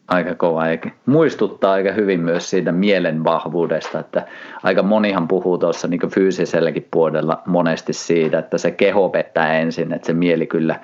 Aika 0.07 0.35
kova, 0.35 0.67
eikä 0.67 0.91
muistuttaa 1.05 1.71
aika 1.71 1.91
hyvin 1.91 2.19
myös 2.19 2.49
siitä 2.49 2.71
mielen 2.71 3.23
vahvuudesta, 3.23 3.99
että 3.99 4.27
aika 4.63 4.83
monihan 4.83 5.27
puhuu 5.27 5.57
tuossa 5.57 5.87
niin 5.87 6.09
fyysiselläkin 6.13 6.87
puolella 6.91 7.41
monesti 7.45 7.93
siitä, 7.93 8.39
että 8.39 8.57
se 8.57 8.71
keho 8.71 9.09
pettää 9.09 9.59
ensin, 9.59 9.93
että 9.93 10.05
se 10.05 10.13
mieli 10.13 10.47
kyllä 10.47 10.79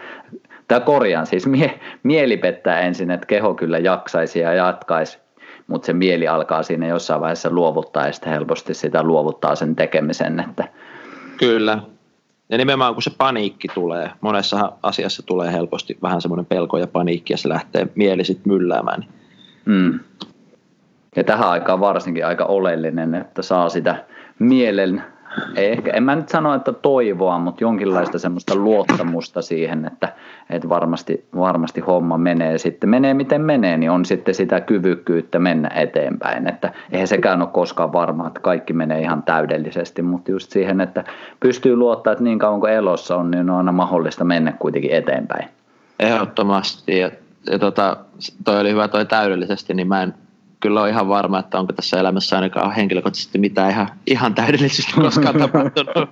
Tämä 0.67 0.79
korjaan 0.79 1.25
siis, 1.25 1.47
mie, 1.47 1.79
mieli 2.03 2.37
pettää 2.37 2.79
ensin, 2.79 3.11
että 3.11 3.27
keho 3.27 3.53
kyllä 3.53 3.77
jaksaisi 3.77 4.39
ja 4.39 4.53
jatkaisi, 4.53 5.19
mutta 5.67 5.85
se 5.85 5.93
mieli 5.93 6.27
alkaa 6.27 6.63
siinä 6.63 6.87
jossain 6.87 7.21
vaiheessa 7.21 7.49
luovuttaa 7.49 8.05
ja 8.05 8.11
sitten 8.11 8.33
helposti 8.33 8.73
sitä 8.73 9.03
luovuttaa 9.03 9.55
sen 9.55 9.75
tekemisen. 9.75 10.39
Että... 10.39 10.67
Kyllä. 11.37 11.79
Ja 12.49 12.57
nimenomaan 12.57 12.93
kun 12.93 13.03
se 13.03 13.11
paniikki 13.17 13.67
tulee, 13.73 14.09
monessa 14.21 14.71
asiassa 14.83 15.23
tulee 15.25 15.51
helposti 15.51 15.97
vähän 16.01 16.21
semmoinen 16.21 16.45
pelko 16.45 16.77
ja 16.77 16.87
paniikki 16.87 17.33
ja 17.33 17.37
se 17.37 17.49
lähtee 17.49 17.87
mieli 17.95 18.23
sitten 18.23 18.53
mylläämään. 18.53 19.05
Mm. 19.65 19.99
Ja 21.15 21.23
tähän 21.23 21.49
aikaan 21.49 21.79
varsinkin 21.79 22.25
aika 22.25 22.45
oleellinen, 22.45 23.15
että 23.15 23.41
saa 23.41 23.69
sitä 23.69 24.05
mielen 24.39 25.03
ei 25.55 25.71
ehkä, 25.71 25.91
en 25.91 26.03
mä 26.03 26.15
nyt 26.15 26.29
sano, 26.29 26.53
että 26.53 26.73
toivoa, 26.73 27.39
mutta 27.39 27.63
jonkinlaista 27.63 28.19
semmoista 28.19 28.55
luottamusta 28.55 29.41
siihen, 29.41 29.85
että, 29.85 30.13
että 30.49 30.69
varmasti, 30.69 31.25
varmasti 31.37 31.81
homma 31.81 32.17
menee. 32.17 32.57
Sitten 32.57 32.89
menee 32.89 33.13
miten 33.13 33.41
menee, 33.41 33.77
niin 33.77 33.91
on 33.91 34.05
sitten 34.05 34.35
sitä 34.35 34.61
kyvykkyyttä 34.61 35.39
mennä 35.39 35.69
eteenpäin. 35.75 36.47
Että 36.47 36.73
eihän 36.91 37.07
sekään 37.07 37.41
ole 37.41 37.49
koskaan 37.53 37.93
varma, 37.93 38.27
että 38.27 38.39
kaikki 38.39 38.73
menee 38.73 39.01
ihan 39.01 39.23
täydellisesti, 39.23 40.01
mutta 40.01 40.31
just 40.31 40.51
siihen, 40.51 40.81
että 40.81 41.03
pystyy 41.39 41.75
luottaa, 41.75 42.13
että 42.13 42.23
niin 42.23 42.39
kauan 42.39 42.59
kuin 42.59 42.73
elossa 42.73 43.15
on, 43.15 43.31
niin 43.31 43.49
on 43.49 43.57
aina 43.57 43.71
mahdollista 43.71 44.23
mennä 44.23 44.51
kuitenkin 44.51 44.91
eteenpäin. 44.91 45.49
Ehdottomasti. 45.99 46.99
Ja, 46.99 47.11
ja 47.51 47.59
tota, 47.59 47.97
toi 48.45 48.59
oli 48.59 48.71
hyvä 48.71 48.87
toi 48.87 49.05
täydellisesti, 49.05 49.73
niin 49.73 49.87
mä 49.87 50.03
en 50.03 50.13
kyllä 50.65 50.81
ole 50.81 50.89
ihan 50.89 51.07
varma, 51.07 51.39
että 51.39 51.59
onko 51.59 51.73
tässä 51.73 51.99
elämässä 51.99 52.35
ainakaan 52.35 52.71
henkilökohtaisesti 52.71 53.37
mitään 53.37 53.71
ihan, 53.71 53.89
ihan 54.07 54.35
täydellisesti 54.35 54.93
koskaan 55.01 55.39
tapahtunut. 55.39 56.09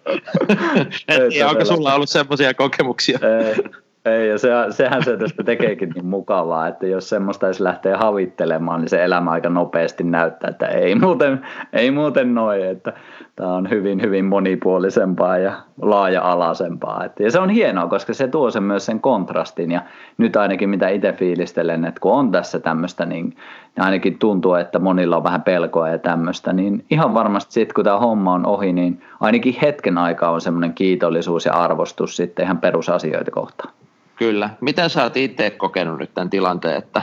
en 1.08 1.30
tiedä, 1.30 1.50
onko 1.50 1.66
sulla 1.66 1.94
ollut 1.96 2.10
semmoisia 2.10 2.54
kokemuksia? 2.54 3.20
Ei, 3.22 3.64
ei, 4.06 4.30
ja 4.30 4.38
se, 4.38 4.50
sehän 4.70 5.04
se 5.04 5.18
tästä 5.18 5.44
tekeekin 5.44 5.90
niin 5.90 6.06
mukavaa, 6.06 6.68
että 6.68 6.88
jos 6.88 7.10
semmoista 7.10 7.46
edes 7.46 7.60
lähtee 7.60 7.96
havittelemaan, 7.96 8.82
niin 8.82 8.90
se 8.90 9.04
elämä 9.04 9.32
aika 9.32 9.50
nopeasti 9.50 10.04
näyttää, 10.04 10.50
että 10.50 10.68
ei 10.68 10.96
muuten, 10.96 11.46
ei 11.74 11.92
muuten 11.92 12.36
noin, 12.36 12.66
että 12.66 12.94
tämä 13.36 13.54
on 13.54 13.70
hyvin, 13.70 14.02
hyvin 14.02 14.26
monipuolisempaa 14.26 15.38
ja 15.38 15.54
laaja-alaisempaa. 15.82 17.06
Ja 17.20 17.32
se 17.32 17.40
on 17.40 17.50
hienoa, 17.50 17.88
koska 17.88 18.14
se 18.14 18.28
tuo 18.28 18.52
sen 18.52 18.64
myös 18.64 18.86
sen 18.86 19.00
kontrastin 19.00 19.72
ja 19.72 19.82
nyt 20.18 20.36
ainakin 20.36 20.70
mitä 20.70 20.90
itse 20.90 21.14
fiilistelen, 21.14 21.86
että 21.86 22.00
kun 22.00 22.12
on 22.12 22.32
tässä 22.32 22.60
tämmöistä, 22.60 23.06
niin 23.06 23.36
ainakin 23.80 24.20
tuntuu, 24.20 24.54
että 24.54 24.80
monilla 24.80 25.18
on 25.18 25.24
vähän 25.24 25.42
pelkoa 25.42 25.90
ja 25.90 25.98
tämmöistä, 25.98 26.54
niin 26.54 26.86
ihan 26.90 27.14
varmasti 27.14 27.54
sitten 27.54 27.74
kun 27.76 27.84
tämä 27.84 28.00
homma 28.00 28.34
on 28.34 28.46
ohi, 28.46 28.74
niin 28.74 29.02
ainakin 29.20 29.56
hetken 29.62 29.98
aikaa 29.98 30.32
on 30.32 30.42
semmoinen 30.42 30.74
kiitollisuus 30.74 31.46
ja 31.46 31.54
arvostus 31.54 32.16
sitten 32.16 32.46
ihan 32.46 32.58
perusasioita 32.58 33.32
kohtaan. 33.32 33.74
Kyllä. 34.16 34.50
Miten 34.62 34.90
sä 34.90 35.04
oot 35.04 35.18
itse 35.18 35.50
kokenut 35.50 36.00
nyt 36.00 36.14
tämän 36.14 36.30
tilanteen, 36.30 36.78
että, 36.78 37.02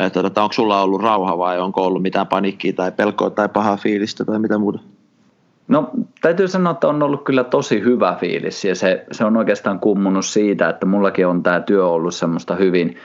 että, 0.00 0.20
että 0.26 0.42
onko 0.42 0.52
sulla 0.52 0.82
ollut 0.82 1.02
rauha 1.02 1.38
vai 1.38 1.58
onko 1.58 1.82
ollut 1.82 2.02
mitään 2.02 2.26
panikkiä 2.26 2.72
tai 2.72 2.92
pelkoa 2.92 3.30
tai 3.30 3.48
pahaa 3.48 3.76
fiilistä 3.76 4.24
tai 4.24 4.38
mitä 4.38 4.58
muuta? 4.58 4.78
No 5.72 5.90
täytyy 6.20 6.48
sanoa, 6.48 6.70
että 6.70 6.88
on 6.88 7.02
ollut 7.02 7.24
kyllä 7.24 7.44
tosi 7.44 7.80
hyvä 7.80 8.16
fiilis 8.20 8.64
ja 8.64 8.74
se, 8.74 9.04
se 9.12 9.24
on 9.24 9.36
oikeastaan 9.36 9.80
kummunut 9.80 10.24
siitä, 10.24 10.68
että 10.68 10.86
mullakin 10.86 11.26
on 11.26 11.42
tämä 11.42 11.60
työ 11.60 11.86
ollut 11.86 12.14
semmoista 12.14 12.54
hyvin, 12.54 12.96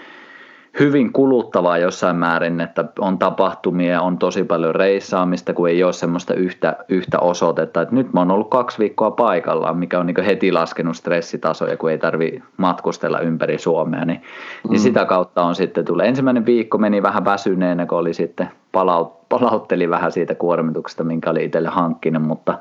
hyvin 0.80 1.14
kuluttavaa 1.14 1.78
jossain 1.78 2.16
määrin, 2.16 2.62
että 2.62 2.86
on 3.00 3.18
tapahtumia, 3.18 4.02
on 4.02 4.18
tosi 4.18 4.44
paljon 4.44 4.76
reissaamista, 4.76 5.54
kun 5.54 5.70
ei 5.70 5.84
ole 5.84 5.94
semmoista 5.94 6.34
yhtä, 6.34 6.78
yhtä 6.90 7.20
osoitetta. 7.20 7.82
Että 7.82 7.96
nyt 7.96 8.14
mä 8.14 8.20
oon 8.20 8.32
ollut 8.32 8.50
kaksi 8.50 8.80
viikkoa 8.80 9.12
paikallaan, 9.12 9.78
mikä 9.78 10.00
on 10.00 10.06
niin 10.06 10.26
heti 10.26 10.52
laskenut 10.52 10.96
stressitasoja, 10.96 11.78
kun 11.78 11.92
ei 11.92 11.98
tarvi 11.98 12.44
matkustella 12.58 13.20
ympäri 13.20 13.58
Suomea. 13.58 14.06
Niin, 14.06 14.22
mm. 14.64 14.72
niin 14.72 14.80
sitä 14.80 15.06
kautta 15.06 15.44
on 15.44 15.56
sitten 15.56 15.86
tullut. 15.86 16.06
Ensimmäinen 16.06 16.46
viikko 16.46 16.78
meni 16.78 17.04
vähän 17.04 17.26
väsyneenä, 17.26 17.86
kun 17.86 17.98
oli 17.98 18.14
sitten 18.14 18.50
palaut, 18.72 19.30
palautteli 19.30 19.90
vähän 19.90 20.12
siitä 20.12 20.36
kuormituksesta, 20.36 21.04
minkä 21.04 21.30
oli 21.30 21.44
itselle 21.44 21.70
hankkinut, 21.70 22.24
mutta 22.24 22.58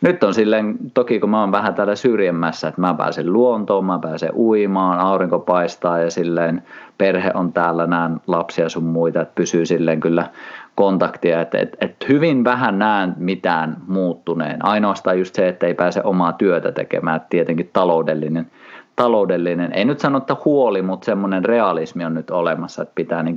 nyt 0.00 0.24
on 0.24 0.34
silleen, 0.34 0.78
toki 0.94 1.20
kun 1.20 1.30
mä 1.30 1.40
oon 1.40 1.52
vähän 1.52 1.74
täällä 1.74 1.94
syrjemmässä, 1.94 2.68
että 2.68 2.80
mä 2.80 2.94
pääsen 2.94 3.32
luontoon, 3.32 3.84
mä 3.84 3.98
pääsen 3.98 4.30
uimaan, 4.34 4.98
aurinko 4.98 5.38
paistaa 5.38 5.98
ja 5.98 6.10
silleen 6.10 6.62
perhe 6.98 7.30
on 7.34 7.52
täällä, 7.52 7.86
näen 7.86 8.20
lapsia 8.26 8.68
sun 8.68 8.84
muita, 8.84 9.20
että 9.20 9.34
pysyy 9.34 9.66
silleen 9.66 10.00
kyllä 10.00 10.26
kontaktia, 10.74 11.40
että, 11.40 11.58
että, 11.58 11.76
että 11.80 12.06
hyvin 12.08 12.44
vähän 12.44 12.78
näen 12.78 13.14
mitään 13.16 13.76
muuttuneen. 13.86 14.64
Ainoastaan 14.64 15.18
just 15.18 15.34
se, 15.34 15.48
että 15.48 15.66
ei 15.66 15.74
pääse 15.74 16.00
omaa 16.04 16.32
työtä 16.32 16.72
tekemään, 16.72 17.16
että 17.16 17.28
tietenkin 17.30 17.70
taloudellinen, 17.72 18.50
taloudellinen, 18.96 19.72
ei 19.72 19.84
nyt 19.84 20.00
sano, 20.00 20.18
että 20.18 20.36
huoli, 20.44 20.82
mutta 20.82 21.04
semmoinen 21.04 21.44
realismi 21.44 22.04
on 22.04 22.14
nyt 22.14 22.30
olemassa, 22.30 22.82
että 22.82 22.94
pitää 22.94 23.22
niin 23.22 23.36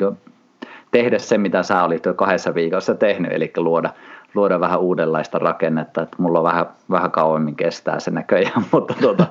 tehdä 0.91 1.19
se, 1.19 1.37
mitä 1.37 1.63
sä 1.63 1.83
olit 1.83 2.05
jo 2.05 2.13
kahdessa 2.13 2.55
viikossa 2.55 2.95
tehnyt, 2.95 3.31
eli 3.31 3.51
luoda 3.57 3.89
luoda 4.33 4.59
vähän 4.59 4.79
uudenlaista 4.79 5.39
rakennetta, 5.39 6.01
että 6.01 6.15
mulla 6.19 6.39
on 6.39 6.45
vähän, 6.45 6.65
vähän 6.89 7.11
kauemmin 7.11 7.55
kestää 7.55 7.99
se 7.99 8.11
näköjään, 8.11 8.65
mutta, 8.71 8.93
tota, 9.01 9.27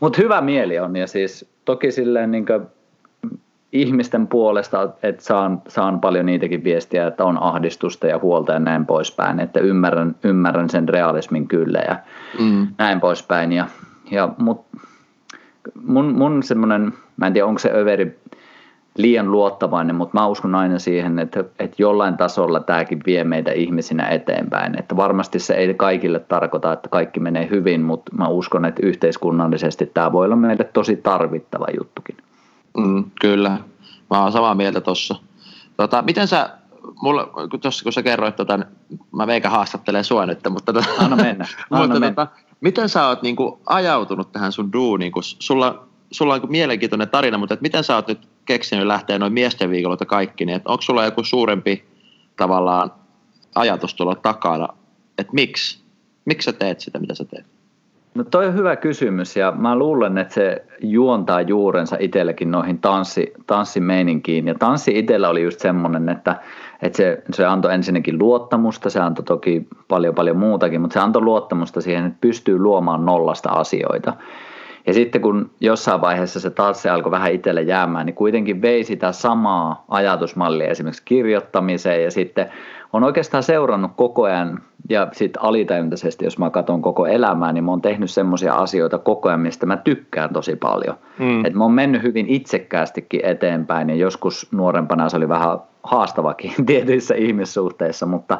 mutta 0.00 0.22
hyvä 0.22 0.40
mieli 0.40 0.78
on 0.78 0.96
ja 0.96 1.06
siis 1.06 1.50
toki 1.64 1.92
silleen 1.92 2.30
niin 2.30 2.46
ihmisten 3.72 4.26
puolesta, 4.26 4.90
että 5.02 5.24
saan, 5.24 5.62
saan 5.68 6.00
paljon 6.00 6.26
niitäkin 6.26 6.64
viestiä, 6.64 7.06
että 7.06 7.24
on 7.24 7.42
ahdistusta 7.42 8.06
ja 8.06 8.18
huolta 8.18 8.52
ja 8.52 8.58
näin 8.58 8.86
poispäin, 8.86 9.40
että 9.40 9.60
ymmärrän, 9.60 10.14
ymmärrän 10.24 10.70
sen 10.70 10.88
realismin 10.88 11.48
kyllä 11.48 11.78
ja 11.78 11.96
mm. 12.40 12.66
näin 12.78 13.00
poispäin 13.00 13.52
ja, 13.52 13.66
ja 14.10 14.28
mut, 14.38 14.66
mun, 15.82 16.14
mun 16.14 16.42
semmoinen, 16.42 16.92
mä 17.16 17.26
en 17.26 17.32
tiedä 17.32 17.46
onko 17.46 17.58
se 17.58 17.70
överi 17.74 18.18
liian 18.98 19.32
luottavainen, 19.32 19.96
mutta 19.96 20.18
mä 20.18 20.26
uskon 20.26 20.54
aina 20.54 20.78
siihen, 20.78 21.18
että, 21.18 21.44
että 21.58 21.76
jollain 21.78 22.16
tasolla 22.16 22.60
tämäkin 22.60 23.00
vie 23.06 23.24
meitä 23.24 23.52
ihmisinä 23.52 24.08
eteenpäin. 24.08 24.78
Että 24.78 24.96
varmasti 24.96 25.38
se 25.38 25.54
ei 25.54 25.74
kaikille 25.74 26.18
tarkoita, 26.18 26.72
että 26.72 26.88
kaikki 26.88 27.20
menee 27.20 27.48
hyvin, 27.50 27.82
mutta 27.82 28.12
mä 28.16 28.28
uskon, 28.28 28.64
että 28.64 28.86
yhteiskunnallisesti 28.86 29.86
tämä 29.86 30.12
voi 30.12 30.24
olla 30.24 30.36
meille 30.36 30.64
tosi 30.64 30.96
tarvittava 30.96 31.66
juttukin. 31.78 32.16
Mm, 32.78 33.04
kyllä, 33.20 33.50
mä 34.10 34.22
oon 34.22 34.32
samaa 34.32 34.54
mieltä 34.54 34.80
tuossa. 34.80 35.16
Tota, 35.76 36.02
miten 36.02 36.28
sä, 36.28 36.50
mulla, 37.02 37.30
tossa, 37.60 37.82
kun 37.82 37.92
sä 37.92 38.02
kerroit, 38.02 38.36
tota, 38.36 38.58
mä 39.12 39.26
meikä 39.26 39.50
haastattelen 39.50 40.04
sua 40.04 40.26
nyt, 40.26 40.38
mutta, 40.50 40.72
tota, 40.72 40.88
Anna 40.98 41.16
mennä. 41.16 41.46
Anna 41.70 41.86
mutta 41.86 42.00
mennä. 42.00 42.26
Tota, 42.26 42.26
miten 42.60 42.88
sä 42.88 43.06
oot 43.06 43.22
niin 43.22 43.36
kuin, 43.36 43.60
ajautunut 43.66 44.32
tähän 44.32 44.52
sun 44.52 44.72
duuniin, 44.72 45.12
kun 45.12 45.22
sulla, 45.22 45.86
sulla 46.10 46.34
on 46.34 46.40
niin 46.40 46.50
mielenkiintoinen 46.50 47.08
tarina, 47.08 47.38
mutta 47.38 47.54
et 47.54 47.60
miten 47.60 47.84
sä 47.84 47.94
oot 47.94 48.08
nyt 48.08 48.27
keksinyt 48.48 48.86
lähteä 48.86 49.18
noin 49.18 49.32
miesten 49.32 49.70
viikolla 49.70 49.96
kaikki, 49.96 50.44
niin 50.44 50.60
onko 50.64 50.82
sulla 50.82 51.04
joku 51.04 51.24
suurempi 51.24 51.84
tavallaan 52.36 52.92
ajatus 53.54 53.94
tuolla 53.94 54.14
takana, 54.14 54.68
että 55.18 55.32
miksi? 55.32 55.82
Miksi 56.24 56.44
sä 56.44 56.52
teet 56.52 56.80
sitä, 56.80 56.98
mitä 56.98 57.14
sä 57.14 57.24
teet? 57.24 57.46
No 58.14 58.24
toi 58.24 58.46
on 58.46 58.54
hyvä 58.54 58.76
kysymys 58.76 59.36
ja 59.36 59.52
mä 59.52 59.76
luulen, 59.76 60.18
että 60.18 60.34
se 60.34 60.64
juontaa 60.80 61.40
juurensa 61.40 61.96
itsellekin 62.00 62.50
noihin 62.50 62.78
tanssi, 62.78 63.32
tanssimeininkiin. 63.46 64.46
Ja 64.46 64.54
tanssi 64.54 64.98
itsellä 64.98 65.28
oli 65.28 65.42
just 65.42 65.60
semmoinen, 65.60 66.08
että, 66.08 66.36
että 66.82 66.96
se, 66.96 67.22
se 67.32 67.46
antoi 67.46 67.74
ensinnäkin 67.74 68.18
luottamusta, 68.18 68.90
se 68.90 69.00
antoi 69.00 69.24
toki 69.24 69.66
paljon 69.88 70.14
paljon 70.14 70.36
muutakin, 70.36 70.80
mutta 70.80 70.94
se 70.94 71.00
antoi 71.00 71.22
luottamusta 71.22 71.80
siihen, 71.80 72.06
että 72.06 72.18
pystyy 72.20 72.58
luomaan 72.58 73.06
nollasta 73.06 73.50
asioita. 73.50 74.14
Ja 74.86 74.94
sitten 74.94 75.20
kun 75.20 75.50
jossain 75.60 76.00
vaiheessa 76.00 76.40
se 76.40 76.50
taas 76.50 76.82
se 76.82 76.90
alkoi 76.90 77.10
vähän 77.10 77.32
itselle 77.32 77.62
jäämään, 77.62 78.06
niin 78.06 78.14
kuitenkin 78.14 78.62
vei 78.62 78.84
sitä 78.84 79.12
samaa 79.12 79.84
ajatusmallia 79.88 80.68
esimerkiksi 80.68 81.02
kirjoittamiseen 81.04 82.04
ja 82.04 82.10
sitten 82.10 82.50
on 82.92 83.04
oikeastaan 83.04 83.42
seurannut 83.42 83.90
koko 83.96 84.22
ajan 84.22 84.62
ja 84.88 85.08
sitten 85.12 85.42
alitajuntaisesti, 85.42 86.24
jos 86.24 86.38
mä 86.38 86.50
katson 86.50 86.82
koko 86.82 87.06
elämää, 87.06 87.52
niin 87.52 87.64
mä 87.64 87.70
oon 87.70 87.82
tehnyt 87.82 88.10
semmoisia 88.10 88.54
asioita 88.54 88.98
koko 88.98 89.28
ajan, 89.28 89.40
mistä 89.40 89.66
mä 89.66 89.76
tykkään 89.76 90.32
tosi 90.32 90.56
paljon. 90.56 90.96
Mm. 91.18 91.44
Et 91.44 91.54
mä 91.54 91.64
oon 91.64 91.72
mennyt 91.72 92.02
hyvin 92.02 92.26
itsekkäästikin 92.28 93.24
eteenpäin 93.24 93.88
ja 93.88 93.96
joskus 93.96 94.52
nuorempana 94.52 95.08
se 95.08 95.16
oli 95.16 95.28
vähän 95.28 95.58
haastavakin 95.82 96.52
tietyissä 96.66 97.14
ihmissuhteissa, 97.14 98.06
mutta, 98.06 98.38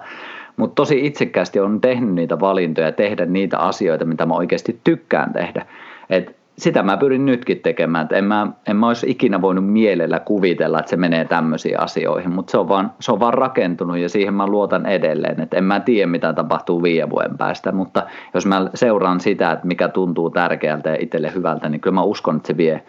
mutta 0.56 0.74
tosi 0.74 1.06
itsekkäästi 1.06 1.60
on 1.60 1.80
tehnyt 1.80 2.14
niitä 2.14 2.40
valintoja, 2.40 2.92
tehdä 2.92 3.26
niitä 3.26 3.58
asioita, 3.58 4.04
mitä 4.04 4.26
mä 4.26 4.34
oikeasti 4.34 4.80
tykkään 4.84 5.32
tehdä. 5.32 5.66
Et 6.10 6.38
sitä 6.58 6.82
mä 6.82 6.96
pyrin 6.96 7.26
nytkin 7.26 7.60
tekemään, 7.60 8.02
että 8.02 8.16
en 8.16 8.24
mä, 8.24 8.46
en 8.66 8.76
mä 8.76 8.88
olisi 8.88 9.10
ikinä 9.10 9.42
voinut 9.42 9.66
mielellä 9.66 10.20
kuvitella, 10.20 10.78
että 10.78 10.90
se 10.90 10.96
menee 10.96 11.24
tämmöisiin 11.24 11.80
asioihin, 11.80 12.30
mutta 12.30 12.50
se 12.50 12.58
on, 12.58 12.68
vaan, 12.68 12.92
se 13.00 13.12
on 13.12 13.20
vaan 13.20 13.34
rakentunut 13.34 13.98
ja 13.98 14.08
siihen 14.08 14.34
mä 14.34 14.46
luotan 14.46 14.86
edelleen, 14.86 15.40
että 15.40 15.56
en 15.56 15.64
mä 15.64 15.80
tiedä 15.80 16.06
mitä 16.06 16.32
tapahtuu 16.32 16.82
viiden 16.82 17.10
vuoden 17.10 17.38
päästä, 17.38 17.72
mutta 17.72 18.06
jos 18.34 18.46
mä 18.46 18.70
seuraan 18.74 19.20
sitä, 19.20 19.52
että 19.52 19.66
mikä 19.66 19.88
tuntuu 19.88 20.30
tärkeältä 20.30 20.90
ja 20.90 20.96
itselle 21.00 21.34
hyvältä, 21.34 21.68
niin 21.68 21.80
kyllä 21.80 21.94
mä 21.94 22.02
uskon, 22.02 22.36
että 22.36 22.46
se 22.46 22.56
vie 22.56 22.82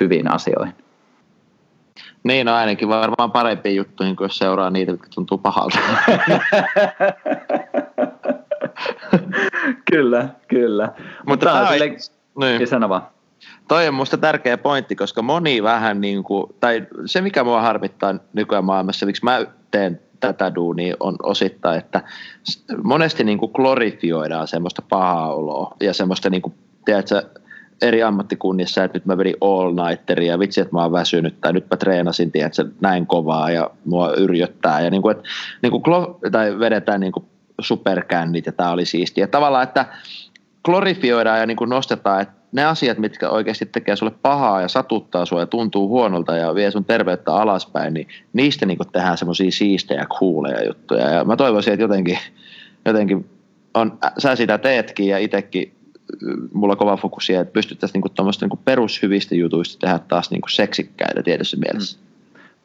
hyvin 0.00 0.30
asioihin. 0.30 0.74
Niin, 2.24 2.46
no 2.46 2.54
ainakin 2.54 2.88
varmaan 2.88 3.32
parempiin 3.32 3.76
juttuihin, 3.76 4.16
kun 4.16 4.24
jos 4.24 4.38
seuraa 4.38 4.70
niitä, 4.70 4.92
jotka 4.92 5.08
tuntuu 5.14 5.38
pahalta. 5.38 5.78
kyllä, 9.92 10.28
kyllä. 10.48 10.86
Mutta, 10.86 11.02
mutta 11.26 11.46
tämä 11.46 11.60
on 11.60 11.68
sille... 11.68 12.15
niin. 12.36 12.66
sano 12.66 12.88
vaan. 12.88 13.02
Toi 13.68 13.88
on 13.88 13.94
minusta 13.94 14.16
tärkeä 14.16 14.58
pointti, 14.58 14.96
koska 14.96 15.22
moni 15.22 15.62
vähän 15.62 16.00
niin 16.00 16.24
kuin, 16.24 16.54
tai 16.60 16.86
se 17.06 17.20
mikä 17.20 17.44
mua 17.44 17.60
harmittaa 17.60 18.14
nykyään 18.32 18.64
maailmassa, 18.64 19.06
miksi 19.06 19.24
mä 19.24 19.46
teen 19.70 20.00
tätä 20.20 20.54
duunia 20.54 20.96
on 21.00 21.16
osittain, 21.22 21.78
että 21.78 22.02
monesti 22.82 23.24
niin 23.24 23.38
kuin 23.38 23.52
glorifioidaan 23.54 24.48
semmoista 24.48 24.82
pahaa 24.88 25.34
oloa 25.34 25.76
ja 25.80 25.94
semmoista 25.94 26.30
niin 26.30 26.42
kuin, 26.42 26.54
tiedätkö, 26.84 27.22
eri 27.82 28.02
ammattikunnissa, 28.02 28.84
että 28.84 28.96
nyt 28.98 29.06
mä 29.06 29.18
vedin 29.18 29.36
all 29.40 29.72
nighteria 29.72 30.32
ja 30.32 30.38
vitsi, 30.38 30.60
että 30.60 30.74
mä 30.74 30.82
oon 30.82 30.92
väsynyt 30.92 31.40
tai 31.40 31.52
nyt 31.52 31.66
mä 31.70 31.76
treenasin, 31.76 32.32
tiedätkö, 32.32 32.64
näin 32.80 33.06
kovaa 33.06 33.50
ja 33.50 33.70
mua 33.84 34.12
yrjöttää 34.12 34.80
ja 34.80 34.90
niin 34.90 35.02
kuin, 35.02 35.16
että, 35.16 35.28
niin 35.62 35.70
kuin, 35.70 35.82
tai 36.32 36.58
vedetään 36.58 37.00
niin 37.00 37.12
kuin 37.12 37.26
superkännit 37.60 38.46
ja 38.46 38.52
tämä 38.52 38.70
oli 38.70 38.84
siistiä. 38.84 39.26
Tavallaan, 39.26 39.62
että 39.62 39.86
glorifioidaan 40.66 41.40
ja 41.40 41.46
niin 41.46 41.56
kuin 41.56 41.70
nostetaan, 41.70 42.22
että 42.22 42.34
ne 42.52 42.64
asiat, 42.64 42.98
mitkä 42.98 43.30
oikeasti 43.30 43.66
tekee 43.66 43.96
sulle 43.96 44.12
pahaa 44.22 44.60
ja 44.60 44.68
satuttaa 44.68 45.24
sua 45.24 45.40
ja 45.40 45.46
tuntuu 45.46 45.88
huonolta 45.88 46.36
ja 46.36 46.54
vie 46.54 46.70
sun 46.70 46.84
terveyttä 46.84 47.34
alaspäin, 47.34 47.94
niin 47.94 48.08
niistä 48.32 48.66
niin 48.66 48.78
kuin 48.78 48.88
tehdään 48.92 49.18
semmoisia 49.18 49.50
siistejä, 49.50 50.06
kuuleja 50.18 50.66
juttuja. 50.66 51.10
Ja 51.10 51.24
mä 51.24 51.36
toivoisin, 51.36 51.72
että 51.72 51.84
jotenkin, 51.84 52.18
jotenkin 52.84 53.30
on, 53.74 53.98
sä 54.18 54.36
sitä 54.36 54.58
teetkin 54.58 55.08
ja 55.08 55.18
itsekin 55.18 55.72
mulla 56.52 56.76
kova 56.76 56.96
fokus 56.96 57.26
siihen, 57.26 57.42
että 57.42 57.52
pystyttäisiin 57.52 58.02
niinku 58.02 58.32
niinku 58.40 58.58
perushyvistä 58.64 59.34
jutuista 59.34 59.86
tehdä 59.86 59.98
taas 59.98 60.30
niinku 60.30 60.48
seksikkäitä 60.48 61.22
tietyssä 61.22 61.56
mielessä. 61.56 61.98
Mm. 61.98 62.06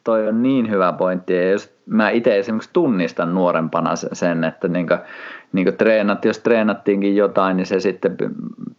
Toi 0.04 0.28
on 0.28 0.42
niin 0.42 0.70
hyvä 0.70 0.92
pointti. 0.92 1.34
Ja 1.34 1.50
jos 1.50 1.74
mä 1.86 2.10
itse 2.10 2.38
esimerkiksi 2.38 2.70
tunnistan 2.72 3.34
nuorempana 3.34 3.96
sen, 3.96 4.44
että 4.44 4.68
niinku, 4.68 4.94
niinku 5.52 5.72
treenat, 5.72 6.24
jos 6.24 6.38
treenattiinkin 6.38 7.16
jotain, 7.16 7.56
niin 7.56 7.66
se 7.66 7.80
sitten 7.80 8.16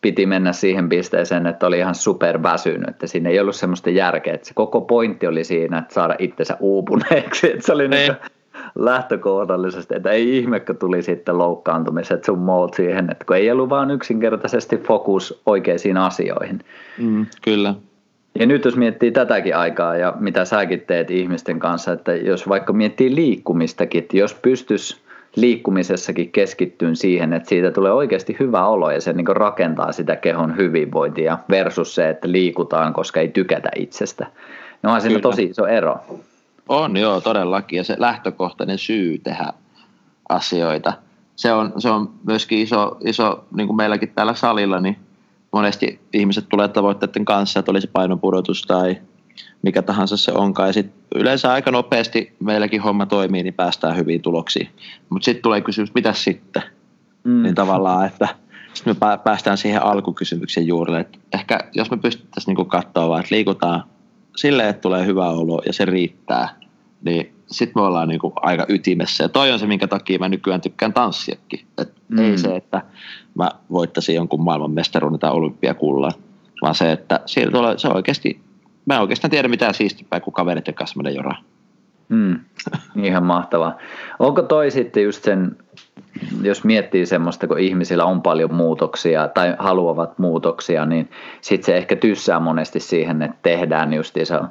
piti 0.01 0.25
mennä 0.25 0.53
siihen 0.53 0.89
pisteeseen, 0.89 1.47
että 1.47 1.67
oli 1.67 1.77
ihan 1.77 1.95
super 1.95 2.43
väsynyt, 2.43 2.89
että 2.89 3.07
siinä 3.07 3.29
ei 3.29 3.39
ollut 3.39 3.55
semmoista 3.55 3.89
järkeä, 3.89 4.33
että 4.33 4.47
se 4.47 4.53
koko 4.53 4.81
pointti 4.81 5.27
oli 5.27 5.43
siinä, 5.43 5.77
että 5.77 5.93
saada 5.93 6.15
itsensä 6.19 6.57
uupuneeksi, 6.59 7.47
että 7.53 7.65
se 7.65 7.73
oli 7.73 7.87
niin 7.87 8.13
lähtökohdallisesti, 8.75 9.95
että 9.95 10.09
ei 10.09 10.37
ihme, 10.37 10.59
kun 10.59 10.77
tuli 10.77 11.01
sitten 11.01 11.37
loukkaantumiset 11.37 12.23
sun 12.23 12.39
muut 12.39 12.73
siihen, 12.73 13.11
että 13.11 13.25
kun 13.25 13.35
ei 13.35 13.51
ollut 13.51 13.69
vaan 13.69 13.91
yksinkertaisesti 13.91 14.77
fokus 14.77 15.41
oikeisiin 15.45 15.97
asioihin. 15.97 16.59
Mm, 16.97 17.25
kyllä. 17.41 17.75
Ja 18.39 18.45
nyt 18.45 18.65
jos 18.65 18.75
miettii 18.77 19.11
tätäkin 19.11 19.55
aikaa 19.55 19.97
ja 19.97 20.13
mitä 20.19 20.45
säkin 20.45 20.81
teet 20.81 21.11
ihmisten 21.11 21.59
kanssa, 21.59 21.91
että 21.91 22.15
jos 22.15 22.49
vaikka 22.49 22.73
miettii 22.73 23.15
liikkumistakin, 23.15 24.03
että 24.03 24.17
jos 24.17 24.33
pystys 24.33 25.02
liikkumisessakin 25.35 26.31
keskittyyn 26.31 26.95
siihen, 26.95 27.33
että 27.33 27.49
siitä 27.49 27.71
tulee 27.71 27.91
oikeasti 27.91 28.35
hyvä 28.39 28.67
olo 28.67 28.91
ja 28.91 29.01
se 29.01 29.13
niin 29.13 29.27
rakentaa 29.27 29.91
sitä 29.91 30.15
kehon 30.15 30.57
hyvinvointia 30.57 31.37
versus 31.49 31.95
se, 31.95 32.09
että 32.09 32.31
liikutaan, 32.31 32.93
koska 32.93 33.19
ei 33.19 33.27
tykätä 33.27 33.69
itsestä. 33.75 34.27
No 34.83 34.93
on 34.93 35.01
siinä 35.01 35.19
tosi 35.19 35.43
iso 35.43 35.67
ero. 35.67 35.95
On 36.69 36.97
joo, 36.97 37.21
todellakin. 37.21 37.77
Ja 37.77 37.83
se 37.83 37.95
lähtökohtainen 37.99 38.77
syy 38.77 39.17
tehdä 39.17 39.53
asioita. 40.29 40.93
Se 41.35 41.53
on, 41.53 41.73
se 41.77 41.89
on 41.89 42.09
myöskin 42.23 42.59
iso, 42.59 42.97
iso, 43.05 43.45
niin 43.55 43.67
kuin 43.67 43.77
meilläkin 43.77 44.11
täällä 44.15 44.33
salilla, 44.33 44.79
niin 44.79 44.97
monesti 45.51 45.99
ihmiset 46.13 46.45
tulee 46.49 46.67
tavoitteiden 46.67 47.25
kanssa, 47.25 47.59
että 47.59 47.71
olisi 47.71 47.89
painonpudotus 47.93 48.61
tai 48.61 48.97
mikä 49.61 49.81
tahansa 49.81 50.17
se 50.17 50.31
onkaan. 50.31 50.69
Ja 50.69 50.73
sit 50.73 50.91
yleensä 51.15 51.51
aika 51.51 51.71
nopeasti 51.71 52.35
meilläkin 52.39 52.81
homma 52.81 53.05
toimii, 53.05 53.43
niin 53.43 53.53
päästään 53.53 53.97
hyviin 53.97 54.21
tuloksiin. 54.21 54.69
Mutta 55.09 55.25
sitten 55.25 55.43
tulee 55.43 55.61
kysymys, 55.61 55.93
mitä 55.95 56.13
sitten? 56.13 56.63
Mm. 57.23 57.43
Niin 57.43 57.55
tavallaan, 57.55 58.05
että 58.05 58.27
sitten 58.73 58.95
me 58.99 59.17
päästään 59.23 59.57
siihen 59.57 59.83
alkukysymyksen 59.83 60.67
juurelle. 60.67 60.99
Että 60.99 61.17
ehkä 61.33 61.59
jos 61.73 61.91
me 61.91 61.97
pystyttäisiin 61.97 62.55
niin 62.55 62.67
katsoa 62.67 63.09
vaan, 63.09 63.19
että 63.19 63.35
liikutaan 63.35 63.83
silleen, 64.35 64.69
että 64.69 64.81
tulee 64.81 65.05
hyvä 65.05 65.29
olo 65.29 65.61
ja 65.65 65.73
se 65.73 65.85
riittää, 65.85 66.49
niin 67.05 67.35
sitten 67.51 67.81
me 67.81 67.87
ollaan 67.87 68.07
niinku 68.07 68.33
aika 68.35 68.65
ytimessä. 68.69 69.23
Ja 69.23 69.29
toi 69.29 69.51
on 69.51 69.59
se, 69.59 69.67
minkä 69.67 69.87
takia 69.87 70.19
mä 70.19 70.29
nykyään 70.29 70.61
tykkään 70.61 70.93
tanssiakin. 70.93 71.59
Et 71.77 71.93
mm. 72.07 72.19
Ei 72.19 72.37
se, 72.37 72.55
että 72.55 72.81
mä 73.35 73.51
voittaisin 73.71 74.15
jonkun 74.15 74.43
maailmanmestaruuden 74.43 75.19
tai 75.19 75.31
olympiakullan, 75.31 76.11
vaan 76.61 76.75
se, 76.75 76.91
että 76.91 77.19
siitä 77.25 77.51
tulee, 77.51 77.77
se 77.77 77.87
oikeasti, 77.87 78.39
mä 78.85 78.95
en 78.95 79.01
oikeastaan 79.01 79.31
tiedä 79.31 79.47
mitään 79.47 79.73
siistipää 79.73 80.19
kuin 80.19 80.33
kaverit 80.33 80.67
ja 80.67 80.73
kanssa 80.73 81.09
joraa. 81.09 81.37
Mm, 82.09 82.39
ihan 83.03 83.23
mahtavaa. 83.23 83.77
Onko 84.19 84.41
toi 84.41 84.71
sitten 84.71 85.03
just 85.03 85.23
sen, 85.23 85.57
jos 86.41 86.63
miettii 86.63 87.05
semmoista, 87.05 87.47
kun 87.47 87.59
ihmisillä 87.59 88.05
on 88.05 88.21
paljon 88.21 88.53
muutoksia 88.53 89.27
tai 89.27 89.55
haluavat 89.59 90.19
muutoksia, 90.19 90.85
niin 90.85 91.09
sitten 91.41 91.65
se 91.65 91.77
ehkä 91.77 91.95
tyssää 91.95 92.39
monesti 92.39 92.79
siihen, 92.79 93.21
että 93.21 93.37
tehdään 93.41 93.93
justiinsa 93.93 94.49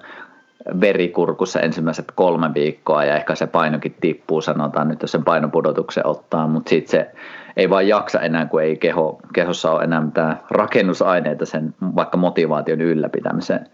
verikurkussa 0.81 1.61
ensimmäiset 1.61 2.13
kolme 2.15 2.55
viikkoa 2.55 3.05
ja 3.05 3.17
ehkä 3.17 3.35
se 3.35 3.47
painokin 3.47 3.97
tippuu, 4.01 4.41
sanotaan 4.41 4.89
nyt, 4.89 5.03
jos 5.03 5.13
sen 5.13 5.25
painopudotuksen 5.25 6.07
ottaa, 6.07 6.49
mutta 6.49 6.71
sitten 6.71 6.91
se 6.91 7.11
ei 7.57 7.71
vaan 7.71 7.89
jaksa 7.89 8.21
enää, 8.21 8.47
kun 8.47 8.63
ei 8.63 8.77
keho, 8.77 9.21
kehossa 9.33 9.73
ole 9.73 9.85
enää 9.85 10.01
mitään 10.01 10.41
rakennusaineita 10.51 11.47
sen 11.47 11.75
vaikka 11.97 12.17
motivaation 12.17 12.81
ylläpitämiseen. 12.81 13.67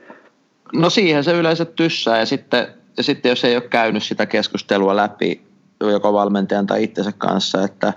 No 0.73 0.91
siihen 0.91 1.25
se 1.25 1.33
yleensä 1.33 1.65
tyssää 1.65 2.19
ja 2.19 2.27
sitten 2.27 2.69
ja 2.97 3.03
sitten 3.03 3.31
jos 3.31 3.45
ei 3.45 3.57
ole 3.57 3.69
käynyt 3.71 4.03
sitä 4.03 4.27
keskustelua 4.27 4.97
läpi 4.97 5.43
joko 5.81 6.13
valmentajan 6.13 6.67
tai 6.67 6.85
itsensä 6.85 7.13
kanssa, 7.19 7.65
että 7.65 7.93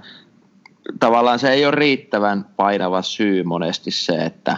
tavallaan 1.00 1.40
se 1.40 1.52
ei 1.52 1.66
ole 1.66 1.76
riittävän 1.76 2.46
painava 2.56 3.02
syy 3.02 3.44
monesti 3.44 3.92
se, 3.92 4.14
että, 4.14 4.58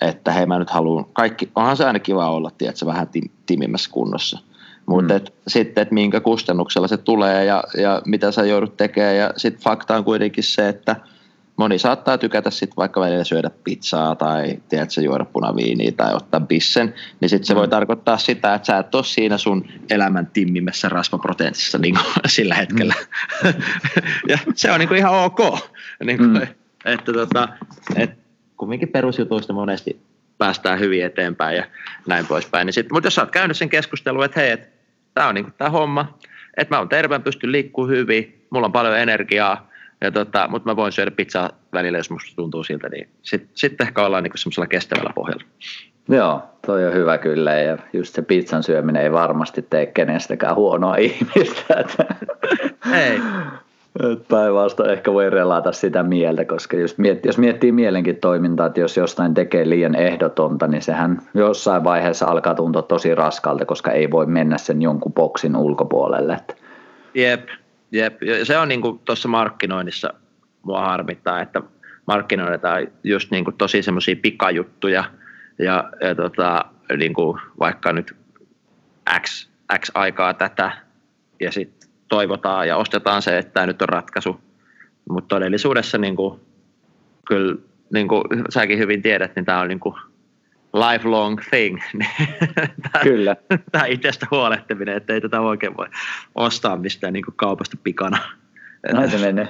että 0.00 0.32
hei 0.32 0.46
mä 0.46 0.58
nyt 0.58 0.70
haluan, 0.70 1.04
kaikki, 1.04 1.50
onhan 1.54 1.76
se 1.76 1.84
aina 1.84 1.98
kiva 1.98 2.30
olla, 2.30 2.50
tiedätkö, 2.50 2.86
vähän 2.86 3.08
timimmässä 3.46 3.90
kunnossa. 3.90 4.38
Mutta 4.86 5.14
mm. 5.14 5.24
sitten, 5.48 5.82
että 5.82 5.94
minkä 5.94 6.20
kustannuksella 6.20 6.88
se 6.88 6.96
tulee 6.96 7.44
ja, 7.44 7.64
ja 7.76 8.02
mitä 8.04 8.32
sä 8.32 8.44
joudut 8.44 8.76
tekemään. 8.76 9.16
Ja 9.16 9.30
sitten 9.36 9.62
fakta 9.62 9.96
on 9.96 10.04
kuitenkin 10.04 10.44
se, 10.44 10.68
että– 10.68 10.96
moni 11.56 11.78
saattaa 11.78 12.18
tykätä 12.18 12.50
sitten 12.50 12.76
vaikka 12.76 13.00
välillä 13.00 13.24
syödä 13.24 13.50
pizzaa 13.64 14.14
tai 14.14 14.58
tiedätkö, 14.68 15.00
juoda 15.00 15.24
punaviiniä 15.24 15.92
tai 15.92 16.14
ottaa 16.14 16.40
bissen, 16.40 16.94
niin 17.20 17.28
sitten 17.28 17.46
se 17.46 17.54
mm. 17.54 17.58
voi 17.58 17.68
tarkoittaa 17.68 18.18
sitä, 18.18 18.54
että 18.54 18.66
sä 18.66 18.78
et 18.78 18.94
ole 18.94 19.04
siinä 19.04 19.38
sun 19.38 19.68
elämän 19.90 20.26
timmimessä 20.26 20.88
rasvaproteiinissa 20.88 21.78
niin 21.78 21.94
sillä 22.26 22.54
hetkellä. 22.54 22.94
Mm. 23.44 23.52
ja 24.30 24.38
se 24.54 24.70
on 24.70 24.78
niin 24.78 24.88
kuin 24.88 24.98
ihan 24.98 25.14
ok. 25.14 25.38
Niin 26.04 26.18
kuin, 26.18 26.30
mm. 26.30 26.46
että 26.84 27.12
tota, 27.12 27.48
et 27.96 28.10
kumminkin 28.56 28.88
perusjutuista 28.88 29.52
monesti 29.52 30.00
päästään 30.38 30.80
hyvin 30.80 31.04
eteenpäin 31.04 31.56
ja 31.56 31.64
näin 32.06 32.26
poispäin. 32.26 32.66
Niin 32.66 32.86
mutta 32.92 33.06
jos 33.06 33.14
sä 33.14 33.22
oot 33.22 33.30
käynyt 33.30 33.56
sen 33.56 33.68
keskustelun, 33.68 34.24
että 34.24 34.40
hei, 34.40 34.56
tämä 35.14 35.28
on 35.28 35.34
niin 35.34 35.52
tämä 35.58 35.70
homma, 35.70 36.18
että 36.56 36.74
mä 36.74 36.78
oon 36.78 36.88
terveen, 36.88 37.22
pystyn 37.22 37.52
liikkumaan 37.52 37.90
hyvin, 37.90 38.46
mulla 38.50 38.66
on 38.66 38.72
paljon 38.72 38.98
energiaa, 38.98 39.70
ja 40.04 40.10
tota, 40.10 40.48
mutta 40.48 40.70
mä 40.70 40.76
voin 40.76 40.92
syödä 40.92 41.10
pizzaa 41.10 41.50
välillä, 41.72 41.98
jos 41.98 42.10
musta 42.10 42.36
tuntuu 42.36 42.64
siltä, 42.64 42.88
niin 42.88 43.08
sitten 43.22 43.50
sit 43.54 43.80
ehkä 43.80 44.06
ollaan 44.06 44.22
niinku 44.22 44.38
semmoisella 44.38 44.66
kestävällä 44.66 45.10
pohjalla. 45.14 45.44
Joo, 46.08 46.42
toi 46.66 46.86
on 46.86 46.94
hyvä 46.94 47.18
kyllä 47.18 47.54
ja 47.54 47.78
just 47.92 48.14
se 48.14 48.22
pizzan 48.22 48.62
syöminen 48.62 49.02
ei 49.02 49.12
varmasti 49.12 49.62
tee 49.62 49.86
kenestäkään 49.86 50.56
huonoa 50.56 50.96
ihmistä. 51.08 51.84
Ei. 52.94 53.20
Päinvastoin 54.28 54.90
ehkä 54.90 55.12
voi 55.12 55.30
relata 55.30 55.72
sitä 55.72 56.02
mieltä, 56.02 56.44
koska 56.44 56.76
jos 56.76 56.98
miettii, 56.98 57.28
jos 57.28 57.38
miettii 57.38 57.72
mielenkin 57.72 58.16
toimintaa, 58.16 58.66
että 58.66 58.80
jos 58.80 58.96
jostain 58.96 59.34
tekee 59.34 59.68
liian 59.68 59.94
ehdotonta, 59.94 60.66
niin 60.66 60.82
sehän 60.82 61.22
jossain 61.34 61.84
vaiheessa 61.84 62.26
alkaa 62.26 62.54
tuntua 62.54 62.82
tosi 62.82 63.14
raskalta, 63.14 63.64
koska 63.64 63.90
ei 63.90 64.10
voi 64.10 64.26
mennä 64.26 64.58
sen 64.58 64.82
jonkun 64.82 65.12
boksin 65.12 65.56
ulkopuolelle. 65.56 66.40
Jep, 67.14 67.48
Jep, 67.94 68.18
se 68.42 68.58
on 68.58 68.68
niin 68.68 68.80
tuossa 69.04 69.28
markkinoinnissa 69.28 70.14
mua 70.62 70.80
harmittaa, 70.80 71.40
että 71.40 71.62
markkinoidaan 72.06 72.86
just 73.04 73.28
kuin 73.44 73.56
tosi 73.56 73.82
semmoisia 73.82 74.16
pikajuttuja 74.22 75.04
ja, 75.58 75.90
ja 76.00 76.14
tota, 76.14 76.64
niin 76.98 77.14
kuin 77.14 77.40
vaikka 77.58 77.92
nyt 77.92 78.16
X, 79.20 79.48
X 79.78 79.90
aikaa 79.94 80.34
tätä 80.34 80.72
ja 81.40 81.52
sitten 81.52 81.90
toivotaan 82.08 82.68
ja 82.68 82.76
ostetaan 82.76 83.22
se, 83.22 83.38
että 83.38 83.52
tämä 83.52 83.66
nyt 83.66 83.82
on 83.82 83.88
ratkaisu. 83.88 84.40
Mutta 85.08 85.28
todellisuudessa 85.28 85.98
niin 85.98 86.16
kuin, 86.16 86.40
kyllä 87.26 87.56
niin 87.92 88.08
kuin 88.08 88.22
säkin 88.48 88.78
hyvin 88.78 89.02
tiedät, 89.02 89.36
niin 89.36 89.44
tämä 89.44 89.60
on 89.60 89.68
niin 89.68 89.80
kuin 89.80 89.94
lifelong 90.74 91.40
thing. 91.50 91.80
Kyllä. 93.02 93.36
Tämä 93.72 93.86
itsestä 93.86 94.26
huolehtiminen, 94.30 94.96
että 94.96 95.12
ei 95.12 95.20
tätä 95.20 95.40
oikein 95.40 95.76
voi 95.76 95.86
ostaa 96.34 96.76
mistään 96.76 97.12
niin 97.12 97.24
kuin 97.24 97.34
kaupasta 97.36 97.76
pikana. 97.82 98.18
Näin 98.92 99.10
se 99.10 99.18
menee. 99.18 99.48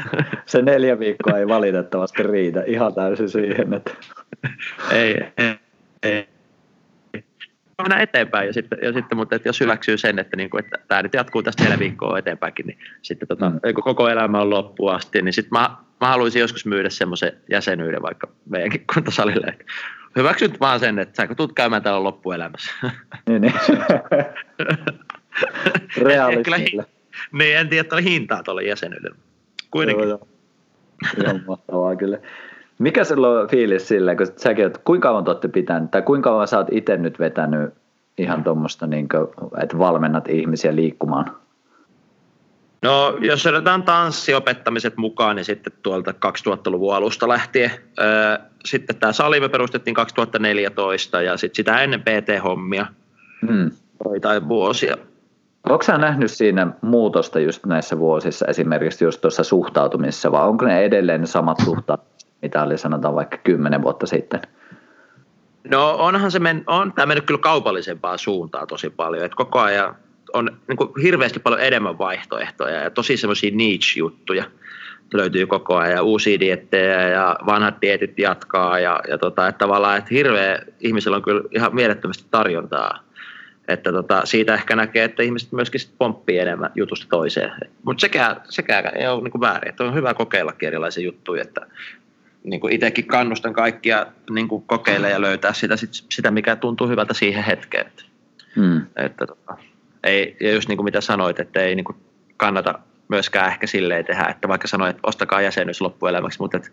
Se 0.46 0.62
neljä 0.62 0.98
viikkoa 0.98 1.38
ei 1.38 1.48
valitettavasti 1.48 2.22
riitä 2.22 2.62
ihan 2.66 2.94
täysin 2.94 3.28
siihen. 3.28 3.74
Että... 3.74 3.90
ei, 4.90 5.32
ei, 5.38 5.58
ei. 6.02 6.28
Mennään 7.78 8.02
eteenpäin 8.02 8.46
ja 8.46 8.52
sitten, 8.52 8.78
ja 8.82 8.92
sitten 8.92 9.18
mutta 9.18 9.36
että 9.36 9.48
jos 9.48 9.60
hyväksyy 9.60 9.98
sen, 9.98 10.18
että, 10.18 10.36
niin 10.36 10.50
kuin, 10.50 10.64
että 10.64 10.78
tämä 10.88 11.02
nyt 11.02 11.14
jatkuu 11.14 11.42
tästä 11.42 11.62
neljä 11.62 11.78
viikkoa 11.78 12.18
eteenpäinkin, 12.18 12.66
niin 12.66 12.78
sitten 13.02 13.28
tota, 13.28 13.50
mm. 13.50 13.60
koko 13.84 14.08
elämä 14.08 14.40
on 14.40 14.50
loppuun 14.50 14.94
asti, 14.94 15.22
niin 15.22 15.32
sitten 15.32 15.60
mä, 15.60 15.70
mä 16.00 16.08
haluaisin 16.08 16.40
joskus 16.40 16.66
myydä 16.66 16.90
semmoisen 16.90 17.32
jäsenyyden 17.50 18.02
vaikka 18.02 18.28
meidänkin 18.48 18.84
kuntosalille, 18.94 19.46
että 19.46 19.64
hyväksyt 20.16 20.60
vaan 20.60 20.80
sen, 20.80 20.98
että 20.98 21.16
sä 21.16 21.34
tulet 21.34 21.52
käymään 21.52 21.82
täällä 21.82 22.02
loppuelämässä. 22.02 22.72
Niin, 23.28 23.42
niin. 23.42 23.54
Realistille. 26.02 26.86
Niin, 27.32 27.56
en 27.56 27.68
tiedä, 27.68 27.80
että 27.80 27.94
oli 27.94 28.04
hintaa 28.04 28.42
tuolla 28.42 28.62
jäsenyydellä. 28.62 29.16
Kuitenkin. 29.70 30.08
Joo, 30.08 30.18
joo. 30.18 30.28
Ihan 31.22 31.42
mahtavaa 31.46 31.96
kyllä. 31.96 32.18
Mikä 32.78 33.04
sulla 33.04 33.28
on 33.28 33.48
fiilis 33.48 33.88
sillä, 33.88 34.16
kun 34.16 34.26
säkin 34.36 34.66
että 34.66 34.80
kuinka 34.84 35.08
kauan 35.08 35.28
olette 35.28 35.48
pitänyt, 35.48 35.90
tai 35.90 36.02
kuinka 36.02 36.30
kauan 36.30 36.48
sä 36.48 36.58
oot 36.58 36.66
itse 36.70 36.96
nyt 36.96 37.18
vetänyt 37.18 37.74
ihan 38.18 38.44
tuommoista, 38.44 38.86
niin 38.86 39.08
että 39.62 39.78
valmennat 39.78 40.28
ihmisiä 40.28 40.76
liikkumaan? 40.76 41.36
No, 42.84 43.18
jos 43.20 43.46
otetaan 43.46 43.82
tanssiopettamiset 43.82 44.96
mukaan, 44.96 45.36
niin 45.36 45.44
sitten 45.44 45.72
tuolta 45.82 46.10
2000-luvun 46.10 46.94
alusta 46.94 47.28
lähtien. 47.28 47.70
Sitten 48.64 48.96
tämä 48.96 49.12
sali 49.12 49.40
me 49.40 49.48
perustettiin 49.48 49.94
2014 49.94 51.22
ja 51.22 51.36
sitten 51.36 51.56
sitä 51.56 51.82
ennen 51.82 52.00
PT-hommia 52.00 52.86
hmm. 53.46 53.70
tai 54.20 54.48
vuosia. 54.48 54.96
Onko 55.68 55.82
sä 55.82 55.98
nähnyt 55.98 56.30
siinä 56.30 56.66
muutosta 56.82 57.40
just 57.40 57.66
näissä 57.66 57.98
vuosissa 57.98 58.46
esimerkiksi 58.46 59.04
just 59.04 59.20
tuossa 59.20 59.44
suhtautumisessa 59.44 60.32
vai 60.32 60.48
onko 60.48 60.64
ne 60.64 60.80
edelleen 60.80 61.20
ne 61.20 61.26
samat 61.26 61.58
suhtautumiset, 61.64 62.30
mitä 62.42 62.62
oli 62.62 62.78
sanotaan 62.78 63.14
vaikka 63.14 63.36
kymmenen 63.36 63.82
vuotta 63.82 64.06
sitten? 64.06 64.40
No 65.70 65.94
onhan 65.94 66.30
se 66.30 66.38
men, 66.38 66.64
on 66.66 66.92
tämä 66.92 67.06
mennyt 67.06 67.26
kyllä 67.26 67.40
kaupallisempaan 67.40 68.18
suuntaan 68.18 68.66
tosi 68.66 68.90
paljon, 68.90 69.24
että 69.24 69.36
koko 69.36 69.60
ajan 69.60 69.96
on 70.34 70.58
niin 70.68 70.76
kuin 70.76 70.90
hirveästi 71.02 71.40
paljon 71.40 71.62
enemmän 71.62 71.98
vaihtoehtoja 71.98 72.80
ja 72.80 72.90
tosi 72.90 73.16
semmoisia 73.16 73.50
niche-juttuja 73.54 74.44
löytyy 75.14 75.46
koko 75.46 75.76
ajan 75.76 75.96
ja 75.96 76.02
uusia 76.02 76.40
diettejä 76.40 77.08
ja 77.08 77.36
vanhat 77.46 77.74
dietit 77.82 78.18
jatkaa 78.18 78.78
ja, 78.78 79.00
ja 79.08 79.18
tota, 79.18 79.48
että 79.48 79.58
tavallaan 79.58 79.98
että 79.98 80.14
hirveä 80.14 80.58
ihmisellä 80.80 81.16
on 81.16 81.22
kyllä 81.22 81.42
ihan 81.50 81.74
mielettömästi 81.74 82.24
tarjontaa. 82.30 83.04
Että 83.68 83.92
tota, 83.92 84.20
siitä 84.24 84.54
ehkä 84.54 84.76
näkee, 84.76 85.04
että 85.04 85.22
ihmiset 85.22 85.52
myöskin 85.52 85.80
sit 85.80 85.94
pomppii 85.98 86.38
enemmän 86.38 86.70
jutusta 86.74 87.06
toiseen. 87.10 87.52
Mutta 87.82 88.00
sekään, 88.00 88.36
sekään 88.48 88.96
ei 88.96 89.06
ole 89.08 89.22
niin 89.22 89.40
väärin. 89.40 89.68
Että 89.68 89.84
on 89.84 89.94
hyvä 89.94 90.14
kokeilla 90.14 90.52
erilaisia 90.62 91.04
juttuja. 91.04 91.42
Että 91.42 91.66
niin 92.44 92.60
kuin 92.60 92.72
itsekin 92.72 93.06
kannustan 93.06 93.52
kaikkia 93.52 94.06
niin 94.30 94.48
kuin 94.48 94.62
kokeilla 94.66 95.08
ja 95.08 95.20
löytää 95.20 95.52
sitä, 95.52 95.74
sitä, 95.90 96.30
mikä 96.30 96.56
tuntuu 96.56 96.88
hyvältä 96.88 97.14
siihen 97.14 97.44
hetkeen. 97.44 97.86
Hmm. 98.56 98.86
Että, 98.96 99.26
tota, 99.26 99.56
ei, 100.04 100.36
ja 100.40 100.52
just 100.52 100.68
niin 100.68 100.76
kuin 100.76 100.84
mitä 100.84 101.00
sanoit, 101.00 101.40
että 101.40 101.60
ei 101.60 101.74
niin 101.74 101.84
kuin 101.84 101.96
kannata 102.36 102.78
myöskään 103.08 103.48
ehkä 103.48 103.66
silleen 103.66 104.04
tehdä, 104.04 104.26
että 104.26 104.48
vaikka 104.48 104.68
sanoit, 104.68 104.96
että 104.96 105.08
ostakaa 105.08 105.42
jäsenyys 105.42 105.80
loppuelämäksi, 105.80 106.38
mutta, 106.38 106.56
että, 106.56 106.70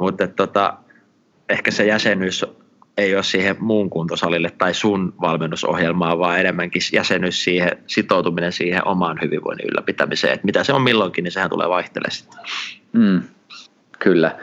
mutta 0.00 0.24
että, 0.24 0.36
tota, 0.36 0.76
ehkä 1.48 1.70
se 1.70 1.86
jäsenyys 1.86 2.44
ei 2.96 3.14
ole 3.14 3.22
siihen 3.22 3.56
muun 3.60 3.90
kuntosalille 3.90 4.50
tai 4.50 4.74
sun 4.74 5.14
valmennusohjelmaan, 5.20 6.18
vaan 6.18 6.40
enemmänkin 6.40 6.82
jäsenyys 6.92 7.44
siihen, 7.44 7.70
sitoutuminen 7.86 8.52
siihen 8.52 8.86
omaan 8.86 9.18
hyvinvoinnin 9.22 9.68
ylläpitämiseen. 9.68 10.32
Että 10.32 10.44
mitä 10.46 10.64
se 10.64 10.72
on 10.72 10.82
milloinkin, 10.82 11.24
niin 11.24 11.32
sehän 11.32 11.50
tulee 11.50 11.68
vaihtelemaan 11.68 12.10
sitten. 12.10 12.38
Mm, 12.92 13.22
kyllä. 13.98 14.38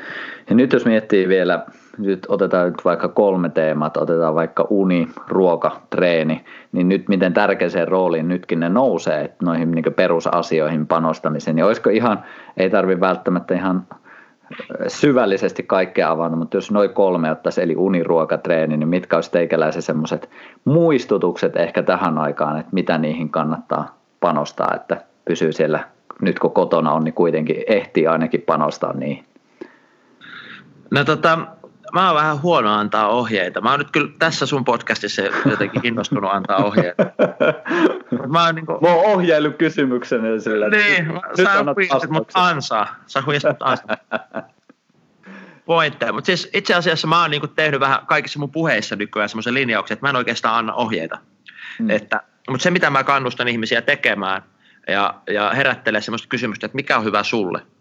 Ja 0.49 0.55
nyt 0.55 0.73
jos 0.73 0.85
miettii 0.85 1.27
vielä, 1.27 1.65
nyt 1.97 2.25
otetaan 2.29 2.65
nyt 2.65 2.85
vaikka 2.85 3.07
kolme 3.07 3.49
teemat, 3.49 3.97
otetaan 3.97 4.35
vaikka 4.35 4.67
uni, 4.69 5.07
ruoka, 5.27 5.81
treeni, 5.89 6.45
niin 6.71 6.89
nyt 6.89 7.09
miten 7.09 7.33
tärkeäseen 7.33 7.87
rooliin 7.87 8.27
nytkin 8.27 8.59
ne 8.59 8.69
nousee 8.69 9.35
noihin 9.43 9.71
niin 9.71 9.93
perusasioihin 9.95 10.87
panostamiseen, 10.87 11.55
niin 11.55 11.65
olisiko 11.65 11.89
ihan, 11.89 12.23
ei 12.57 12.69
tarvi 12.69 12.99
välttämättä 12.99 13.55
ihan 13.55 13.87
syvällisesti 14.87 15.63
kaikkea 15.63 16.11
avata, 16.11 16.35
mutta 16.35 16.57
jos 16.57 16.71
noin 16.71 16.89
kolme 16.89 17.31
ottaisi, 17.31 17.61
eli 17.61 17.75
uni, 17.75 18.03
ruoka, 18.03 18.37
treeni, 18.37 18.77
niin 18.77 18.89
mitkä 18.89 19.17
olisi 19.17 19.31
teikäläisen 19.31 19.81
semmoiset 19.81 20.29
muistutukset 20.65 21.55
ehkä 21.55 21.83
tähän 21.83 22.17
aikaan, 22.17 22.59
että 22.59 22.73
mitä 22.73 22.97
niihin 22.97 23.29
kannattaa 23.29 23.97
panostaa, 24.19 24.71
että 24.75 25.01
pysyy 25.25 25.51
siellä 25.51 25.79
nyt 26.21 26.39
kun 26.39 26.51
kotona 26.51 26.91
on, 26.91 27.03
niin 27.03 27.13
kuitenkin 27.13 27.63
ehtii 27.67 28.07
ainakin 28.07 28.41
panostaa 28.41 28.93
niihin. 28.93 29.23
No 30.91 31.03
tota, 31.03 31.47
mä 31.93 32.07
oon 32.07 32.15
vähän 32.15 32.41
huono 32.41 32.73
antaa 32.73 33.07
ohjeita. 33.07 33.61
Mä 33.61 33.71
oon 33.71 33.79
nyt 33.79 33.91
kyllä 33.91 34.11
tässä 34.19 34.45
sun 34.45 34.65
podcastissa 34.65 35.21
jotenkin 35.45 35.85
innostunut 35.85 36.31
antaa 36.31 36.57
ohjeita. 36.57 37.03
Mä 38.27 38.45
oon, 38.45 38.55
niin 38.55 38.65
kuin... 38.65 38.77
mä 38.81 38.88
oon 38.88 39.05
ohjaillut 39.05 39.55
kysymyksen 39.55 40.41
sillä. 40.41 40.69
Niin, 40.69 41.07
nyt 41.07 41.47
sä 41.47 41.63
huijasit 41.75 42.09
mut 42.09 42.31
ansaa. 42.33 42.95
Sä 43.07 43.23
huijasit 43.25 43.49
mut 43.49 43.61
ansaa. 43.61 43.97
Pointteja. 45.65 46.13
Mutta 46.13 46.25
siis 46.25 46.49
itse 46.53 46.73
asiassa 46.73 47.07
mä 47.07 47.21
oon 47.21 47.31
niin 47.31 47.41
tehnyt 47.55 47.79
vähän 47.79 47.99
kaikissa 48.05 48.39
mun 48.39 48.51
puheissa 48.51 48.95
nykyään 48.95 49.29
semmoisen 49.29 49.53
linjauksen, 49.53 49.95
että 49.95 50.05
mä 50.05 50.09
en 50.09 50.15
oikeastaan 50.15 50.55
anna 50.55 50.73
ohjeita. 50.73 51.17
Hmm. 51.79 51.89
Että, 51.89 52.21
mutta 52.49 52.63
se, 52.63 52.71
mitä 52.71 52.89
mä 52.89 53.03
kannustan 53.03 53.47
ihmisiä 53.47 53.81
tekemään 53.81 54.41
ja, 54.88 55.13
ja 55.27 55.49
herättelee 55.49 56.01
semmoista 56.01 56.27
kysymystä, 56.27 56.65
että 56.65 56.75
mikä 56.75 56.97
on 56.97 57.03
hyvä 57.03 57.23
sulle– 57.23 57.61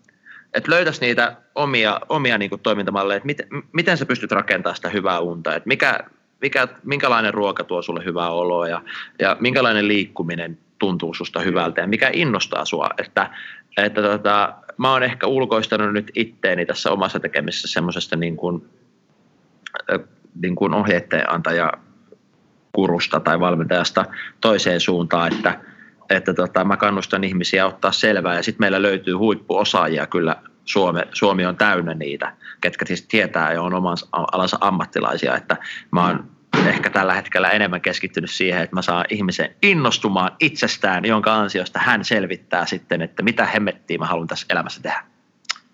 että 0.56 0.70
löytäisi 0.70 1.00
niitä 1.00 1.36
omia, 1.54 2.00
omia 2.08 2.38
niin 2.38 2.50
kuin 2.50 2.60
toimintamalleja, 2.60 3.16
että 3.16 3.26
miten, 3.26 3.46
miten 3.72 3.96
sä 3.96 4.06
pystyt 4.06 4.32
rakentamaan 4.32 4.76
sitä 4.76 4.88
hyvää 4.88 5.20
unta, 5.20 5.54
että 5.54 5.68
mikä, 5.68 6.00
mikä, 6.40 6.68
minkälainen 6.84 7.34
ruoka 7.34 7.64
tuo 7.64 7.82
sulle 7.82 8.04
hyvää 8.04 8.30
oloa 8.30 8.68
ja, 8.68 8.82
ja 9.18 9.36
minkälainen 9.40 9.88
liikkuminen 9.88 10.58
tuntuu 10.78 11.14
susta 11.14 11.40
hyvältä 11.40 11.80
ja 11.80 11.86
mikä 11.86 12.10
innostaa 12.12 12.64
sua, 12.64 12.90
että, 12.98 13.30
että 13.76 14.02
tota, 14.02 14.54
mä 14.76 14.92
oon 14.92 15.02
ehkä 15.02 15.26
ulkoistanut 15.26 15.92
nyt 15.92 16.10
itteeni 16.14 16.66
tässä 16.66 16.90
omassa 16.90 17.20
tekemisessä 17.20 17.68
semmoisesta 17.68 18.16
niin 18.16 18.36
kuin, 18.36 18.64
niin 20.40 20.56
kuin 20.56 20.74
ohjeiden 20.74 21.32
antaja 21.32 21.72
kurusta 22.72 23.20
tai 23.20 23.40
valmentajasta 23.40 24.04
toiseen 24.40 24.80
suuntaan, 24.80 25.32
että, 25.32 25.60
että 26.10 26.34
tota, 26.34 26.64
mä 26.64 26.76
kannustan 26.76 27.24
ihmisiä 27.24 27.66
ottaa 27.66 27.92
selvää. 27.92 28.34
Ja 28.34 28.42
sitten 28.42 28.62
meillä 28.62 28.82
löytyy 28.82 29.14
huippuosaajia 29.14 30.06
kyllä. 30.06 30.36
Suomi, 30.64 31.00
Suomi 31.12 31.46
on 31.46 31.56
täynnä 31.56 31.94
niitä, 31.94 32.32
ketkä 32.60 32.84
siis 32.84 33.06
tietää 33.06 33.52
ja 33.52 33.62
on 33.62 33.74
oman 33.74 33.96
alansa 34.12 34.58
ammattilaisia, 34.60 35.36
että 35.36 35.56
mä 35.90 36.06
oon 36.06 36.30
ehkä 36.68 36.90
tällä 36.90 37.14
hetkellä 37.14 37.50
enemmän 37.50 37.80
keskittynyt 37.80 38.30
siihen, 38.30 38.62
että 38.62 38.76
mä 38.76 38.82
saan 38.82 39.04
ihmisen 39.10 39.54
innostumaan 39.62 40.30
itsestään, 40.40 41.04
jonka 41.04 41.34
ansiosta 41.34 41.78
hän 41.78 42.04
selvittää 42.04 42.66
sitten, 42.66 43.02
että 43.02 43.22
mitä 43.22 43.46
hemmettiä 43.46 43.98
mä 43.98 44.06
haluan 44.06 44.26
tässä 44.26 44.46
elämässä 44.50 44.82
tehdä. 44.82 45.15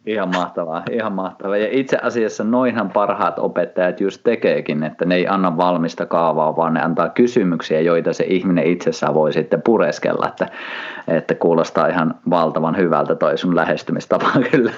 Ihan 0.07 0.29
mahtavaa, 0.29 0.83
ihan 0.91 1.13
mahtavaa. 1.13 1.57
Ja 1.57 1.69
itse 1.71 1.99
asiassa 2.03 2.45
noinhan 2.45 2.91
parhaat 2.91 3.39
opettajat 3.39 4.01
just 4.01 4.21
tekeekin, 4.25 4.83
että 4.83 5.05
ne 5.05 5.15
ei 5.15 5.27
anna 5.27 5.57
valmista 5.57 6.07
kaavaa, 6.07 6.57
vaan 6.57 6.75
ne 6.75 6.83
antaa 6.83 7.09
kysymyksiä, 7.09 7.81
joita 7.81 8.13
se 8.13 8.25
ihminen 8.25 8.67
itsessään 8.67 9.15
voi 9.15 9.33
sitten 9.33 9.63
pureskella. 9.63 10.29
Että, 10.29 10.47
että 11.09 11.35
kuulostaa 11.35 11.87
ihan 11.87 12.15
valtavan 12.31 12.77
hyvältä 12.77 13.15
toi 13.15 13.39
sun 13.39 13.57
lähestymistapa 13.57 14.31
kyllä. 14.51 14.73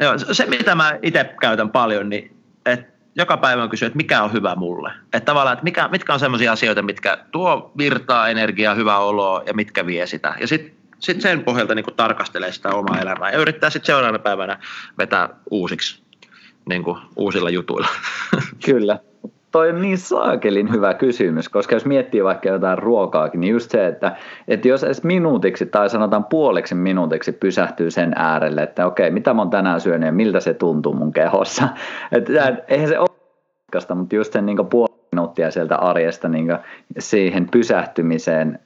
Joo, 0.00 0.18
se 0.18 0.46
mitä 0.46 0.74
mä 0.74 0.98
itse 1.02 1.34
käytän 1.40 1.70
paljon, 1.70 2.08
niin 2.08 2.36
että 2.66 2.92
joka 3.16 3.36
päivä 3.36 3.62
on 3.62 3.70
kysyä, 3.70 3.86
että 3.86 3.96
mikä 3.96 4.22
on 4.22 4.32
hyvä 4.32 4.54
mulle. 4.54 4.90
Että 5.04 5.26
tavallaan, 5.26 5.52
että 5.52 5.64
mikä, 5.64 5.88
mitkä 5.88 6.12
on 6.12 6.20
sellaisia 6.20 6.52
asioita, 6.52 6.82
mitkä 6.82 7.18
tuo 7.32 7.72
virtaa, 7.78 8.28
energiaa, 8.28 8.74
hyvää 8.74 8.98
oloa 8.98 9.42
ja 9.46 9.54
mitkä 9.54 9.86
vie 9.86 10.06
sitä. 10.06 10.34
Ja 10.40 10.46
sitten 10.46 10.81
sitten 11.02 11.22
sen 11.22 11.44
pohjalta 11.44 11.74
niin 11.74 11.84
kuin 11.84 11.96
tarkastelee 11.96 12.52
sitä 12.52 12.68
omaa 12.68 13.00
elämää 13.00 13.30
ja 13.30 13.38
yrittää 13.38 13.70
sitten 13.70 13.86
seuraavana 13.86 14.18
päivänä 14.18 14.58
vetää 14.98 15.28
uusiksi 15.50 16.02
niin 16.68 16.82
kuin 16.82 16.98
uusilla 17.16 17.50
jutuilla. 17.50 17.88
Kyllä. 18.66 18.98
Toi 19.50 19.70
on 19.70 19.82
niin 19.82 19.98
saakelin 19.98 20.72
hyvä 20.72 20.94
kysymys, 20.94 21.48
koska 21.48 21.74
jos 21.74 21.84
miettii 21.84 22.24
vaikka 22.24 22.48
jotain 22.48 22.78
ruokaakin, 22.78 23.40
niin 23.40 23.50
just 23.50 23.70
se, 23.70 23.86
että, 23.86 24.16
että 24.48 24.68
jos 24.68 24.84
edes 24.84 25.02
minuutiksi 25.02 25.66
tai 25.66 25.90
sanotaan 25.90 26.24
puoleksi 26.24 26.74
minuutiksi 26.74 27.32
pysähtyy 27.32 27.90
sen 27.90 28.12
äärelle, 28.16 28.62
että 28.62 28.86
okei, 28.86 29.10
mitä 29.10 29.34
mä 29.34 29.40
oon 29.40 29.50
tänään 29.50 29.80
syönyt 29.80 30.06
ja 30.06 30.12
miltä 30.12 30.40
se 30.40 30.54
tuntuu 30.54 30.94
mun 30.94 31.12
kehossa. 31.12 31.68
Että 32.12 32.56
eihän 32.68 32.88
se 32.88 32.98
ole 32.98 33.08
mutta 33.94 34.16
just 34.16 34.32
sen 34.32 34.46
niin 34.46 34.66
puoli 34.70 34.94
minuuttia 35.12 35.50
sieltä 35.50 35.76
arjesta 35.76 36.28
niin 36.28 36.58
siihen 36.98 37.48
pysähtymiseen 37.50 38.58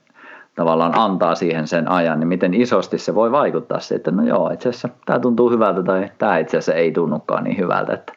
tavallaan 0.56 0.98
antaa 0.98 1.34
siihen 1.34 1.68
sen 1.68 1.90
ajan, 1.90 2.20
niin 2.20 2.28
miten 2.28 2.54
isosti 2.54 2.98
se 2.98 3.14
voi 3.14 3.32
vaikuttaa 3.32 3.80
siihen, 3.80 3.96
että 3.96 4.10
no 4.10 4.22
joo, 4.22 4.50
itse 4.50 4.68
asiassa 4.68 4.88
tämä 5.06 5.18
tuntuu 5.18 5.50
hyvältä 5.50 5.82
tai 5.82 6.10
tämä 6.18 6.38
itse 6.38 6.56
asiassa 6.56 6.74
ei 6.74 6.92
tunnukaan 6.92 7.44
niin 7.44 7.58
hyvältä. 7.58 7.92
Että. 7.92 8.12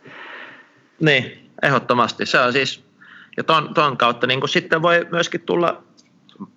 Niin, 1.00 1.52
ehdottomasti. 1.64 2.26
Se 2.26 2.40
on 2.40 2.54
siis, 2.54 2.84
ja 3.38 3.44
ton, 3.44 3.74
ton 3.74 3.98
kautta 3.98 4.28
niin 4.28 4.40
kuin 4.40 4.50
sitten 4.50 4.82
voi 4.82 5.08
myöskin 5.12 5.42
tulla, 5.42 5.84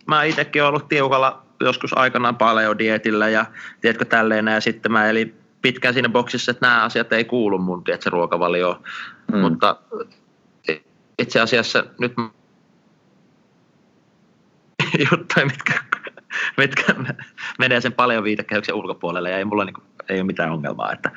mä 0.06 0.24
itsekin 0.24 0.62
olen 0.62 0.68
ollut 0.68 0.88
tiukalla 0.88 1.42
joskus 1.60 1.98
aikanaan 1.98 2.36
paleodietillä 2.36 3.28
ja 3.28 3.46
tiedätkö 3.80 4.04
tälleen, 4.04 4.46
ja 4.46 4.60
sitten 4.60 4.92
mä 4.92 5.08
elin 5.08 5.34
pitkään 5.62 5.94
siinä 5.94 6.08
boksissa, 6.08 6.50
että 6.50 6.66
nämä 6.66 6.82
asiat 6.82 7.12
ei 7.12 7.24
kuulu 7.24 7.58
mun 7.58 7.84
tiedätkö, 7.84 8.10
ruokavalioon, 8.10 8.82
mm. 9.32 9.38
mutta 9.38 9.76
itse 11.18 11.40
asiassa 11.40 11.84
nyt 11.98 12.12
juttuja, 15.10 15.46
mitkä, 15.46 15.74
mitkä 16.56 16.94
menee 17.58 17.80
sen 17.80 17.92
paljon 17.92 18.24
viitekehyksen 18.24 18.74
ulkopuolelle 18.74 19.30
ja 19.30 19.38
ei 19.38 19.44
mulla 19.44 19.64
niin 19.64 19.74
kuin, 19.74 19.84
ei 20.08 20.16
ole 20.18 20.26
mitään 20.26 20.52
ongelmaa. 20.52 20.92
Että, 20.92 21.10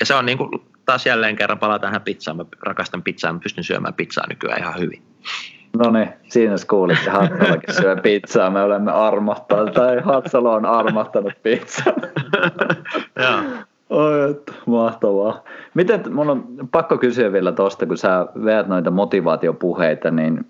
ja 0.00 0.06
se 0.06 0.14
on 0.14 0.26
niin 0.26 0.38
kuin, 0.38 0.50
taas 0.86 1.06
jälleen 1.06 1.36
kerran 1.36 1.58
palataan 1.58 1.92
tähän 1.92 2.02
pizzaan. 2.02 2.36
Mä 2.36 2.44
rakastan 2.62 3.02
pizzaa, 3.02 3.32
mä 3.32 3.38
pystyn 3.42 3.64
syömään 3.64 3.94
pizzaa 3.94 4.26
nykyään 4.28 4.60
ihan 4.60 4.78
hyvin. 4.78 5.02
No 5.78 5.90
niin, 5.90 6.08
siinä 6.28 6.54
kuulitte, 6.70 7.10
Hatsalakin 7.10 7.74
syö 7.74 7.96
pizzaa, 7.96 8.50
me 8.50 8.62
olemme 8.62 8.92
armahtaneet, 8.92 9.74
tai 9.74 10.00
Hatsalo 10.00 10.52
on 10.52 10.66
armahtanut 10.66 11.32
pizzaa. 11.42 11.92
Joo. 13.22 13.42
Oi, 13.90 14.30
että, 14.30 14.52
mahtavaa. 14.66 15.42
Miten, 15.74 16.14
mun 16.14 16.30
on 16.30 16.44
pakko 16.72 16.98
kysyä 16.98 17.32
vielä 17.32 17.52
tuosta, 17.52 17.86
kun 17.86 17.96
sä 17.96 18.26
veät 18.44 18.66
noita 18.66 18.90
motivaatiopuheita, 18.90 20.10
niin 20.10 20.46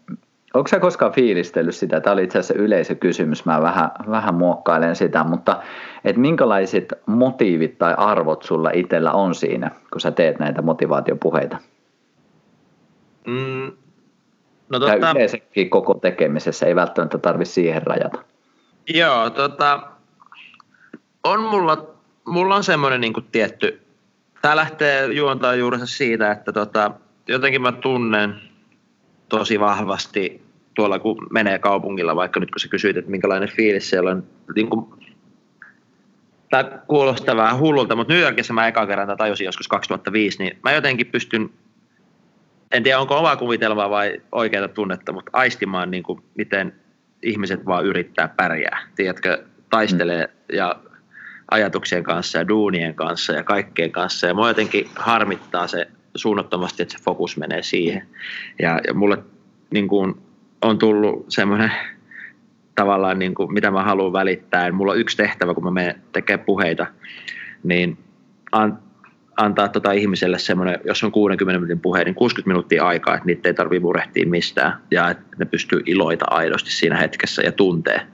Onko 0.54 0.68
sä 0.68 0.80
koskaan 0.80 1.12
fiilistellyt 1.12 1.74
sitä? 1.74 2.00
Tämä 2.00 2.12
oli 2.12 2.24
itse 2.24 2.38
asiassa 2.38 2.62
yleisökysymys, 2.62 3.44
mä 3.44 3.62
vähän, 3.62 3.90
vähän 4.10 4.34
muokkailen 4.34 4.96
sitä, 4.96 5.24
mutta 5.24 5.62
et 6.04 6.16
minkälaiset 6.16 6.92
motiivit 7.06 7.78
tai 7.78 7.94
arvot 7.96 8.42
sulla 8.42 8.70
itsellä 8.70 9.12
on 9.12 9.34
siinä, 9.34 9.70
kun 9.92 10.00
sä 10.00 10.10
teet 10.10 10.38
näitä 10.38 10.62
motivaatiopuheita? 10.62 11.58
Mm, 13.26 13.72
no 14.68 14.78
tota... 14.78 14.98
Tai 15.00 15.12
yleensäkin 15.12 15.70
koko 15.70 15.94
tekemisessä, 15.94 16.66
ei 16.66 16.76
välttämättä 16.76 17.18
tarvitse 17.18 17.52
siihen 17.52 17.82
rajata. 17.82 18.24
Joo, 18.88 19.30
tota, 19.30 19.80
on 21.24 21.42
mulla, 21.42 21.86
mulla 22.24 22.56
on 22.56 22.64
semmoinen 22.64 23.00
niin 23.00 23.12
tietty, 23.32 23.82
tämä 24.42 24.56
lähtee 24.56 25.06
juontaa 25.06 25.54
juuri 25.54 25.78
siitä, 25.84 26.30
että 26.32 26.52
tota, 26.52 26.90
jotenkin 27.28 27.62
mä 27.62 27.72
tunnen 27.72 28.49
tosi 29.30 29.60
vahvasti 29.60 30.42
tuolla, 30.74 30.98
kun 30.98 31.26
menee 31.30 31.58
kaupungilla, 31.58 32.16
vaikka 32.16 32.40
nyt 32.40 32.50
kun 32.50 32.60
sä 32.60 32.68
kysyit, 32.68 32.96
että 32.96 33.10
minkälainen 33.10 33.48
fiilis 33.48 33.90
siellä 33.90 34.10
on, 34.10 34.24
niin 34.54 34.70
kuin, 34.70 34.86
tämä 36.50 36.64
kuulostaa 36.86 37.36
vähän 37.36 37.58
hullulta, 37.58 37.96
mutta 37.96 38.12
New 38.12 38.22
Yorkissa 38.22 38.52
mä 38.52 38.68
eka 38.68 38.86
kerran 38.86 39.16
tajusin 39.16 39.44
joskus 39.44 39.68
2005, 39.68 40.38
niin 40.38 40.58
mä 40.64 40.72
jotenkin 40.72 41.06
pystyn, 41.06 41.50
en 42.72 42.82
tiedä 42.82 43.00
onko 43.00 43.18
omaa 43.18 43.36
kuvitelmaa 43.36 43.90
vai 43.90 44.22
oikeaa 44.32 44.68
tunnetta, 44.68 45.12
mutta 45.12 45.30
aistimaan 45.34 45.90
niin 45.90 46.02
kuin, 46.02 46.22
miten 46.34 46.72
ihmiset 47.22 47.66
vaan 47.66 47.84
yrittää 47.84 48.28
pärjää, 48.28 48.78
tiedätkö, 48.96 49.44
taistelee 49.70 50.26
mm. 50.26 50.56
ja 50.56 50.80
ajatuksien 51.50 52.04
kanssa 52.04 52.38
ja 52.38 52.48
duunien 52.48 52.94
kanssa 52.94 53.32
ja 53.32 53.42
kaikkeen 53.42 53.92
kanssa. 53.92 54.26
Ja 54.26 54.34
mua 54.34 54.48
jotenkin 54.48 54.90
harmittaa 54.96 55.66
se 55.66 55.88
suunnattomasti, 56.14 56.82
että 56.82 56.98
se 56.98 57.04
fokus 57.04 57.36
menee 57.36 57.62
siihen. 57.62 58.06
Ja, 58.62 58.80
ja 58.86 58.94
mulle 58.94 59.18
niin 59.70 59.88
kuin, 59.88 60.14
on 60.62 60.78
tullut 60.78 61.26
semmoinen 61.28 61.72
tavallaan, 62.74 63.18
niin 63.18 63.34
kuin, 63.34 63.52
mitä 63.52 63.70
mä 63.70 63.82
haluan 63.82 64.12
välittää. 64.12 64.66
Ja 64.66 64.72
mulla 64.72 64.92
on 64.92 64.98
yksi 64.98 65.16
tehtävä, 65.16 65.54
kun 65.54 65.64
mä 65.64 65.70
menen 65.70 66.02
tekemään 66.12 66.46
puheita, 66.46 66.86
niin 67.62 67.98
an, 68.52 68.78
antaa 69.36 69.68
tota 69.68 69.92
ihmiselle 69.92 70.38
semmoinen, 70.38 70.78
jos 70.84 71.04
on 71.04 71.12
60 71.12 71.58
minuutin 71.58 71.80
puhe, 71.80 72.04
niin 72.04 72.14
60 72.14 72.48
minuuttia 72.48 72.86
aikaa, 72.86 73.14
että 73.14 73.26
niitä 73.26 73.48
ei 73.48 73.54
tarvitse 73.54 73.82
murehtia 73.82 74.26
mistään 74.26 74.76
ja 74.90 75.10
että 75.10 75.36
ne 75.38 75.44
pystyy 75.44 75.82
iloita 75.86 76.26
aidosti 76.30 76.70
siinä 76.72 76.96
hetkessä 76.96 77.42
ja 77.42 77.52
tuntee. 77.52 78.06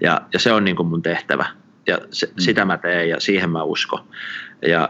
Ja, 0.00 0.20
ja 0.32 0.38
se 0.38 0.52
on 0.52 0.64
niin 0.64 0.76
kuin 0.76 0.88
mun 0.88 1.02
tehtävä 1.02 1.46
ja 1.86 1.98
se, 2.10 2.26
mm. 2.26 2.32
sitä 2.38 2.64
mä 2.64 2.78
teen 2.78 3.08
ja 3.08 3.20
siihen 3.20 3.50
mä 3.50 3.62
uskon. 3.62 4.04
Ja, 4.66 4.88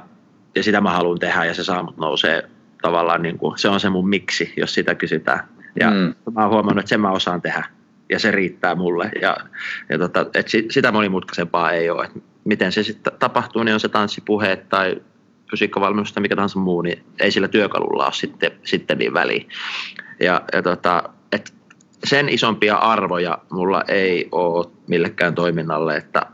ja 0.54 0.62
sitä 0.62 0.80
mä 0.80 0.90
haluan 0.90 1.18
tehdä 1.18 1.44
ja 1.44 1.54
se 1.54 1.64
saa 1.64 1.82
mut 1.82 1.96
nousee 1.96 2.48
tavallaan, 2.82 3.22
niin 3.22 3.38
kuin, 3.38 3.58
se 3.58 3.68
on 3.68 3.80
se 3.80 3.90
mun 3.90 4.08
miksi, 4.08 4.52
jos 4.56 4.74
sitä 4.74 4.94
kysytään. 4.94 5.48
Ja 5.80 5.90
mm. 5.90 6.14
mä 6.34 6.40
oon 6.40 6.50
huomannut, 6.50 6.78
että 6.82 6.88
sen 6.88 7.00
mä 7.00 7.10
osaan 7.10 7.42
tehdä 7.42 7.64
ja 8.10 8.18
se 8.18 8.30
riittää 8.30 8.74
mulle. 8.74 9.10
Ja, 9.20 9.36
ja 9.88 9.98
tota, 9.98 10.26
et 10.34 10.48
sitä 10.70 10.92
monimutkaisempaa 10.92 11.72
ei 11.72 11.90
ole. 11.90 12.04
Et 12.04 12.22
miten 12.44 12.72
se 12.72 12.82
sitten 12.82 13.12
tapahtuu, 13.18 13.62
niin 13.62 13.74
on 13.74 13.80
se 13.80 13.88
tanssipuheet 13.88 14.68
tai 14.68 14.96
fysiikkavalmennus 15.50 16.12
tai 16.12 16.20
mikä 16.20 16.36
tahansa 16.36 16.58
muu, 16.58 16.82
niin 16.82 17.04
ei 17.20 17.30
sillä 17.30 17.48
työkalulla 17.48 18.04
ole 18.04 18.12
sitten, 18.12 18.52
sitten 18.64 18.98
niin 18.98 19.14
väliä. 19.14 19.44
Ja, 20.20 20.42
ja 20.52 20.62
tota, 20.62 21.02
et 21.32 21.54
sen 22.04 22.28
isompia 22.28 22.76
arvoja 22.76 23.38
mulla 23.50 23.84
ei 23.88 24.28
ole 24.32 24.66
millekään 24.88 25.34
toiminnalle, 25.34 25.96
että 25.96 26.26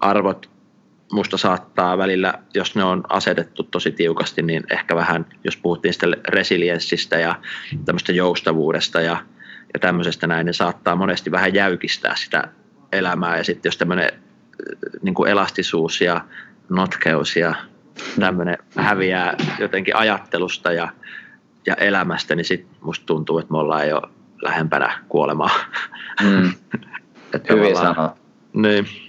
arvot 0.00 0.50
musta 1.14 1.36
saattaa 1.36 1.98
välillä, 1.98 2.34
jos 2.54 2.76
ne 2.76 2.84
on 2.84 3.02
asetettu 3.08 3.62
tosi 3.62 3.92
tiukasti, 3.92 4.42
niin 4.42 4.62
ehkä 4.70 4.96
vähän, 4.96 5.26
jos 5.44 5.56
puhuttiin 5.56 5.94
sitä 5.94 6.06
resilienssistä 6.28 7.18
ja 7.18 7.34
tämmöistä 7.84 8.12
joustavuudesta 8.12 9.00
ja, 9.00 9.16
ja 9.74 9.80
tämmöisestä 9.80 10.26
näin, 10.26 10.46
niin 10.46 10.54
saattaa 10.54 10.96
monesti 10.96 11.30
vähän 11.30 11.54
jäykistää 11.54 12.16
sitä 12.16 12.48
elämää. 12.92 13.36
Ja 13.36 13.44
sitten 13.44 13.68
jos 13.68 13.76
tämmöinen 13.76 14.04
äh, 14.04 14.20
niin 15.02 15.14
kuin 15.14 15.30
elastisuus 15.30 16.00
ja 16.00 16.24
notkeus 16.68 17.36
ja 17.36 17.54
tämmöinen 18.20 18.58
häviää 18.76 19.36
jotenkin 19.58 19.96
ajattelusta 19.96 20.72
ja, 20.72 20.88
ja 21.66 21.74
elämästä, 21.74 22.34
niin 22.34 22.44
sitten 22.44 22.76
musta 22.80 23.06
tuntuu, 23.06 23.38
että 23.38 23.52
me 23.52 23.58
ollaan 23.58 23.88
jo 23.88 24.02
lähempänä 24.42 24.98
kuolemaa. 25.08 25.50
Mm. 26.22 26.52
Hyvin 27.50 27.76
sanottu. 27.76 28.20
Niin. 28.52 29.03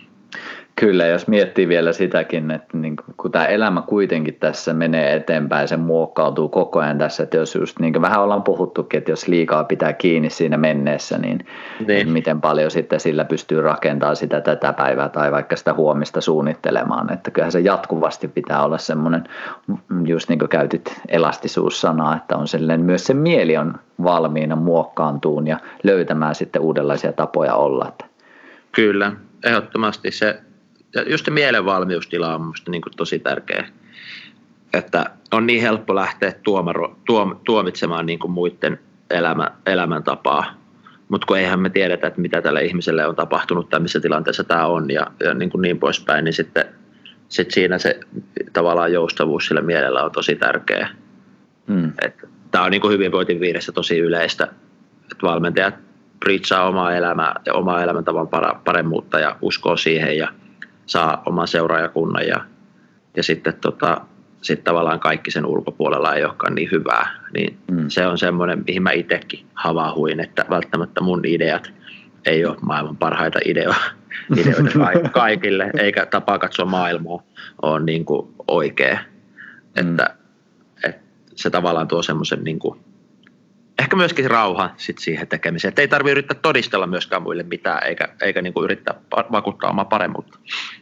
Kyllä, 0.80 1.06
jos 1.06 1.28
miettii 1.28 1.68
vielä 1.68 1.94
sitäkin, 1.94 2.52
että 2.52 2.78
niin 2.78 2.96
kun 3.18 3.32
tämä 3.32 3.46
elämä 3.46 3.82
kuitenkin 3.82 4.36
tässä 4.36 4.74
menee 4.74 5.16
eteenpäin, 5.16 5.68
se 5.68 5.78
muokkautuu 5.78 6.50
koko 6.50 6.80
ajan 6.80 6.98
tässä, 6.98 7.24
että 7.24 7.38
jos 7.38 7.56
just 7.56 7.80
niin 7.80 8.02
vähän 8.02 8.22
ollaan 8.22 8.44
puhuttukin, 8.44 8.98
että 8.98 9.12
jos 9.12 9.28
liikaa 9.28 9.64
pitää 9.64 9.94
kiinni 9.94 10.30
siinä 10.30 10.58
menneessä, 10.58 11.18
niin, 11.18 11.46
niin. 11.88 12.10
miten 12.10 12.42
paljon 12.42 12.72
sitten 12.72 13.00
sillä 13.00 13.26
pystyy 13.26 13.62
rakentamaan 13.62 14.16
sitä 14.16 14.42
tätä 14.42 14.74
päivää 14.74 15.10
tai 15.10 15.32
vaikka 15.32 15.56
sitä 15.56 15.74
huomista 15.74 16.22
suunnittelemaan, 16.22 17.14
että 17.14 17.32
kyllähän 17.32 17.52
se 17.52 17.60
jatkuvasti 17.60 18.28
pitää 18.28 18.64
olla 18.64 18.78
semmoinen, 18.78 19.24
just 20.06 20.30
niin 20.30 20.40
kuin 20.40 20.50
käytit 20.50 21.02
elastisuussanaa, 21.08 22.16
että 22.16 22.38
on 22.38 22.48
sellainen, 22.48 22.86
myös 22.86 23.04
se 23.06 23.14
mieli 23.14 23.58
on 23.58 23.74
valmiina 24.04 24.56
muokkaantuun 24.56 25.48
ja 25.48 25.60
löytämään 25.84 26.36
sitten 26.36 26.62
uudenlaisia 26.62 27.14
tapoja 27.14 27.56
olla. 27.56 27.94
Kyllä, 28.72 29.12
ehdottomasti 29.44 30.12
se 30.12 30.42
just 31.04 31.26
se 31.26 31.32
mielenvalmiustila 31.32 32.36
on 32.36 32.42
minusta 32.42 32.72
niin 32.72 32.82
tosi 32.98 33.20
tärkeä. 33.20 33.68
Että 34.74 35.06
on 35.32 35.48
niin 35.48 35.62
helppo 35.62 35.96
lähteä 35.96 36.34
tuomaro, 36.44 36.96
tuom, 37.06 37.40
tuomitsemaan 37.44 38.06
niin 38.06 38.20
kuin 38.20 38.32
muiden 38.32 38.80
elämä, 39.10 39.52
elämäntapaa, 39.66 40.54
mutta 41.10 41.28
kun 41.28 41.38
eihän 41.38 41.60
me 41.60 41.70
tiedetä, 41.70 42.08
että 42.08 42.22
mitä 42.22 42.42
tälle 42.42 42.62
ihmiselle 42.62 43.08
on 43.08 43.16
tapahtunut 43.16 43.70
tai 43.70 43.80
missä 43.80 44.00
tilanteessa 44.00 44.44
tämä 44.44 44.66
on 44.66 44.92
ja, 44.92 45.08
ja 45.20 45.34
niin, 45.34 45.50
kuin 45.50 45.62
niin 45.62 45.80
poispäin, 45.80 46.26
niin 46.26 46.34
sitten 46.34 46.66
sit 47.30 47.52
siinä 47.52 47.78
se 47.78 48.00
tavallaan 48.54 48.94
joustavuus 48.94 49.48
sillä 49.48 49.62
mielellä 49.62 50.04
on 50.04 50.12
tosi 50.12 50.36
tärkeä. 50.36 50.90
Hmm. 51.68 51.94
Tämä 52.52 52.64
on 52.64 52.72
niin 52.72 52.82
kuin 52.82 52.94
hyvinvointiviidessä 52.94 53.72
tosi 53.72 54.00
yleistä, 54.00 54.44
että 55.12 55.22
valmentajat 55.24 55.76
preachaa 56.20 56.68
omaa 56.68 56.96
elämää 56.96 57.36
ja 57.46 57.54
omaa 57.54 57.84
elämäntavan 57.84 58.28
paremmuutta 58.66 59.20
ja 59.20 59.36
uskoo 59.42 59.78
siihen 59.78 60.18
ja– 60.18 60.28
saa 60.86 61.24
oman 61.26 61.48
seuraajakunnan 61.48 62.28
ja, 62.28 62.46
ja 63.18 63.24
sitten 63.24 63.54
tota, 63.62 64.02
sit 64.42 64.64
tavallaan 64.64 65.00
kaikki 65.00 65.32
sen 65.32 65.46
ulkopuolella 65.46 66.16
ei 66.16 66.24
olekaan 66.24 66.56
niin 66.56 66.72
hyvää. 66.72 67.08
Niin 67.34 67.58
mm. 67.72 67.86
Se 67.88 68.08
on 68.08 68.18
semmoinen, 68.18 68.64
mihin 68.68 68.84
mä 68.84 68.92
itsekin 68.92 69.46
havahuin, 69.54 70.20
että 70.20 70.46
välttämättä 70.50 71.02
mun 71.02 71.26
ideat 71.26 71.74
ei 72.26 72.46
ole 72.46 72.58
maailman 72.62 72.98
parhaita 72.98 73.40
ideoita, 73.52 73.92
ideoita 74.38 75.10
kaikille, 75.10 75.72
eikä 75.80 76.06
tapa 76.06 76.40
katsoa 76.40 76.66
maailmaa 76.66 77.24
ole 77.62 77.80
niin 77.80 78.06
kuin 78.06 78.34
oikea. 78.48 78.96
Mm. 78.96 79.90
Että, 79.90 80.16
että 80.84 81.02
se 81.36 81.50
tavallaan 81.50 81.88
tuo 81.88 82.04
semmoisen 82.04 82.44
niin 82.44 82.60
kuin 82.60 82.80
ehkä 83.80 83.96
myöskin 83.96 84.32
rauha 84.32 84.70
sit 84.78 84.98
siihen 84.98 85.28
tekemiseen. 85.28 85.70
Että 85.70 85.82
ei 85.82 85.88
tarvitse 85.88 86.12
yrittää 86.12 86.38
todistella 86.42 86.88
myöskään 86.88 87.22
muille 87.22 87.44
mitään, 87.44 87.84
eikä, 87.88 88.10
eikä 88.22 88.42
niinku 88.42 88.64
yrittää 88.64 88.96
vakuuttaa 89.32 89.70
omaa 89.70 89.86
paremmuutta. 89.86 90.40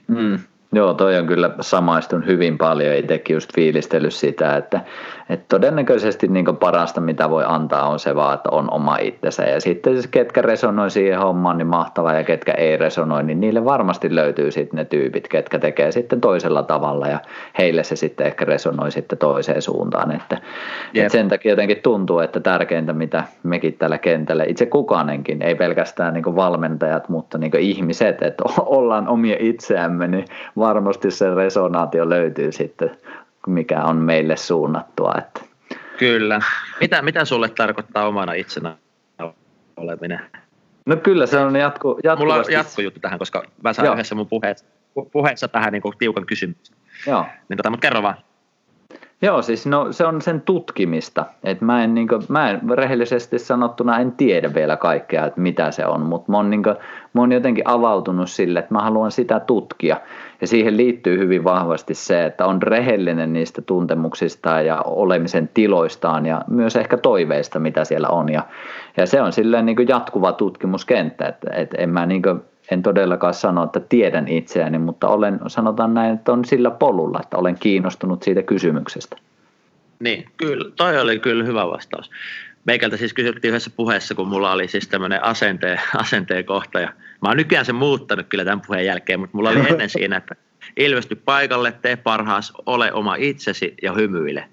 Mm. 0.08 0.40
Joo, 0.74 0.94
toi 0.94 1.18
on 1.18 1.28
kyllä 1.28 1.50
samaistun 1.62 2.26
hyvin 2.26 2.58
paljon. 2.58 2.96
Itsekin 2.96 3.34
just 3.34 3.50
fiilistellyt 3.56 4.14
sitä, 4.14 4.58
että, 4.58 4.82
että 5.30 5.46
todennäköisesti 5.50 6.28
niin 6.28 6.58
parasta 6.60 7.02
mitä 7.02 7.30
voi 7.30 7.44
antaa 7.48 7.90
on 7.90 8.00
se 8.00 8.16
vaan, 8.16 8.36
että 8.36 8.50
on 8.52 8.74
oma 8.74 8.98
itsensä. 8.98 9.44
Ja 9.44 9.62
sitten 9.62 9.94
siis 9.94 10.08
ketkä 10.08 10.42
resonoi 10.42 10.92
siihen 10.92 11.20
hommaan, 11.20 11.58
niin 11.58 11.68
mahtavaa 11.68 12.14
ja 12.14 12.24
ketkä 12.24 12.52
ei 12.52 12.78
resonoi, 12.78 13.24
niin 13.24 13.40
niille 13.40 13.66
varmasti 13.66 14.16
löytyy 14.16 14.52
sitten 14.52 14.78
ne 14.78 14.86
tyypit, 14.86 15.28
ketkä 15.28 15.60
tekee 15.60 15.92
sitten 15.92 16.22
toisella 16.22 16.64
tavalla 16.64 17.08
ja 17.08 17.20
heille 17.58 17.84
se 17.84 17.96
sitten 17.96 18.28
ehkä 18.28 18.46
resonoi 18.46 18.92
sitten 18.92 19.18
toiseen 19.18 19.62
suuntaan. 19.62 20.12
Että, 20.12 20.36
yep. 20.96 21.06
että 21.06 21.12
sen 21.12 21.30
takia 21.30 21.52
jotenkin 21.52 21.82
tuntuu, 21.84 22.20
että 22.20 22.40
tärkeintä 22.40 22.94
mitä 22.94 23.24
mekin 23.44 23.74
tällä 23.74 23.98
kentällä, 23.98 24.44
itse 24.48 24.66
kukaanenkin, 24.66 25.42
ei 25.42 25.56
pelkästään 25.56 26.14
niin 26.14 26.36
valmentajat, 26.36 27.10
mutta 27.10 27.38
niin 27.38 27.60
ihmiset, 27.60 28.22
että 28.22 28.44
ollaan 28.66 29.08
omia 29.08 29.36
itseämme, 29.40 30.08
niin 30.08 30.26
varmasti 30.64 31.12
se 31.12 31.36
resonaatio 31.36 32.10
löytyy 32.10 32.52
sitten, 32.52 32.98
mikä 33.48 33.84
on 33.84 33.96
meille 33.96 34.36
suunnattua. 34.36 35.14
Että. 35.18 35.42
Kyllä. 35.98 36.42
Mitä, 36.82 37.02
mitä 37.02 37.26
sulle 37.26 37.50
tarkoittaa 37.50 38.08
omana 38.08 38.34
itsenä 38.34 38.78
oleminen? 39.78 40.20
No 40.86 40.96
kyllä 40.96 41.26
se 41.26 41.38
on 41.38 41.56
jatku, 41.56 42.00
jatkuvasti. 42.04 42.24
Mulla 42.24 42.36
on 42.36 42.54
jatkojuttu 42.54 43.00
tähän, 43.00 43.20
koska 43.20 43.44
mä 43.64 43.74
sain 43.74 43.94
yhdessä 43.94 44.16
mun 44.16 44.28
puheessa, 44.28 44.66
puheessa 45.12 45.48
tähän 45.48 45.74
niin 45.74 45.82
kuin 45.82 45.98
tiukan 45.98 46.26
kysymyksen. 46.26 46.76
Joo. 47.08 47.26
Niin 47.50 47.58
tota, 47.58 47.70
mutta 47.70 47.82
kerro 47.82 48.04
vaan. 48.04 48.18
Joo, 49.24 49.42
siis 49.42 49.66
no, 49.66 49.92
se 49.92 50.06
on 50.06 50.22
sen 50.22 50.42
tutkimista. 50.42 51.26
Et 51.44 51.62
mä, 51.62 51.84
en, 51.84 51.94
niin 51.94 52.08
kuin, 52.08 52.22
mä 52.30 52.50
en 52.50 52.62
rehellisesti 52.74 53.40
sanottuna 53.40 54.00
en 54.00 54.12
tiedä 54.12 54.54
vielä 54.54 54.78
kaikkea, 54.78 55.26
että 55.26 55.42
mitä 55.42 55.72
se 55.72 55.86
on, 55.86 56.02
mutta 56.02 56.32
mä, 56.32 56.38
oon, 56.38 56.50
niin 56.50 56.64
kuin, 56.64 56.76
mä 57.14 57.22
oon 57.22 57.32
jotenkin 57.32 57.68
avautunut 57.68 58.30
sille, 58.30 58.60
että 58.60 58.74
mä 58.74 58.82
haluan 58.82 59.12
sitä 59.12 59.40
tutkia. 59.40 59.98
Ja 60.44 60.48
siihen 60.48 60.78
liittyy 60.78 61.18
hyvin 61.18 61.44
vahvasti 61.44 61.94
se, 61.94 62.26
että 62.26 62.46
on 62.46 62.62
rehellinen 62.62 63.34
niistä 63.34 63.62
tuntemuksista 63.62 64.62
ja 64.62 64.82
olemisen 64.82 65.50
tiloistaan 65.54 66.26
ja 66.26 66.42
myös 66.48 66.76
ehkä 66.76 66.98
toiveista, 66.98 67.60
mitä 67.60 67.86
siellä 67.86 68.08
on. 68.08 68.30
Ja, 68.30 68.44
ja 68.98 69.06
se 69.06 69.22
on 69.22 69.34
silleen 69.34 69.66
niin 69.66 69.88
jatkuva 69.88 70.32
tutkimuskenttä, 70.32 71.26
että, 71.26 71.52
että 71.54 71.78
en 71.78 71.90
mä 71.90 72.06
niin 72.06 72.22
en 72.72 72.82
todellakaan 72.82 73.34
sano, 73.34 73.64
että 73.64 73.80
tiedän 73.80 74.28
itseäni, 74.28 74.80
mutta 74.80 75.08
olen, 75.08 75.40
sanotaan 75.48 75.94
näin, 75.94 76.14
että 76.14 76.32
on 76.32 76.46
sillä 76.46 76.72
polulla, 76.72 77.20
että 77.24 77.38
olen 77.38 77.56
kiinnostunut 77.60 78.24
siitä 78.24 78.42
kysymyksestä. 78.42 79.16
Niin, 80.00 80.26
kyllä, 80.38 80.72
toi 80.76 81.00
oli 81.00 81.20
kyllä 81.20 81.44
hyvä 81.44 81.68
vastaus. 81.68 82.12
Meikältä 82.66 82.98
siis 82.98 83.14
kysyttiin 83.14 83.50
yhdessä 83.50 83.72
puheessa, 83.76 84.16
kun 84.16 84.28
mulla 84.28 84.52
oli 84.52 84.68
siis 84.68 84.88
tämmöinen 84.88 85.24
asenteen, 85.24 85.82
asenteen 85.98 86.46
kohta. 86.46 86.80
Ja 86.80 86.94
mä 87.24 87.30
oon 87.30 87.38
nykyään 87.38 87.66
sen 87.66 87.76
muuttanut 87.76 88.28
kyllä 88.30 88.46
tämän 88.46 88.62
puheen 88.68 88.86
jälkeen, 88.86 89.20
mutta 89.20 89.38
mulla 89.38 89.50
oli 89.50 89.60
ennen 89.70 89.90
siinä, 89.90 90.18
että 90.18 90.36
ilmesty 90.78 91.16
paikalle, 91.16 91.72
tee 91.72 91.96
parhaas, 91.96 92.54
ole 92.66 92.94
oma 92.94 93.16
itsesi 93.16 93.74
ja 93.82 93.94
hymyile. 93.94 94.50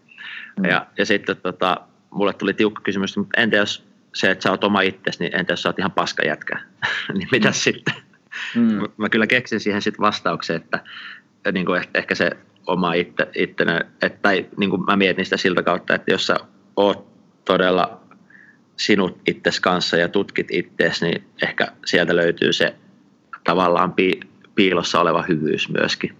Mm. 0.58 0.64
Ja, 0.64 0.86
ja 0.98 1.06
sitten 1.06 1.36
tota, 1.36 1.80
mulle 2.10 2.32
tuli 2.32 2.54
tiukka 2.54 2.82
kysymys, 2.82 3.16
mutta 3.16 3.40
entä 3.40 3.56
jos 3.56 3.86
se, 4.14 4.30
että 4.30 4.42
sä 4.42 4.50
oot 4.50 4.64
oma 4.64 4.80
itsesi, 4.80 5.22
niin 5.22 5.36
entä 5.36 5.52
jos 5.52 5.62
sä 5.62 5.68
oot 5.68 5.78
ihan 5.78 5.92
paska 5.92 6.26
jätkä? 6.26 6.60
niin 7.18 7.28
mitä 7.32 7.48
mm. 7.48 7.54
sitten? 7.54 7.94
Mm. 8.56 8.80
Mä 8.96 9.08
kyllä 9.08 9.26
keksin 9.26 9.60
siihen 9.60 9.82
sitten 9.82 10.00
vastauksen, 10.00 10.56
että 10.56 10.82
niin 11.52 11.66
kuin 11.66 11.82
ehkä 11.94 12.14
se 12.14 12.30
oma 12.66 12.92
itse, 12.92 13.28
ittenä, 13.34 13.80
että, 14.02 14.18
tai 14.22 14.46
niin 14.56 14.70
kuin 14.70 14.84
mä 14.84 14.96
mietin 14.96 15.24
sitä 15.24 15.36
siltä 15.36 15.62
kautta, 15.62 15.94
että 15.94 16.12
jos 16.12 16.26
sä 16.26 16.36
oot 16.76 17.10
todella 17.44 17.99
sinut 18.80 19.18
itses 19.26 19.60
kanssa 19.60 19.96
ja 19.96 20.08
tutkit 20.08 20.46
itseesi, 20.50 21.04
niin 21.04 21.24
ehkä 21.42 21.66
sieltä 21.86 22.16
löytyy 22.16 22.52
se 22.52 22.74
tavallaan 23.44 23.94
piilossa 24.54 25.00
oleva 25.00 25.24
hyvyys 25.28 25.68
myöskin 25.68 26.16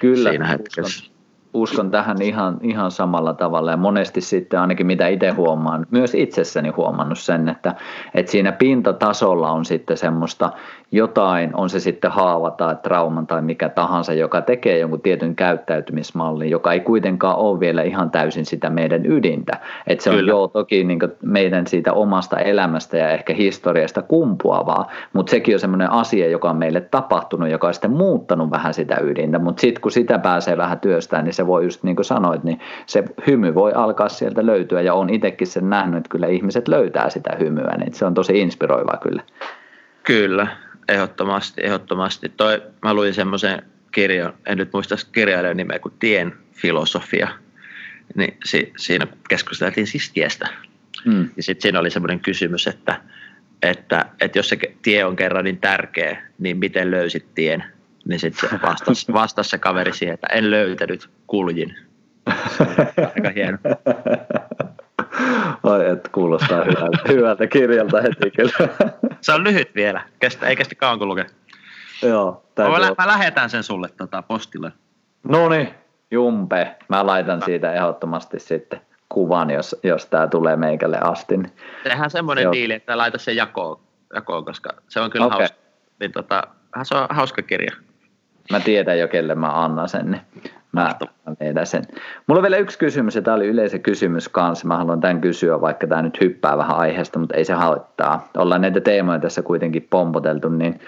Kyllä, 0.00 0.30
siinä 0.30 0.46
hetkessä 0.46 1.11
uskon 1.54 1.90
tähän 1.90 2.22
ihan, 2.22 2.58
ihan 2.62 2.90
samalla 2.90 3.34
tavalla 3.34 3.70
ja 3.70 3.76
monesti 3.76 4.20
sitten 4.20 4.60
ainakin 4.60 4.86
mitä 4.86 5.08
itse 5.08 5.30
huomaan, 5.30 5.86
myös 5.90 6.14
itsessäni 6.14 6.68
huomannut 6.68 7.18
sen, 7.18 7.48
että, 7.48 7.74
että 8.14 8.32
siinä 8.32 8.52
pintatasolla 8.52 9.50
on 9.50 9.64
sitten 9.64 9.96
semmoista 9.96 10.50
jotain, 10.92 11.50
on 11.54 11.70
se 11.70 11.80
sitten 11.80 12.10
haava 12.10 12.50
tai 12.50 12.76
trauman 12.82 13.26
tai 13.26 13.42
mikä 13.42 13.68
tahansa, 13.68 14.12
joka 14.12 14.42
tekee 14.42 14.78
jonkun 14.78 15.00
tietyn 15.00 15.36
käyttäytymismallin, 15.36 16.50
joka 16.50 16.72
ei 16.72 16.80
kuitenkaan 16.80 17.36
ole 17.36 17.60
vielä 17.60 17.82
ihan 17.82 18.10
täysin 18.10 18.46
sitä 18.46 18.70
meidän 18.70 19.06
ydintä. 19.06 19.52
Että 19.86 20.04
se 20.04 20.10
on 20.10 20.26
joo 20.26 20.48
toki 20.48 20.84
niin 20.84 20.98
meidän 21.22 21.66
siitä 21.66 21.92
omasta 21.92 22.38
elämästä 22.38 22.96
ja 22.96 23.10
ehkä 23.10 23.34
historiasta 23.34 24.02
kumpuavaa, 24.02 24.90
mutta 25.12 25.30
sekin 25.30 25.54
on 25.54 25.60
semmoinen 25.60 25.90
asia, 25.90 26.28
joka 26.28 26.50
on 26.50 26.56
meille 26.56 26.80
tapahtunut, 26.80 27.50
joka 27.50 27.66
on 27.66 27.74
sitten 27.74 27.90
muuttanut 27.90 28.50
vähän 28.50 28.74
sitä 28.74 28.96
ydintä, 29.02 29.38
mutta 29.38 29.60
sitten 29.60 29.82
kun 29.82 29.92
sitä 29.92 30.18
pääsee 30.18 30.56
vähän 30.56 30.80
työstään, 30.80 31.24
niin 31.24 31.34
se 31.34 31.41
voi 31.46 31.64
just 31.64 31.82
niin 31.82 31.96
kuin 31.96 32.04
sanoit, 32.04 32.44
niin 32.44 32.60
se 32.86 33.04
hymy 33.26 33.54
voi 33.54 33.72
alkaa 33.72 34.08
sieltä 34.08 34.46
löytyä 34.46 34.80
ja 34.80 34.94
on 34.94 35.10
itsekin 35.10 35.46
sen 35.46 35.70
nähnyt, 35.70 35.96
että 35.96 36.08
kyllä 36.08 36.26
ihmiset 36.26 36.68
löytää 36.68 37.10
sitä 37.10 37.36
hymyä, 37.40 37.76
niin 37.78 37.94
se 37.94 38.04
on 38.04 38.14
tosi 38.14 38.40
inspiroivaa 38.40 38.98
kyllä. 39.02 39.22
Kyllä, 40.02 40.46
ehdottomasti, 40.88 41.60
ehdottomasti. 41.64 42.28
Toi, 42.28 42.62
mä 42.82 42.94
luin 42.94 43.14
semmoisen 43.14 43.62
kirjan, 43.92 44.32
en 44.46 44.58
nyt 44.58 44.72
muista 44.72 44.94
kirjailijan 45.12 45.56
nimeä 45.56 45.78
kuin 45.78 45.94
Tien 45.98 46.32
filosofia, 46.52 47.28
niin 48.14 48.36
si, 48.44 48.72
siinä 48.76 49.06
keskusteltiin 49.28 49.86
siis 49.86 50.12
tiestä. 50.12 50.48
Mm. 51.04 51.28
Ja 51.36 51.42
sitten 51.42 51.62
siinä 51.62 51.80
oli 51.80 51.90
semmoinen 51.90 52.20
kysymys, 52.20 52.66
että, 52.66 53.00
että, 53.62 54.06
että 54.20 54.38
jos 54.38 54.48
se 54.48 54.58
tie 54.82 55.04
on 55.04 55.16
kerran 55.16 55.44
niin 55.44 55.58
tärkeä, 55.58 56.22
niin 56.38 56.56
miten 56.56 56.90
löysit 56.90 57.26
tien? 57.34 57.64
Niin 58.08 58.20
sitten 58.20 58.50
se 58.50 58.58
vastasi, 58.62 59.12
vastasi 59.22 59.50
se 59.50 59.58
kaveri 59.58 59.92
siihen, 59.92 60.14
että 60.14 60.26
en 60.32 60.50
löytänyt, 60.50 61.10
kuljin. 61.26 61.76
Aika 62.96 63.30
hieno. 63.34 63.58
Ai, 65.62 65.88
että 65.88 66.08
kuulostaa 66.12 66.64
hyvältä, 66.64 66.98
hyvältä 67.08 67.46
kirjalta 67.46 68.02
heti 68.02 68.30
kyllä. 68.30 68.68
Se 69.20 69.32
on 69.32 69.44
lyhyt 69.44 69.74
vielä, 69.74 70.02
kestä, 70.20 70.46
ei 70.46 70.56
kestä 70.56 70.74
kauan 70.74 70.98
kun 70.98 71.08
lukee. 71.08 71.26
Joo. 72.02 72.44
Mä, 72.58 72.80
lä- 72.80 72.94
mä 72.98 73.06
lähetän 73.06 73.50
sen 73.50 73.62
sulle 73.62 73.88
tota, 73.96 74.22
postille. 74.22 74.72
No 75.28 75.48
niin, 75.48 75.68
jumpe. 76.10 76.76
Mä 76.88 77.06
laitan 77.06 77.42
siitä 77.42 77.72
ehdottomasti 77.72 78.40
sitten 78.40 78.80
kuvan, 79.08 79.50
jos, 79.50 79.76
jos 79.82 80.06
tämä 80.06 80.26
tulee 80.26 80.56
meikälle 80.56 80.98
asti. 81.00 81.34
Tehdään 81.84 82.10
semmoinen 82.10 82.42
Joo. 82.42 82.52
diili, 82.52 82.72
että 82.72 82.98
laita 82.98 83.18
se 83.18 83.32
jakoon, 83.32 83.80
jakoon, 84.14 84.44
koska 84.44 84.70
se 84.88 85.00
on 85.00 85.10
kyllä 85.10 85.26
okay. 85.26 85.38
hauska. 85.38 85.56
Niin 86.00 86.12
tota, 86.12 86.42
se 86.82 86.94
on 86.94 87.06
hauska 87.10 87.42
kirja. 87.42 87.72
Mä 88.50 88.60
tiedän 88.60 88.98
jo, 88.98 89.08
kelle 89.08 89.34
mä 89.34 89.64
annan 89.64 89.88
sen. 89.88 90.10
Niin 90.10 90.22
mä, 90.72 90.94
mä 91.54 91.64
sen. 91.64 91.82
Mulla 92.26 92.38
on 92.38 92.42
vielä 92.42 92.56
yksi 92.56 92.78
kysymys, 92.78 93.14
ja 93.14 93.22
tämä 93.22 93.34
oli 93.34 93.46
yleisen 93.46 93.82
kysymys 93.82 94.28
kanssa. 94.28 94.68
Mä 94.68 94.76
haluan 94.76 95.00
tämän 95.00 95.20
kysyä, 95.20 95.60
vaikka 95.60 95.86
tämä 95.86 96.02
nyt 96.02 96.20
hyppää 96.20 96.58
vähän 96.58 96.76
aiheesta, 96.76 97.18
mutta 97.18 97.34
ei 97.34 97.44
se 97.44 97.52
haittaa. 97.52 98.28
Ollaan 98.36 98.60
näitä 98.60 98.80
teemoja 98.80 99.18
tässä 99.18 99.42
kuitenkin 99.42 99.86
pompoteltu, 99.90 100.48
niin 100.48 100.80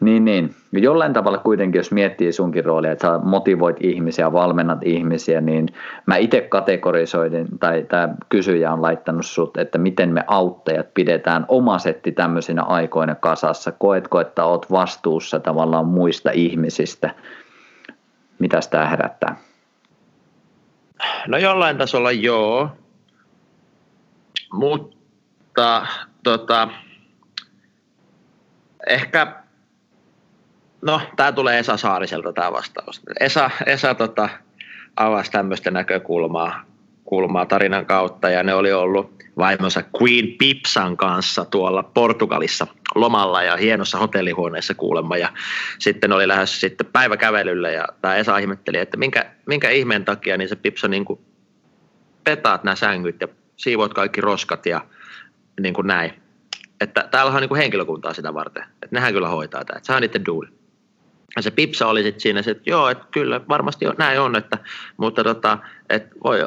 niin, 0.00 0.24
niin. 0.24 0.54
Jollain 0.72 1.12
tavalla 1.12 1.38
kuitenkin, 1.38 1.78
jos 1.78 1.92
miettii 1.92 2.32
sunkin 2.32 2.64
roolia, 2.64 2.92
että 2.92 3.08
sä 3.08 3.18
motivoit 3.18 3.76
ihmisiä, 3.80 4.32
valmennat 4.32 4.78
ihmisiä, 4.82 5.40
niin 5.40 5.68
mä 6.06 6.16
itse 6.16 6.40
kategorisoidin, 6.40 7.46
tai 7.60 7.82
tämä 7.88 8.14
kysyjä 8.28 8.72
on 8.72 8.82
laittanut 8.82 9.26
sut, 9.26 9.56
että 9.56 9.78
miten 9.78 10.12
me 10.12 10.24
auttajat 10.26 10.94
pidetään 10.94 11.44
oma 11.48 11.78
setti 11.78 12.12
tämmöisinä 12.12 12.62
aikoina 12.62 13.14
kasassa. 13.14 13.72
Koetko, 13.72 14.20
että 14.20 14.44
oot 14.44 14.70
vastuussa 14.70 15.40
tavallaan 15.40 15.86
muista 15.86 16.30
ihmisistä? 16.30 17.14
Mitä 18.38 18.60
tämä 18.70 18.86
herättää? 18.86 19.36
No 21.28 21.38
jollain 21.38 21.78
tasolla 21.78 22.12
joo, 22.12 22.68
mutta 24.52 25.86
tota, 26.22 26.68
ehkä 28.86 29.39
No, 30.82 31.00
tämä 31.16 31.32
tulee 31.32 31.58
Esa 31.58 31.76
Saariselta 31.76 32.32
tämä 32.32 32.52
vastaus. 32.52 33.00
Esa, 33.20 33.50
Esa 33.66 33.94
tota, 33.94 34.28
avasi 34.96 35.30
tämmöistä 35.30 35.70
näkökulmaa 35.70 36.64
kulmaa 37.10 37.46
tarinan 37.46 37.86
kautta 37.86 38.30
ja 38.30 38.42
ne 38.42 38.54
oli 38.54 38.72
ollut 38.72 39.14
vaimonsa 39.38 39.82
Queen 40.02 40.28
Pipsan 40.38 40.96
kanssa 40.96 41.44
tuolla 41.44 41.82
Portugalissa 41.82 42.66
lomalla 42.94 43.42
ja 43.42 43.56
hienossa 43.56 43.98
hotellihuoneessa 43.98 44.74
kuulemma 44.74 45.16
ja 45.16 45.32
sitten 45.78 46.12
oli 46.12 46.28
lähes 46.28 46.60
sitten 46.60 46.86
päiväkävelylle 46.86 47.72
ja 47.72 47.84
tämä 48.00 48.16
Esa 48.16 48.38
ihmetteli, 48.38 48.78
että 48.78 48.96
minkä, 48.96 49.30
minkä 49.46 49.70
ihmeen 49.70 50.04
takia 50.04 50.36
niin 50.36 50.48
se 50.48 50.56
Pipsa 50.56 50.88
niin 50.88 51.04
kuin 51.04 51.20
petaat 52.24 52.64
nämä 52.64 52.74
sängyt 52.74 53.20
ja 53.20 53.28
siivoat 53.56 53.94
kaikki 53.94 54.20
roskat 54.20 54.66
ja 54.66 54.80
niin 55.60 55.74
kuin 55.74 55.86
näin. 55.86 56.12
Että 56.80 57.08
täällä 57.10 57.32
on 57.32 57.40
niin 57.40 57.48
kuin 57.48 57.60
henkilökuntaa 57.60 58.14
sitä 58.14 58.34
varten, 58.34 58.62
että 58.62 58.88
nehän 58.90 59.12
kyllä 59.12 59.28
hoitaa 59.28 59.64
tämä, 59.64 59.76
että 59.76 59.86
sehän 59.86 59.96
on 59.96 60.02
niiden 60.02 60.26
duuli. 60.26 60.48
Ja 61.36 61.42
se 61.42 61.50
Pipsa 61.50 61.86
oli 61.86 62.02
sitten 62.02 62.20
siinä, 62.20 62.42
että 62.46 62.70
joo, 62.70 62.88
että 62.88 63.04
kyllä 63.10 63.40
varmasti 63.48 63.86
on, 63.86 63.94
näin 63.98 64.20
on, 64.20 64.36
että, 64.36 64.58
mutta 64.96 65.24
tota, 65.24 65.58
että 65.88 66.14
voi, 66.24 66.38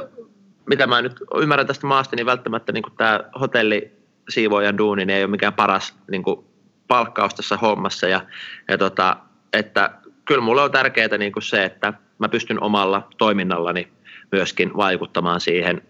mitä 0.70 0.88
mä 0.88 1.02
nyt 1.02 1.20
ymmärrän 1.42 1.68
tästä 1.68 1.88
maasta, 1.88 2.16
niin 2.16 2.26
välttämättä 2.26 2.72
niin 2.72 2.84
tämä 2.98 3.20
hotelli 3.40 3.92
siivoojan 4.30 4.78
duuni 4.78 5.06
niin 5.06 5.18
ei 5.18 5.24
ole 5.24 5.32
mikään 5.32 5.54
paras 5.54 5.96
niin 6.12 6.24
kuin 6.24 6.46
palkkaus 6.88 7.36
tässä 7.36 7.58
hommassa. 7.58 8.08
Ja, 8.08 8.22
ja 8.68 8.78
tota, 8.78 9.18
että 9.54 9.92
kyllä 10.26 10.42
mulle 10.42 10.62
on 10.62 10.72
tärkeää 10.72 11.18
niin 11.18 11.32
kuin 11.32 11.44
se, 11.44 11.66
että 11.66 11.94
mä 12.20 12.30
pystyn 12.30 12.64
omalla 12.64 13.08
toiminnallani 13.18 13.88
myöskin 14.32 14.78
vaikuttamaan 14.78 15.42
siihen 15.42 15.82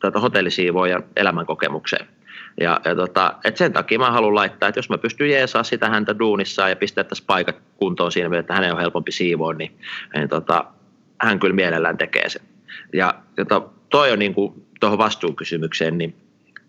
tota, 0.00 0.20
hotellisiivoojan 0.20 1.04
elämänkokemukseen. 1.16 2.06
Ja, 2.60 2.80
ja 2.84 2.94
tota, 2.94 3.34
et 3.44 3.56
sen 3.56 3.72
takia 3.72 3.98
mä 3.98 4.10
haluan 4.10 4.34
laittaa, 4.34 4.68
että 4.68 4.78
jos 4.78 4.90
mä 4.90 4.98
pystyn 4.98 5.30
jeesaa 5.30 5.62
sitä 5.62 5.88
häntä 5.88 6.18
duunissa 6.18 6.68
ja 6.68 6.76
pistää 6.76 7.04
tässä 7.04 7.24
paikat 7.26 7.56
kuntoon 7.76 8.12
siinä, 8.12 8.38
että 8.38 8.54
hänen 8.54 8.72
on 8.72 8.80
helpompi 8.80 9.12
siivoa, 9.12 9.52
niin, 9.52 9.78
niin 10.16 10.28
tota, 10.28 10.64
hän 11.20 11.38
kyllä 11.38 11.54
mielellään 11.54 11.98
tekee 11.98 12.28
sen. 12.28 12.42
Ja 12.92 13.14
jota, 13.36 13.62
toi 13.90 14.12
on 14.12 14.18
niin 14.18 14.34
tuohon 14.80 14.98
vastuukysymykseen, 14.98 15.98
niin, 15.98 16.14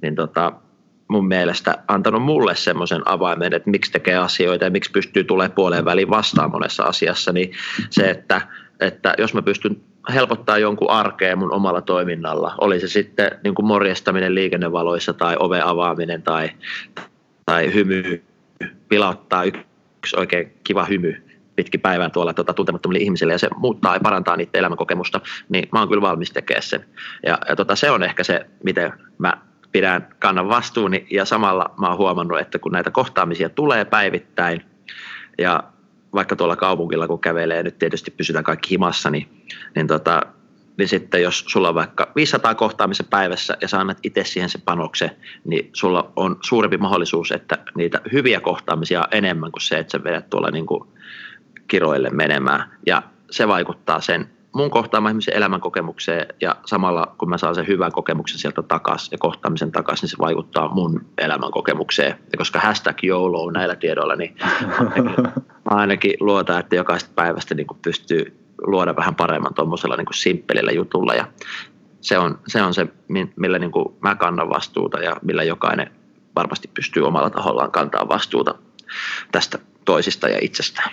niin 0.01 0.15
tota, 0.15 0.53
mun 1.07 1.27
mielestä 1.27 1.77
antanut 1.88 2.23
mulle 2.23 2.55
semmoisen 2.55 3.07
avaimen, 3.07 3.53
että 3.53 3.69
miksi 3.69 3.91
tekee 3.91 4.17
asioita 4.17 4.65
ja 4.65 4.71
miksi 4.71 4.91
pystyy 4.91 5.23
tulemaan 5.23 5.55
puoleen 5.55 5.86
väliin 5.86 6.09
vastaan 6.09 6.51
monessa 6.51 6.84
asiassa, 6.84 7.32
niin 7.32 7.51
se, 7.89 8.09
että, 8.09 8.41
että 8.79 9.13
jos 9.17 9.34
mä 9.34 9.41
pystyn 9.41 9.82
helpottaa 10.14 10.58
jonkun 10.58 10.89
arkea 10.89 11.36
mun 11.36 11.54
omalla 11.54 11.82
toiminnalla. 11.82 12.56
Oli 12.62 12.80
se 12.80 12.88
sitten 12.88 13.32
niin 13.43 13.56
kuin 13.56 13.66
morjestaminen 13.66 14.36
liikennevaloissa 14.36 15.14
tai 15.14 15.36
ove 15.39 15.62
avaaminen 15.64 16.24
tai, 16.24 16.49
tai 17.45 17.74
hymy, 17.74 18.24
pilauttaa 18.89 19.43
yksi 19.43 20.20
oikein 20.20 20.54
kiva 20.64 20.86
hymy 20.86 21.32
pitki 21.56 21.78
päivää 21.78 22.10
tuolla 22.10 22.34
tuota, 22.34 22.54
tuntemattomille 22.54 23.04
ihmisille 23.04 23.34
ja 23.34 23.39
se 23.39 23.49
muuttaa 23.56 23.93
ja 23.93 23.99
parantaa 23.99 24.38
niitä 24.38 24.60
elämänkokemusta, 24.60 25.22
niin 25.49 25.70
mä 25.72 25.80
oon 25.80 25.88
kyllä 25.88 26.02
valmis 26.02 26.32
tekemään 26.32 26.64
sen. 26.64 26.86
Ja, 27.26 27.38
ja 27.49 27.56
tota, 27.56 27.76
se 27.76 27.91
on 27.91 28.04
ehkä 28.04 28.24
se, 28.24 28.45
miten 28.64 28.93
mä 29.18 29.38
pidän 29.72 30.08
kannan 30.20 30.49
vastuuni 30.49 31.08
ja 31.12 31.26
samalla 31.26 31.74
mä 31.80 31.88
oon 31.88 31.97
huomannut, 31.97 32.39
että 32.39 32.60
kun 32.60 32.72
näitä 32.72 32.91
kohtaamisia 32.91 33.49
tulee 33.49 33.86
päivittäin 33.86 34.66
ja 35.38 35.64
vaikka 36.14 36.36
tuolla 36.36 36.55
kaupungilla 36.55 37.07
kun 37.07 37.20
kävelee, 37.20 37.64
nyt 37.64 37.80
tietysti 37.80 38.12
pysytään 38.12 38.43
kaikki 38.43 38.70
himassa, 38.70 39.09
niin, 39.09 39.28
niin, 39.76 39.88
tota, 39.88 40.22
niin 40.78 40.88
sitten 40.88 41.22
jos 41.22 41.43
sulla 41.47 41.70
on 41.70 41.76
vaikka 41.76 42.12
500 42.16 42.55
kohtaamisen 42.55 43.05
päivässä 43.09 43.57
ja 43.62 43.68
sä 43.68 43.80
annat 43.80 43.97
itse 44.03 44.24
siihen 44.24 44.49
se 44.49 44.59
panoksen, 44.66 45.12
niin 45.45 45.70
sulla 45.74 46.12
on 46.16 46.38
suurempi 46.41 46.78
mahdollisuus, 46.78 47.32
että 47.32 47.57
niitä 47.76 48.01
hyviä 48.12 48.39
kohtaamisia 48.39 49.01
on 49.01 49.07
enemmän 49.12 49.51
kuin 49.51 49.62
se, 49.62 49.80
että 49.80 49.91
sä 49.91 50.03
vedät 50.03 50.30
tuolla 50.30 50.51
niin 50.51 50.66
kuin 50.66 50.89
kiroille 51.68 52.09
menemään. 52.09 52.72
Ja 52.86 53.03
se 53.32 53.47
vaikuttaa 53.47 54.01
sen 54.01 54.30
mun 54.54 54.72
kohtaamaan 54.72 55.12
ihmisen 55.12 55.38
elämänkokemukseen 55.38 56.28
ja 56.41 56.56
samalla 56.66 57.16
kun 57.18 57.30
mä 57.30 57.38
saan 57.38 57.56
sen 57.56 57.68
hyvän 57.68 57.91
kokemuksen 57.91 58.39
sieltä 58.39 58.62
takaisin 58.62 59.12
ja 59.12 59.18
kohtaamisen 59.18 59.72
takaisin, 59.72 60.04
niin 60.04 60.10
se 60.10 60.18
vaikuttaa 60.20 60.74
mun 60.74 61.06
elämänkokemukseen. 61.18 62.20
Ja 62.32 62.38
koska 62.38 62.60
hashtag 62.60 63.04
YOLO 63.04 63.52
näillä 63.52 63.76
tiedoilla, 63.76 64.16
niin 64.16 64.36
mä 65.70 65.76
ainakin 65.76 66.14
luotan, 66.20 66.60
että 66.60 66.76
jokaisesta 66.76 67.14
päivästä 67.16 67.56
niin 67.56 67.68
pystyy 67.82 68.38
luoda 68.62 68.95
vähän 68.95 69.16
paremman 69.16 69.54
tuommoisella 69.54 69.95
niin 69.95 70.08
simppelillä 70.14 70.72
jutulla 70.72 71.14
ja 71.14 71.28
se 72.02 72.18
on 72.18 72.39
se, 72.47 72.62
on 72.62 72.74
se 72.74 72.88
millä 73.36 73.60
niin 73.60 73.72
kuin 73.72 73.95
mä 74.02 74.16
kannan 74.16 74.49
vastuuta 74.49 74.99
ja 74.99 75.16
millä 75.22 75.43
jokainen 75.43 75.91
varmasti 76.36 76.70
pystyy 76.74 77.08
omalla 77.08 77.30
tahollaan 77.30 77.72
kantaa 77.72 78.08
vastuuta 78.08 78.56
tästä 79.32 79.60
toisista 79.86 80.30
ja 80.30 80.38
itsestään. 80.41 80.91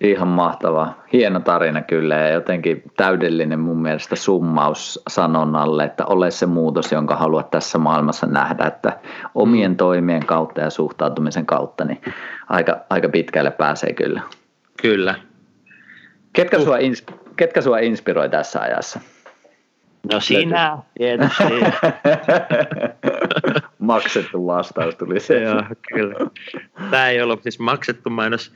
Ihan 0.00 0.28
mahtava. 0.28 0.94
Hieno 1.12 1.40
tarina 1.40 1.82
kyllä 1.82 2.16
ja 2.16 2.28
jotenkin 2.28 2.82
täydellinen 2.96 3.60
mun 3.60 3.82
mielestä 3.82 4.16
summaus 4.16 5.02
sanonnalle, 5.08 5.84
että 5.84 6.06
ole 6.06 6.30
se 6.30 6.46
muutos, 6.46 6.92
jonka 6.92 7.16
haluat 7.16 7.50
tässä 7.50 7.78
maailmassa 7.78 8.26
nähdä, 8.26 8.64
että 8.64 9.00
omien 9.34 9.76
toimien 9.76 10.26
kautta 10.26 10.60
ja 10.60 10.70
suhtautumisen 10.70 11.46
kautta 11.46 11.84
niin 11.84 12.00
aika, 12.48 12.80
aika 12.90 13.08
pitkälle 13.08 13.50
pääsee 13.50 13.92
kyllä. 13.92 14.20
Kyllä. 14.82 15.14
Ketkä, 16.32 16.60
sua, 16.60 16.76
ketkä 17.36 17.60
sua 17.60 17.78
inspiroi 17.78 18.28
tässä 18.28 18.60
ajassa? 18.60 19.00
No 20.12 20.20
sinä, 20.20 20.78
tietysti. 20.98 21.44
maksettu 23.78 24.46
vastaus 24.46 24.94
tuli 24.94 25.20
se. 25.20 25.40
Joo, 25.40 25.62
kyllä. 25.94 26.14
Tämä 26.90 27.08
ei 27.08 27.22
ollut 27.22 27.42
siis 27.42 27.58
maksettu 27.58 28.10
mainos. 28.10 28.52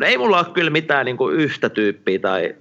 No 0.00 0.06
ei 0.06 0.18
mulla 0.18 0.38
ole 0.38 0.54
kyllä 0.54 0.70
mitään 0.70 1.04
niin 1.04 1.16
kuin 1.16 1.36
yhtä 1.36 1.68
tyyppiä 1.68 2.18
tai 2.18 2.54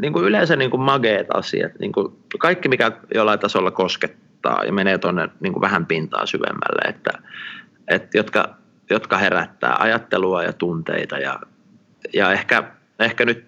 niin 0.00 0.12
kuin 0.12 0.24
yleensä 0.24 0.56
niin 0.56 0.70
kuin 0.70 0.80
mageet 0.80 1.26
asiat. 1.34 1.72
Niin 1.78 1.92
kuin 1.92 2.12
kaikki, 2.38 2.68
mikä 2.68 2.92
jollain 3.14 3.38
tasolla 3.38 3.70
koskettaa 3.70 4.64
ja 4.64 4.72
menee 4.72 4.98
tuonne 4.98 5.28
niin 5.40 5.52
kuin 5.52 5.60
vähän 5.60 5.86
pintaa 5.86 6.26
syvemmälle, 6.26 6.88
että, 6.88 7.10
että 7.88 8.18
jotka, 8.18 8.56
jotka 8.90 9.18
herättää 9.18 9.76
ajattelua 9.78 10.42
ja 10.42 10.52
tunteita. 10.52 11.18
Ja, 11.18 11.40
ja 12.14 12.32
ehkä, 12.32 12.64
ehkä 12.98 13.24
nyt 13.24 13.46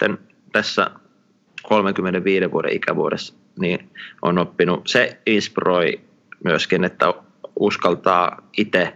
tässä 0.52 0.90
35 1.62 2.52
vuoden 2.52 2.72
ikävuodessa 2.72 3.34
niin 3.60 3.90
on 4.22 4.38
oppinut, 4.38 4.88
se 4.88 5.20
inspiroi 5.26 6.00
myöskin, 6.44 6.84
että 6.84 7.14
uskaltaa 7.56 8.48
itse 8.56 8.92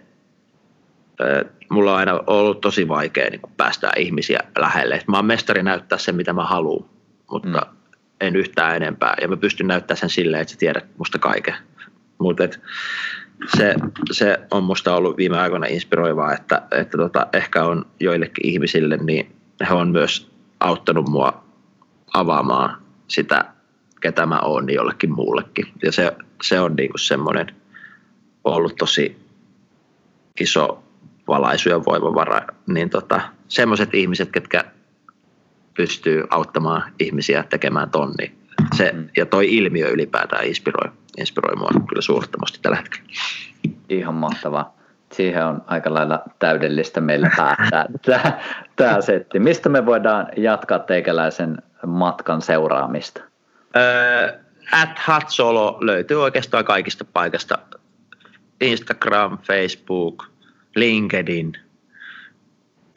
mulla 1.70 1.92
on 1.92 1.98
aina 1.98 2.20
ollut 2.26 2.60
tosi 2.60 2.88
vaikea 2.88 3.30
niin 3.30 3.40
päästä 3.56 3.92
ihmisiä 3.96 4.40
lähelle. 4.58 5.02
Mä 5.08 5.16
oon 5.16 5.26
mestari 5.26 5.62
näyttää 5.62 5.98
sen, 5.98 6.14
mitä 6.14 6.32
mä 6.32 6.44
haluan, 6.44 6.84
mutta 7.30 7.48
mm. 7.60 7.96
en 8.20 8.36
yhtään 8.36 8.76
enempää. 8.76 9.14
Ja 9.20 9.28
mä 9.28 9.36
pystyn 9.36 9.66
näyttämään 9.66 10.00
sen 10.00 10.10
silleen, 10.10 10.40
että 10.42 10.52
sä 10.52 10.58
tiedät 10.58 10.84
musta 10.98 11.18
kaiken. 11.18 11.54
Mutta 12.18 12.42
se, 13.56 13.74
se 14.12 14.40
on 14.50 14.64
musta 14.64 14.96
ollut 14.96 15.16
viime 15.16 15.38
aikoina 15.38 15.66
inspiroivaa, 15.66 16.32
että, 16.32 16.62
että 16.70 16.98
tota, 16.98 17.26
ehkä 17.32 17.64
on 17.64 17.86
joillekin 18.00 18.46
ihmisille, 18.46 18.96
niin 18.96 19.36
he 19.68 19.74
on 19.74 19.88
myös 19.88 20.30
auttanut 20.60 21.08
mua 21.08 21.44
avaamaan 22.14 22.82
sitä, 23.08 23.44
ketä 24.00 24.26
mä 24.26 24.40
oon, 24.40 24.66
niin 24.66 24.74
jollekin 24.74 25.14
muullekin. 25.14 25.66
Ja 25.82 25.92
se, 25.92 26.16
se 26.42 26.60
on 26.60 26.76
niinku 26.76 26.98
semmoinen 26.98 27.46
ollut 28.44 28.76
tosi 28.76 29.24
iso 30.40 30.83
valaisu 31.28 31.68
ja 31.68 31.84
voimavara, 31.84 32.40
niin 32.66 32.90
tota, 32.90 33.20
semmoiset 33.48 33.94
ihmiset, 33.94 34.30
ketkä 34.30 34.64
pystyy 35.74 36.24
auttamaan 36.30 36.92
ihmisiä 36.98 37.44
tekemään 37.50 37.90
tonni. 37.90 38.34
Se, 38.76 38.92
mm. 38.92 39.08
ja 39.16 39.26
toi 39.26 39.56
ilmiö 39.56 39.88
ylipäätään 39.88 40.44
inspiroi, 40.44 40.92
inspiroi 41.18 41.56
mua 41.56 41.70
kyllä 41.88 42.02
suurttomasti 42.02 42.58
tällä 42.62 42.76
hetkellä. 42.76 43.08
Ihan 43.88 44.14
mahtavaa. 44.14 44.76
Siihen 45.12 45.46
on 45.46 45.62
aika 45.66 45.94
lailla 45.94 46.22
täydellistä 46.38 47.00
meillä 47.00 47.30
päättää 47.36 47.86
tämä, 48.06 48.40
tämä 48.76 49.00
setti. 49.00 49.38
Mistä 49.38 49.68
me 49.68 49.86
voidaan 49.86 50.26
jatkaa 50.36 50.78
teikäläisen 50.78 51.56
matkan 51.86 52.42
seuraamista? 52.42 53.22
Öö, 53.76 54.38
at 54.72 54.98
Hatsolo 54.98 55.78
löytyy 55.80 56.22
oikeastaan 56.22 56.64
kaikista 56.64 57.04
paikasta. 57.04 57.58
Instagram, 58.60 59.38
Facebook, 59.38 60.24
LinkedIn, 60.74 61.52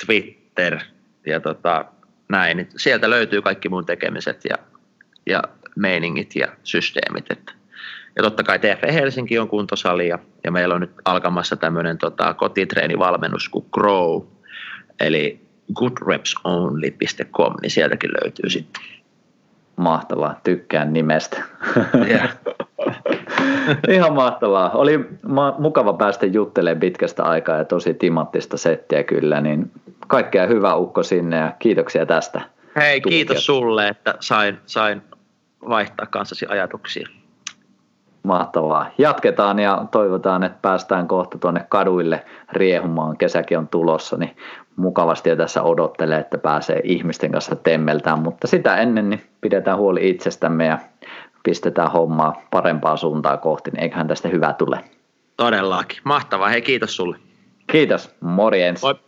Twitter 0.05 0.79
ja 1.25 1.39
tota, 1.39 1.85
näin. 2.29 2.69
Sieltä 2.77 3.09
löytyy 3.09 3.41
kaikki 3.41 3.69
mun 3.69 3.85
tekemiset 3.85 4.41
ja, 4.49 4.55
ja 5.25 5.43
meiningit 5.75 6.35
ja 6.35 6.47
systeemit. 6.63 7.25
Että. 7.31 7.53
Ja 8.15 8.23
totta 8.23 8.43
kai 8.43 8.59
TF 8.59 8.93
Helsinki 8.93 9.39
on 9.39 9.47
kuntosali 9.47 10.07
ja, 10.07 10.19
ja 10.43 10.51
meillä 10.51 10.75
on 10.75 10.81
nyt 10.81 10.91
alkamassa 11.05 11.55
tämmöinen 11.55 11.97
tota, 11.97 12.33
kotitreenivalmennus 12.33 13.49
kuin 13.49 13.65
Grow, 13.71 14.21
eli 14.99 15.47
goodrepsonly.com, 15.73 17.53
niin 17.61 17.71
sieltäkin 17.71 18.11
löytyy 18.11 18.49
sitten. 18.49 18.83
Mahtavaa, 19.77 20.39
tykkään 20.43 20.93
nimestä. 20.93 21.43
Yeah. 22.07 22.37
Ihan 23.95 24.13
mahtavaa. 24.13 24.69
Oli 24.69 25.09
mukava 25.57 25.93
päästä 25.93 26.25
juttelemaan 26.25 26.79
pitkästä 26.79 27.23
aikaa 27.23 27.57
ja 27.57 27.65
tosi 27.65 27.93
timattista 27.93 28.57
settiä 28.57 29.03
kyllä, 29.03 29.41
niin 29.41 29.71
kaikkea 30.07 30.47
hyvää 30.47 30.75
Ukko 30.75 31.03
sinne 31.03 31.37
ja 31.37 31.53
kiitoksia 31.59 32.05
tästä. 32.05 32.41
Hei, 32.75 33.01
Tukea. 33.01 33.15
kiitos 33.15 33.45
sulle, 33.45 33.87
että 33.87 34.15
sain, 34.19 34.57
sain 34.65 35.01
vaihtaa 35.69 36.05
kanssasi 36.05 36.45
ajatuksia. 36.49 37.07
Mahtavaa. 38.23 38.89
Jatketaan 38.97 39.59
ja 39.59 39.85
toivotaan, 39.91 40.43
että 40.43 40.57
päästään 40.61 41.07
kohta 41.07 41.37
tuonne 41.37 41.65
kaduille 41.69 42.25
riehumaan. 42.51 43.17
Kesäkin 43.17 43.57
on 43.57 43.67
tulossa, 43.67 44.17
niin 44.17 44.37
mukavasti 44.77 45.29
jo 45.29 45.35
tässä 45.35 45.63
odottelee, 45.63 46.19
että 46.19 46.37
pääsee 46.37 46.81
ihmisten 46.83 47.31
kanssa 47.31 47.55
temmeltään, 47.55 48.19
mutta 48.19 48.47
sitä 48.47 48.77
ennen 48.77 49.09
niin 49.09 49.23
pidetään 49.41 49.77
huoli 49.77 50.09
itsestämme 50.09 50.65
ja 50.65 50.79
pistetään 51.43 51.91
hommaa 51.91 52.41
parempaa 52.51 52.97
suuntaa 52.97 53.37
kohti, 53.37 53.71
niin 53.71 53.83
eiköhän 53.83 54.07
tästä 54.07 54.29
hyvä 54.29 54.53
tule. 54.53 54.83
Todellakin. 55.37 55.99
Mahtavaa. 56.03 56.49
Hei, 56.49 56.61
kiitos 56.61 56.95
sulle. 56.95 57.17
Kiitos. 57.71 58.15
Morjens. 58.21 58.81
Moi. 58.81 59.06